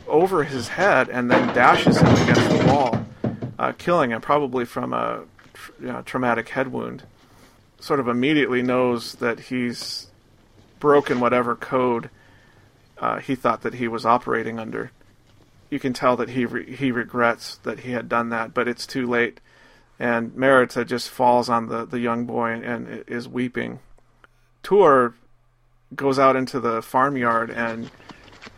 over 0.07 0.43
his 0.43 0.67
head 0.69 1.09
and 1.09 1.29
then 1.29 1.53
dashes 1.55 1.97
him 1.97 2.07
against 2.07 2.49
the 2.49 2.65
wall, 2.67 3.05
uh, 3.59 3.71
killing 3.77 4.11
him 4.11 4.21
probably 4.21 4.65
from 4.65 4.93
a 4.93 5.23
you 5.79 5.87
know, 5.87 6.01
traumatic 6.03 6.49
head 6.49 6.71
wound. 6.71 7.03
Sort 7.79 7.99
of 7.99 8.07
immediately 8.07 8.61
knows 8.61 9.15
that 9.15 9.39
he's 9.39 10.07
broken 10.79 11.19
whatever 11.19 11.55
code 11.55 12.09
uh, 12.97 13.19
he 13.19 13.35
thought 13.35 13.61
that 13.63 13.73
he 13.73 13.87
was 13.87 14.05
operating 14.05 14.59
under. 14.59 14.91
You 15.69 15.79
can 15.79 15.91
tell 15.91 16.15
that 16.17 16.29
he 16.29 16.45
re- 16.45 16.73
he 16.73 16.91
regrets 16.91 17.57
that 17.63 17.81
he 17.81 17.91
had 17.91 18.07
done 18.07 18.29
that, 18.29 18.53
but 18.53 18.67
it's 18.67 18.85
too 18.87 19.05
late. 19.07 19.39
And 19.99 20.31
Märeta 20.31 20.85
just 20.85 21.09
falls 21.09 21.49
on 21.49 21.67
the, 21.67 21.85
the 21.85 21.99
young 21.99 22.25
boy 22.25 22.51
and, 22.51 22.63
and 22.63 23.03
is 23.07 23.27
weeping. 23.27 23.79
Töre 24.63 25.13
goes 25.95 26.17
out 26.17 26.35
into 26.35 26.59
the 26.59 26.81
farmyard 26.81 27.49
and 27.51 27.91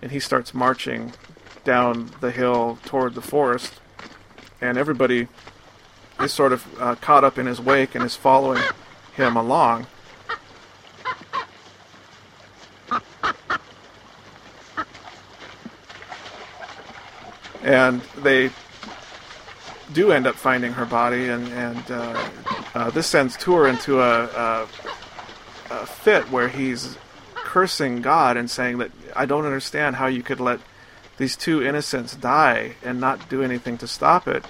and 0.02 0.12
he 0.12 0.20
starts 0.20 0.54
marching 0.54 1.14
down 1.64 2.12
the 2.22 2.32
hill 2.32 2.78
toward 2.86 3.16
the 3.16 3.22
forest, 3.22 3.74
and 4.62 4.78
everybody 4.78 5.28
is 6.20 6.32
sort 6.32 6.54
of 6.54 6.82
uh, 6.82 6.96
caught 6.96 7.24
up 7.24 7.38
in 7.38 7.46
his 7.46 7.60
wake 7.60 7.96
and 7.96 8.04
is 8.04 8.16
following 8.16 8.62
him 9.16 9.36
along. 9.36 9.88
And 17.64 18.02
they 18.18 18.52
do 19.92 20.12
end 20.12 20.28
up 20.28 20.36
finding 20.36 20.74
her 20.74 20.86
body, 20.86 21.30
and 21.30 21.48
and 21.48 21.92
uh, 21.92 22.30
uh, 22.76 22.90
this 22.92 23.08
sends 23.08 23.36
Töre 23.38 23.70
into 23.70 24.02
a, 24.02 24.26
a, 24.26 24.68
a 25.72 25.86
fit 25.88 26.30
where 26.30 26.48
he's 26.48 26.98
cursing 27.56 28.02
God 28.02 28.36
and 28.36 28.52
saying 28.52 28.80
that 28.80 28.92
I 29.16 29.26
don't 29.26 29.46
understand 29.46 29.96
how 29.96 30.08
you 30.08 30.22
could 30.22 30.42
let 30.42 30.60
these 31.16 31.38
two 31.38 31.64
innocents 31.64 32.14
die 32.14 32.76
and 32.84 33.00
not 33.00 33.30
do 33.30 33.42
anything 33.42 33.78
to 33.78 33.88
stop 33.88 34.28
it. 34.28 34.44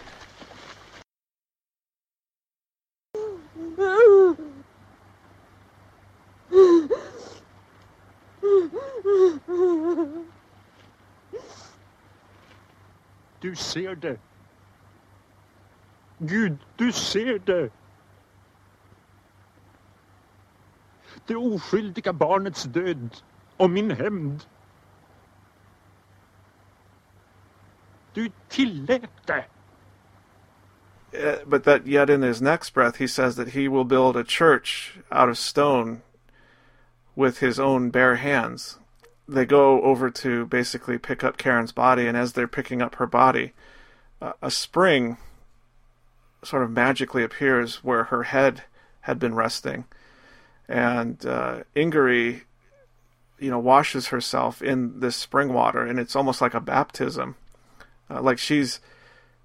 Du 13.40 13.56
ser 13.56 13.96
det. 13.96 14.18
Gud, 16.20 16.58
du 16.80 16.92
ser 16.92 17.38
det. 17.38 17.72
Det 21.28 21.36
oskyldiga 21.36 22.14
barnets 22.14 22.64
död 22.64 23.16
och 23.58 23.70
min 23.70 23.92
hämnd. 23.92 24.44
Du 28.14 28.32
tillät 28.50 29.10
det. 29.26 29.46
But 31.46 31.64
that 31.64 31.88
yet 31.88 32.10
in 32.10 32.22
his 32.22 32.42
next 32.42 32.74
breath 32.74 32.98
he 32.98 33.08
says 33.08 33.36
that 33.36 33.50
he 33.50 33.68
will 33.68 33.86
build 33.86 34.18
a 34.18 34.24
church 34.24 35.00
out 35.12 35.30
of 35.30 35.38
stone 35.38 36.02
with 37.16 37.40
his 37.40 37.60
own 37.60 37.90
bare 37.90 38.16
hands. 38.16 38.80
They 39.28 39.46
go 39.46 39.82
over 39.82 40.10
to 40.12 40.46
basically 40.46 40.98
pick 40.98 41.24
up 41.24 41.38
Karen's 41.38 41.72
body, 41.72 42.06
and 42.08 42.18
as 42.18 42.34
they're 42.34 42.48
picking 42.48 42.82
up 42.82 42.96
her 42.96 43.08
body, 43.08 43.54
a 44.42 44.52
spring 44.52 45.18
sort 46.44 46.64
of 46.64 46.72
magically 46.72 47.24
appears 47.24 47.84
where 47.84 48.06
her 48.06 48.24
head 48.24 48.64
had 49.02 49.18
been 49.18 49.36
resting. 49.36 49.86
And 50.68 51.24
uh, 51.26 51.64
Ingeri, 51.76 52.42
you 53.40 53.50
know, 53.52 53.60
washes 53.60 54.08
herself 54.08 54.62
in 54.62 55.00
this 55.00 55.16
spring 55.16 55.54
water, 55.54 55.86
and 55.86 56.00
it's 56.00 56.16
almost 56.16 56.42
like 56.42 56.54
a 56.54 56.60
baptism. 56.60 57.36
Uh, 58.10 58.22
like 58.22 58.38
she's 58.38 58.80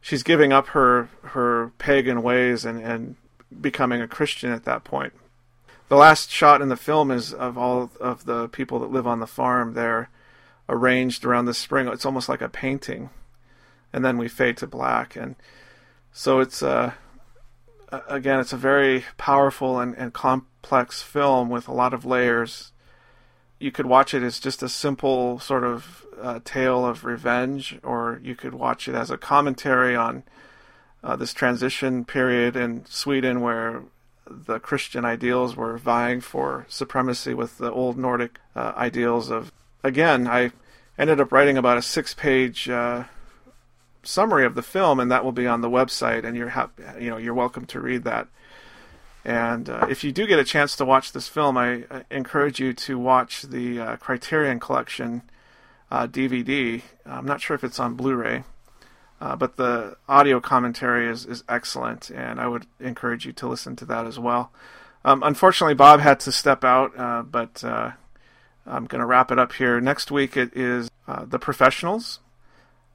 she's 0.00 0.22
giving 0.22 0.52
up 0.52 0.68
her 0.68 1.08
her 1.22 1.72
pagan 1.78 2.22
ways 2.22 2.64
and, 2.64 2.80
and 2.82 3.16
becoming 3.60 4.00
a 4.00 4.08
Christian 4.08 4.52
at 4.52 4.64
that 4.64 4.84
point. 4.84 5.12
The 5.88 5.96
last 5.96 6.30
shot 6.30 6.62
in 6.62 6.68
the 6.68 6.76
film 6.76 7.10
is 7.10 7.34
of 7.34 7.58
all 7.58 7.90
of 8.00 8.24
the 8.24 8.48
people 8.48 8.78
that 8.80 8.92
live 8.92 9.06
on 9.06 9.20
the 9.20 9.26
farm. 9.26 9.74
They're 9.74 10.08
arranged 10.68 11.24
around 11.24 11.46
the 11.46 11.54
spring. 11.54 11.88
It's 11.88 12.06
almost 12.06 12.28
like 12.28 12.40
a 12.40 12.48
painting, 12.48 13.10
and 13.92 14.04
then 14.04 14.16
we 14.16 14.28
fade 14.28 14.56
to 14.58 14.66
black. 14.66 15.16
And 15.16 15.34
so 16.12 16.40
it's 16.40 16.62
uh, 16.62 16.92
again, 18.08 18.40
it's 18.40 18.52
a 18.52 18.56
very 18.56 19.04
powerful 19.16 19.80
and, 19.80 19.94
and 19.96 20.12
complex 20.12 21.02
film 21.02 21.50
with 21.50 21.68
a 21.68 21.72
lot 21.72 21.94
of 21.94 22.04
layers. 22.04 22.72
You 23.58 23.70
could 23.70 23.86
watch 23.86 24.14
it 24.14 24.22
as 24.22 24.40
just 24.40 24.62
a 24.62 24.68
simple 24.68 25.38
sort 25.38 25.64
of 25.64 26.06
uh, 26.20 26.40
tale 26.44 26.84
of 26.84 27.04
revenge, 27.04 27.78
or 27.82 28.20
you 28.22 28.34
could 28.34 28.54
watch 28.54 28.88
it 28.88 28.94
as 28.94 29.10
a 29.10 29.18
commentary 29.18 29.96
on 29.96 30.22
uh, 31.02 31.16
this 31.16 31.32
transition 31.32 32.04
period 32.04 32.56
in 32.56 32.84
Sweden 32.86 33.40
where 33.40 33.82
the 34.26 34.60
Christian 34.60 35.04
ideals 35.04 35.56
were 35.56 35.76
vying 35.76 36.20
for 36.20 36.66
supremacy 36.68 37.34
with 37.34 37.58
the 37.58 37.70
old 37.70 37.98
Nordic 37.98 38.38
uh, 38.54 38.72
ideals 38.76 39.30
of. 39.30 39.52
Again, 39.82 40.26
I 40.28 40.52
ended 40.98 41.20
up 41.20 41.32
writing 41.32 41.56
about 41.56 41.78
a 41.78 41.82
six-page 41.82 42.68
uh, 42.68 43.04
summary 44.02 44.44
of 44.44 44.54
the 44.54 44.62
film, 44.62 45.00
and 45.00 45.10
that 45.10 45.24
will 45.24 45.32
be 45.32 45.46
on 45.46 45.60
the 45.60 45.70
website, 45.70 46.24
and 46.24 46.36
you're 46.36 46.52
you 46.98 47.10
know 47.10 47.16
you're 47.16 47.34
welcome 47.34 47.66
to 47.66 47.80
read 47.80 48.04
that. 48.04 48.28
And 49.24 49.68
uh, 49.68 49.86
if 49.90 50.02
you 50.02 50.12
do 50.12 50.26
get 50.26 50.38
a 50.38 50.44
chance 50.44 50.76
to 50.76 50.84
watch 50.84 51.12
this 51.12 51.28
film, 51.28 51.58
I, 51.58 51.84
I 51.90 52.04
encourage 52.10 52.58
you 52.58 52.72
to 52.72 52.98
watch 52.98 53.42
the 53.42 53.80
uh, 53.80 53.96
Criterion 53.96 54.60
Collection 54.60 55.22
uh, 55.90 56.06
DVD. 56.06 56.82
I'm 57.04 57.26
not 57.26 57.40
sure 57.40 57.54
if 57.54 57.62
it's 57.62 57.78
on 57.78 57.94
Blu-ray, 57.94 58.44
uh, 59.20 59.36
but 59.36 59.56
the 59.56 59.96
audio 60.08 60.40
commentary 60.40 61.06
is, 61.06 61.26
is 61.26 61.44
excellent, 61.48 62.10
and 62.10 62.40
I 62.40 62.48
would 62.48 62.66
encourage 62.78 63.26
you 63.26 63.32
to 63.34 63.46
listen 63.46 63.76
to 63.76 63.84
that 63.86 64.06
as 64.06 64.18
well. 64.18 64.52
Um, 65.04 65.22
unfortunately, 65.22 65.74
Bob 65.74 66.00
had 66.00 66.20
to 66.20 66.32
step 66.32 66.64
out, 66.64 66.98
uh, 66.98 67.22
but 67.22 67.62
uh, 67.62 67.92
I'm 68.66 68.86
going 68.86 69.00
to 69.00 69.06
wrap 69.06 69.30
it 69.30 69.38
up 69.38 69.52
here. 69.52 69.80
Next 69.80 70.10
week 70.10 70.36
it 70.36 70.56
is 70.56 70.90
The 71.06 71.38
Professionals. 71.38 72.20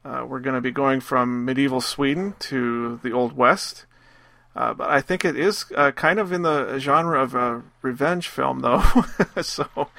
Uh, 0.05 0.25
we're 0.25 0.39
going 0.39 0.55
to 0.55 0.61
be 0.61 0.71
going 0.71 1.01
from 1.01 1.43
medieval 1.43 1.81
Sweden 1.81 2.35
to 2.39 2.99
the 3.03 3.11
Old 3.11 3.35
West. 3.35 3.85
Uh, 4.55 4.73
but 4.73 4.89
I 4.89 5.01
think 5.01 5.25
it 5.25 5.35
is 5.35 5.65
kind 5.65 6.19
of 6.19 6.31
in 6.31 6.43
the 6.43 6.79
genre 6.79 7.21
of 7.21 7.35
a 7.35 7.63
revenge 7.81 8.29
film, 8.29 8.59
though. 8.59 8.83
so 9.41 9.89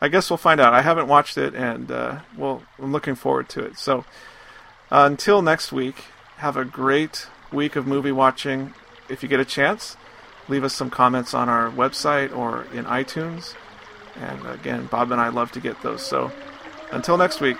I 0.00 0.08
guess 0.08 0.30
we'll 0.30 0.38
find 0.38 0.60
out. 0.60 0.72
I 0.72 0.80
haven't 0.80 1.08
watched 1.08 1.36
it, 1.36 1.54
and 1.54 1.90
well, 2.36 2.62
I'm 2.78 2.92
looking 2.92 3.16
forward 3.16 3.48
to 3.50 3.64
it. 3.64 3.76
So. 3.76 4.04
Uh, 4.90 5.04
until 5.04 5.42
next 5.42 5.70
week, 5.70 6.04
have 6.38 6.56
a 6.56 6.64
great 6.64 7.26
week 7.52 7.76
of 7.76 7.86
movie 7.86 8.12
watching. 8.12 8.72
If 9.08 9.22
you 9.22 9.28
get 9.28 9.40
a 9.40 9.44
chance, 9.44 9.96
leave 10.48 10.64
us 10.64 10.74
some 10.74 10.88
comments 10.88 11.34
on 11.34 11.48
our 11.48 11.70
website 11.70 12.34
or 12.34 12.64
in 12.72 12.86
iTunes. 12.86 13.54
And 14.16 14.46
again, 14.46 14.86
Bob 14.86 15.12
and 15.12 15.20
I 15.20 15.28
love 15.28 15.52
to 15.52 15.60
get 15.60 15.80
those. 15.82 16.02
So 16.02 16.32
until 16.90 17.16
next 17.16 17.40
week. 17.40 17.58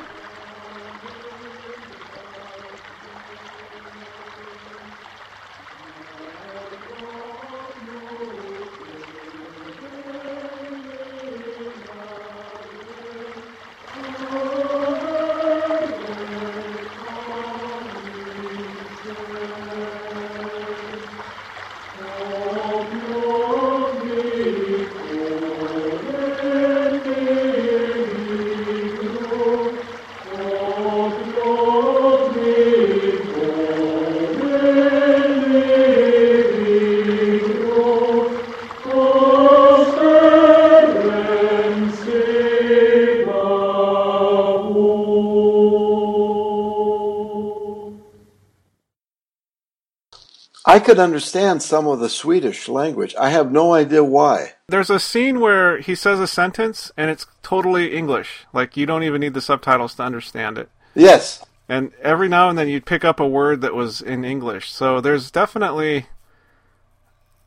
I 50.79 50.81
could 50.81 51.01
understand 51.01 51.61
some 51.61 51.89
of 51.89 51.99
the 51.99 52.09
Swedish 52.09 52.69
language. 52.69 53.13
I 53.19 53.31
have 53.31 53.51
no 53.51 53.75
idea 53.75 54.05
why. 54.05 54.53
There's 54.69 54.91
a 54.91 55.01
scene 55.01 55.41
where 55.41 55.81
he 55.81 55.97
says 55.97 56.21
a 56.21 56.29
sentence 56.29 56.93
and 56.97 57.11
it's 57.11 57.27
totally 57.43 57.97
English. 57.97 58.47
Like 58.53 58.77
you 58.77 58.87
don't 58.87 59.03
even 59.03 59.21
need 59.21 59.35
the 59.35 59.41
subtitles 59.41 59.97
to 59.97 60.05
understand 60.05 60.57
it. 60.57 60.69
Yes. 60.95 61.45
And 61.69 61.91
every 62.01 62.29
now 62.29 62.49
and 62.49 62.57
then 62.57 62.69
you'd 62.69 62.87
pick 62.87 63.05
up 63.05 63.19
a 63.19 63.27
word 63.27 63.61
that 63.63 63.75
was 63.75 64.01
in 64.01 64.25
English. 64.25 64.71
So 64.71 65.01
there's 65.01 65.33
definitely 65.33 66.07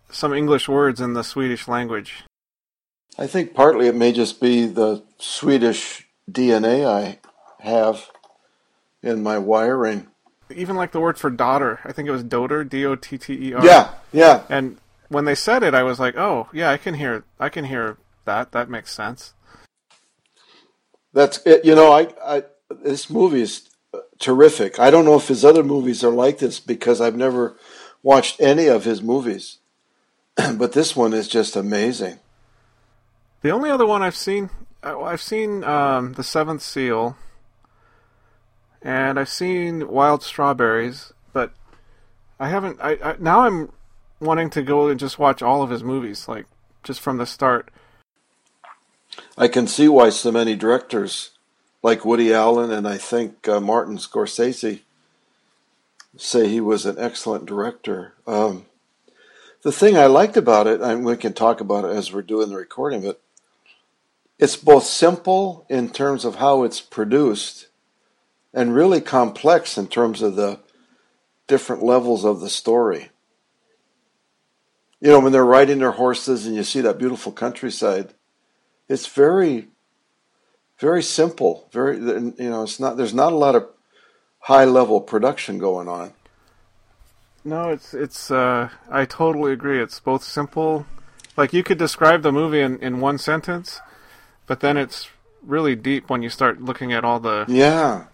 some 0.09 0.33
English 0.33 0.67
words 0.67 0.99
in 0.99 1.13
the 1.13 1.23
Swedish 1.23 1.69
language. 1.69 2.25
I 3.17 3.27
think 3.27 3.53
partly 3.53 3.87
it 3.87 3.95
may 3.95 4.11
just 4.11 4.41
be 4.41 4.65
the 4.65 5.03
Swedish 5.19 6.05
DNA 6.29 6.85
I 6.85 7.19
have 7.61 8.09
in 9.01 9.23
my 9.23 9.37
wiring. 9.37 10.10
Even 10.55 10.75
like 10.75 10.91
the 10.91 10.99
word 10.99 11.17
for 11.17 11.29
daughter, 11.29 11.79
I 11.83 11.91
think 11.91 12.07
it 12.07 12.11
was 12.11 12.23
doter, 12.23 12.63
D 12.63 12.85
O 12.85 12.95
T 12.95 13.17
T 13.17 13.49
E 13.49 13.53
R. 13.53 13.65
Yeah, 13.65 13.89
yeah. 14.11 14.43
And 14.49 14.77
when 15.09 15.25
they 15.25 15.35
said 15.35 15.63
it, 15.63 15.73
I 15.73 15.83
was 15.83 15.99
like, 15.99 16.15
"Oh, 16.17 16.47
yeah, 16.53 16.69
I 16.69 16.77
can 16.77 16.95
hear, 16.95 17.23
I 17.39 17.49
can 17.49 17.65
hear 17.65 17.97
that. 18.25 18.51
That 18.51 18.69
makes 18.69 18.93
sense." 18.93 19.33
That's 21.13 21.45
it. 21.45 21.65
You 21.65 21.75
know, 21.75 21.91
I, 21.91 22.07
I 22.25 22.43
this 22.83 23.09
movie 23.09 23.41
is 23.41 23.69
terrific. 24.19 24.79
I 24.79 24.91
don't 24.91 25.05
know 25.05 25.15
if 25.15 25.27
his 25.27 25.43
other 25.43 25.63
movies 25.63 26.03
are 26.03 26.11
like 26.11 26.39
this 26.39 26.59
because 26.59 27.01
I've 27.01 27.17
never 27.17 27.57
watched 28.03 28.39
any 28.39 28.67
of 28.67 28.85
his 28.85 29.01
movies, 29.01 29.57
but 30.35 30.73
this 30.73 30.95
one 30.95 31.13
is 31.13 31.27
just 31.27 31.55
amazing. 31.55 32.19
The 33.41 33.49
only 33.49 33.69
other 33.69 33.87
one 33.87 34.01
I've 34.01 34.15
seen, 34.15 34.49
uh, 34.83 35.01
I've 35.01 35.21
seen 35.21 35.63
um, 35.63 36.13
the 36.13 36.23
Seventh 36.23 36.61
Seal, 36.61 37.17
and 38.81 39.19
I've 39.19 39.29
seen 39.29 39.87
Wild 39.87 40.23
Strawberries, 40.23 41.13
but 41.33 41.51
I 42.39 42.49
haven't. 42.49 42.79
I, 42.81 42.97
I 43.03 43.15
now 43.19 43.41
I'm 43.41 43.71
wanting 44.19 44.49
to 44.51 44.61
go 44.61 44.87
and 44.87 44.99
just 44.99 45.19
watch 45.19 45.41
all 45.41 45.61
of 45.61 45.69
his 45.69 45.83
movies, 45.83 46.27
like 46.27 46.45
just 46.83 46.99
from 46.99 47.17
the 47.17 47.25
start. 47.25 47.69
I 49.37 49.47
can 49.47 49.67
see 49.67 49.87
why 49.87 50.09
so 50.09 50.31
many 50.31 50.55
directors, 50.55 51.31
like 51.83 52.05
Woody 52.05 52.33
Allen 52.33 52.71
and 52.71 52.87
I 52.87 52.97
think 52.97 53.47
uh, 53.47 53.59
Martin 53.59 53.97
Scorsese, 53.97 54.81
say 56.17 56.47
he 56.47 56.61
was 56.61 56.85
an 56.85 56.97
excellent 56.97 57.45
director. 57.45 58.13
Um, 58.25 58.65
the 59.63 59.71
thing 59.71 59.97
I 59.97 60.07
liked 60.07 60.37
about 60.37 60.67
it, 60.67 60.81
and 60.81 61.05
we 61.05 61.17
can 61.17 61.33
talk 61.33 61.61
about 61.61 61.85
it 61.85 61.95
as 61.95 62.11
we're 62.11 62.21
doing 62.21 62.49
the 62.49 62.55
recording, 62.55 63.01
but 63.03 63.21
it's 64.39 64.55
both 64.55 64.85
simple 64.85 65.65
in 65.69 65.89
terms 65.89 66.25
of 66.25 66.35
how 66.35 66.63
it's 66.63 66.81
produced 66.81 67.67
and 68.53 68.75
really 68.75 69.01
complex 69.01 69.77
in 69.77 69.87
terms 69.87 70.21
of 70.21 70.35
the 70.35 70.59
different 71.47 71.83
levels 71.83 72.25
of 72.25 72.39
the 72.39 72.49
story. 72.49 73.09
You 74.99 75.09
know, 75.09 75.19
when 75.19 75.31
they're 75.31 75.43
riding 75.43 75.79
their 75.79 75.91
horses 75.91 76.45
and 76.45 76.55
you 76.55 76.63
see 76.63 76.81
that 76.81 76.99
beautiful 76.99 77.31
countryside, 77.31 78.13
it's 78.87 79.07
very, 79.07 79.69
very 80.77 81.01
simple. 81.01 81.67
Very, 81.71 81.97
you 81.97 82.33
know, 82.37 82.63
it's 82.63 82.79
not. 82.79 82.97
There's 82.97 83.13
not 83.13 83.33
a 83.33 83.37
lot 83.37 83.55
of 83.55 83.67
high 84.39 84.65
level 84.65 85.01
production 85.01 85.57
going 85.57 85.87
on. 85.87 86.13
No, 87.43 87.69
it's 87.69 87.93
it's. 87.93 88.29
Uh, 88.29 88.69
I 88.89 89.05
totally 89.05 89.53
agree. 89.53 89.81
It's 89.81 89.99
both 89.99 90.23
simple, 90.23 90.85
like 91.35 91.53
you 91.53 91.63
could 91.63 91.77
describe 91.77 92.21
the 92.21 92.31
movie 92.31 92.61
in, 92.61 92.77
in 92.79 93.01
one 93.01 93.17
sentence, 93.17 93.81
but 94.45 94.59
then 94.59 94.77
it's 94.77 95.09
really 95.41 95.75
deep 95.75 96.09
when 96.09 96.21
you 96.21 96.29
start 96.29 96.61
looking 96.61 96.93
at 96.93 97.03
all 97.03 97.19
the 97.19 97.45
yeah 97.47 98.05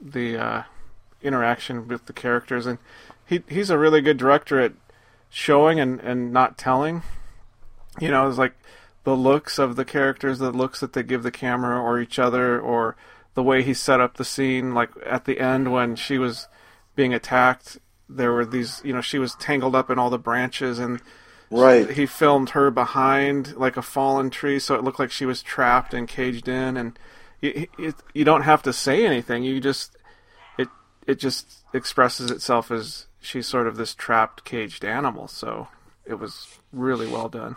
the 0.00 0.36
uh, 0.36 0.62
interaction 1.22 1.88
with 1.88 2.06
the 2.06 2.12
characters, 2.12 2.66
and 2.66 2.78
he 3.26 3.42
he's 3.48 3.70
a 3.70 3.78
really 3.78 4.00
good 4.00 4.16
director 4.16 4.60
at 4.60 4.72
showing 5.30 5.78
and, 5.80 6.00
and 6.00 6.32
not 6.32 6.58
telling. 6.58 7.02
You 8.00 8.10
know, 8.10 8.28
it's 8.28 8.38
like 8.38 8.54
the 9.04 9.16
looks 9.16 9.58
of 9.58 9.76
the 9.76 9.84
characters, 9.84 10.38
the 10.38 10.52
looks 10.52 10.80
that 10.80 10.92
they 10.92 11.02
give 11.02 11.22
the 11.22 11.30
camera 11.30 11.80
or 11.80 12.00
each 12.00 12.18
other, 12.18 12.60
or 12.60 12.96
the 13.34 13.42
way 13.42 13.62
he 13.62 13.74
set 13.74 14.00
up 14.00 14.16
the 14.16 14.24
scene. 14.24 14.74
Like 14.74 14.90
at 15.04 15.24
the 15.24 15.40
end 15.40 15.72
when 15.72 15.96
she 15.96 16.18
was 16.18 16.48
being 16.94 17.14
attacked, 17.14 17.78
there 18.08 18.32
were 18.32 18.44
these, 18.44 18.80
you 18.84 18.92
know, 18.92 19.00
she 19.00 19.18
was 19.18 19.34
tangled 19.36 19.74
up 19.74 19.90
in 19.90 19.98
all 19.98 20.10
the 20.10 20.18
branches, 20.18 20.78
and 20.78 21.00
right. 21.50 21.90
he 21.90 22.06
filmed 22.06 22.50
her 22.50 22.70
behind 22.70 23.56
like 23.56 23.76
a 23.76 23.82
fallen 23.82 24.30
tree, 24.30 24.58
so 24.58 24.74
it 24.74 24.84
looked 24.84 24.98
like 24.98 25.10
she 25.10 25.26
was 25.26 25.42
trapped 25.42 25.92
and 25.92 26.08
caged 26.08 26.48
in, 26.48 26.76
and 26.76 26.98
you, 27.40 27.66
you, 27.78 27.94
you 28.14 28.24
don't 28.24 28.42
have 28.42 28.62
to 28.62 28.72
say 28.72 29.04
anything. 29.04 29.44
You 29.44 29.60
just 29.60 29.96
it 30.58 30.68
it 31.06 31.18
just 31.18 31.64
expresses 31.72 32.30
itself 32.30 32.70
as 32.70 33.06
she's 33.20 33.46
sort 33.46 33.66
of 33.66 33.76
this 33.76 33.94
trapped, 33.94 34.44
caged 34.44 34.84
animal. 34.84 35.28
So 35.28 35.68
it 36.04 36.14
was 36.18 36.58
really 36.72 37.06
well 37.06 37.28
done. 37.28 37.56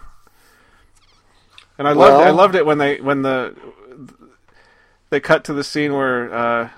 And 1.77 1.87
I 1.87 1.93
Well- 1.93 2.11
loved 2.17 2.27
I 2.27 2.29
loved 2.31 2.55
it 2.55 2.65
when 2.65 2.77
they 2.77 3.01
when 3.01 3.21
the 3.23 3.55
they 5.09 5.19
cut 5.19 5.43
to 5.45 5.53
the 5.53 5.63
scene 5.63 5.93
where 5.93 6.33
uh, 6.33 6.69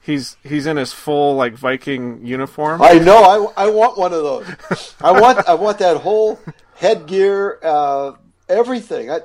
he's 0.00 0.36
he's 0.42 0.66
in 0.66 0.76
his 0.76 0.92
full 0.92 1.34
like 1.36 1.54
Viking 1.54 2.24
uniform. 2.24 2.80
I 2.82 2.94
know. 2.94 3.52
I, 3.56 3.64
I 3.66 3.70
want 3.70 3.98
one 3.98 4.12
of 4.12 4.22
those. 4.22 4.94
I 5.02 5.12
want 5.12 5.46
I 5.48 5.54
want 5.54 5.78
that 5.78 5.98
whole 5.98 6.38
headgear, 6.76 7.58
uh, 7.62 8.12
everything. 8.48 9.10
I, 9.10 9.20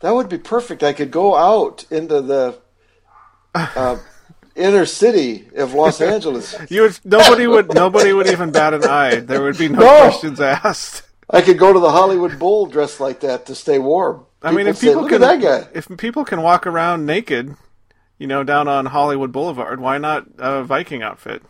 that 0.00 0.10
would 0.14 0.28
be 0.28 0.38
perfect. 0.38 0.82
I 0.82 0.92
could 0.92 1.10
go 1.10 1.34
out 1.36 1.84
into 1.90 2.20
the 2.20 2.58
uh, 3.54 3.98
inner 4.54 4.86
city 4.86 5.48
of 5.56 5.72
Los 5.74 6.00
Angeles. 6.12 6.54
You 6.68 6.82
would, 6.82 6.98
nobody 7.04 7.46
would 7.46 7.74
nobody 7.74 8.12
would 8.12 8.26
even 8.26 8.50
bat 8.50 8.74
an 8.74 8.84
eye. 8.84 9.16
There 9.20 9.42
would 9.42 9.58
be 9.58 9.68
no, 9.68 9.78
No. 9.80 9.86
questions 10.08 10.40
asked. 10.40 11.02
I 11.30 11.40
could 11.40 11.58
go 11.58 11.72
to 11.72 11.80
the 11.80 11.90
Hollywood 11.90 12.38
Bowl 12.38 12.66
dressed 12.66 13.00
like 13.00 13.20
that 13.20 13.46
to 13.46 13.54
stay 13.54 13.78
warm. 13.78 14.26
I 14.42 14.52
mean, 14.52 14.66
if 14.66 14.76
say, 14.76 14.88
people 14.88 15.04
can, 15.06 15.22
at 15.22 15.40
that 15.40 15.64
guy. 15.64 15.68
if 15.72 15.88
people 15.96 16.24
can 16.24 16.42
walk 16.42 16.66
around 16.66 17.06
naked, 17.06 17.54
you 18.18 18.26
know, 18.26 18.44
down 18.44 18.68
on 18.68 18.84
Hollywood 18.86 19.32
Boulevard, 19.32 19.80
why 19.80 19.96
not 19.96 20.26
a 20.38 20.62
Viking 20.64 21.02
outfit? 21.02 21.42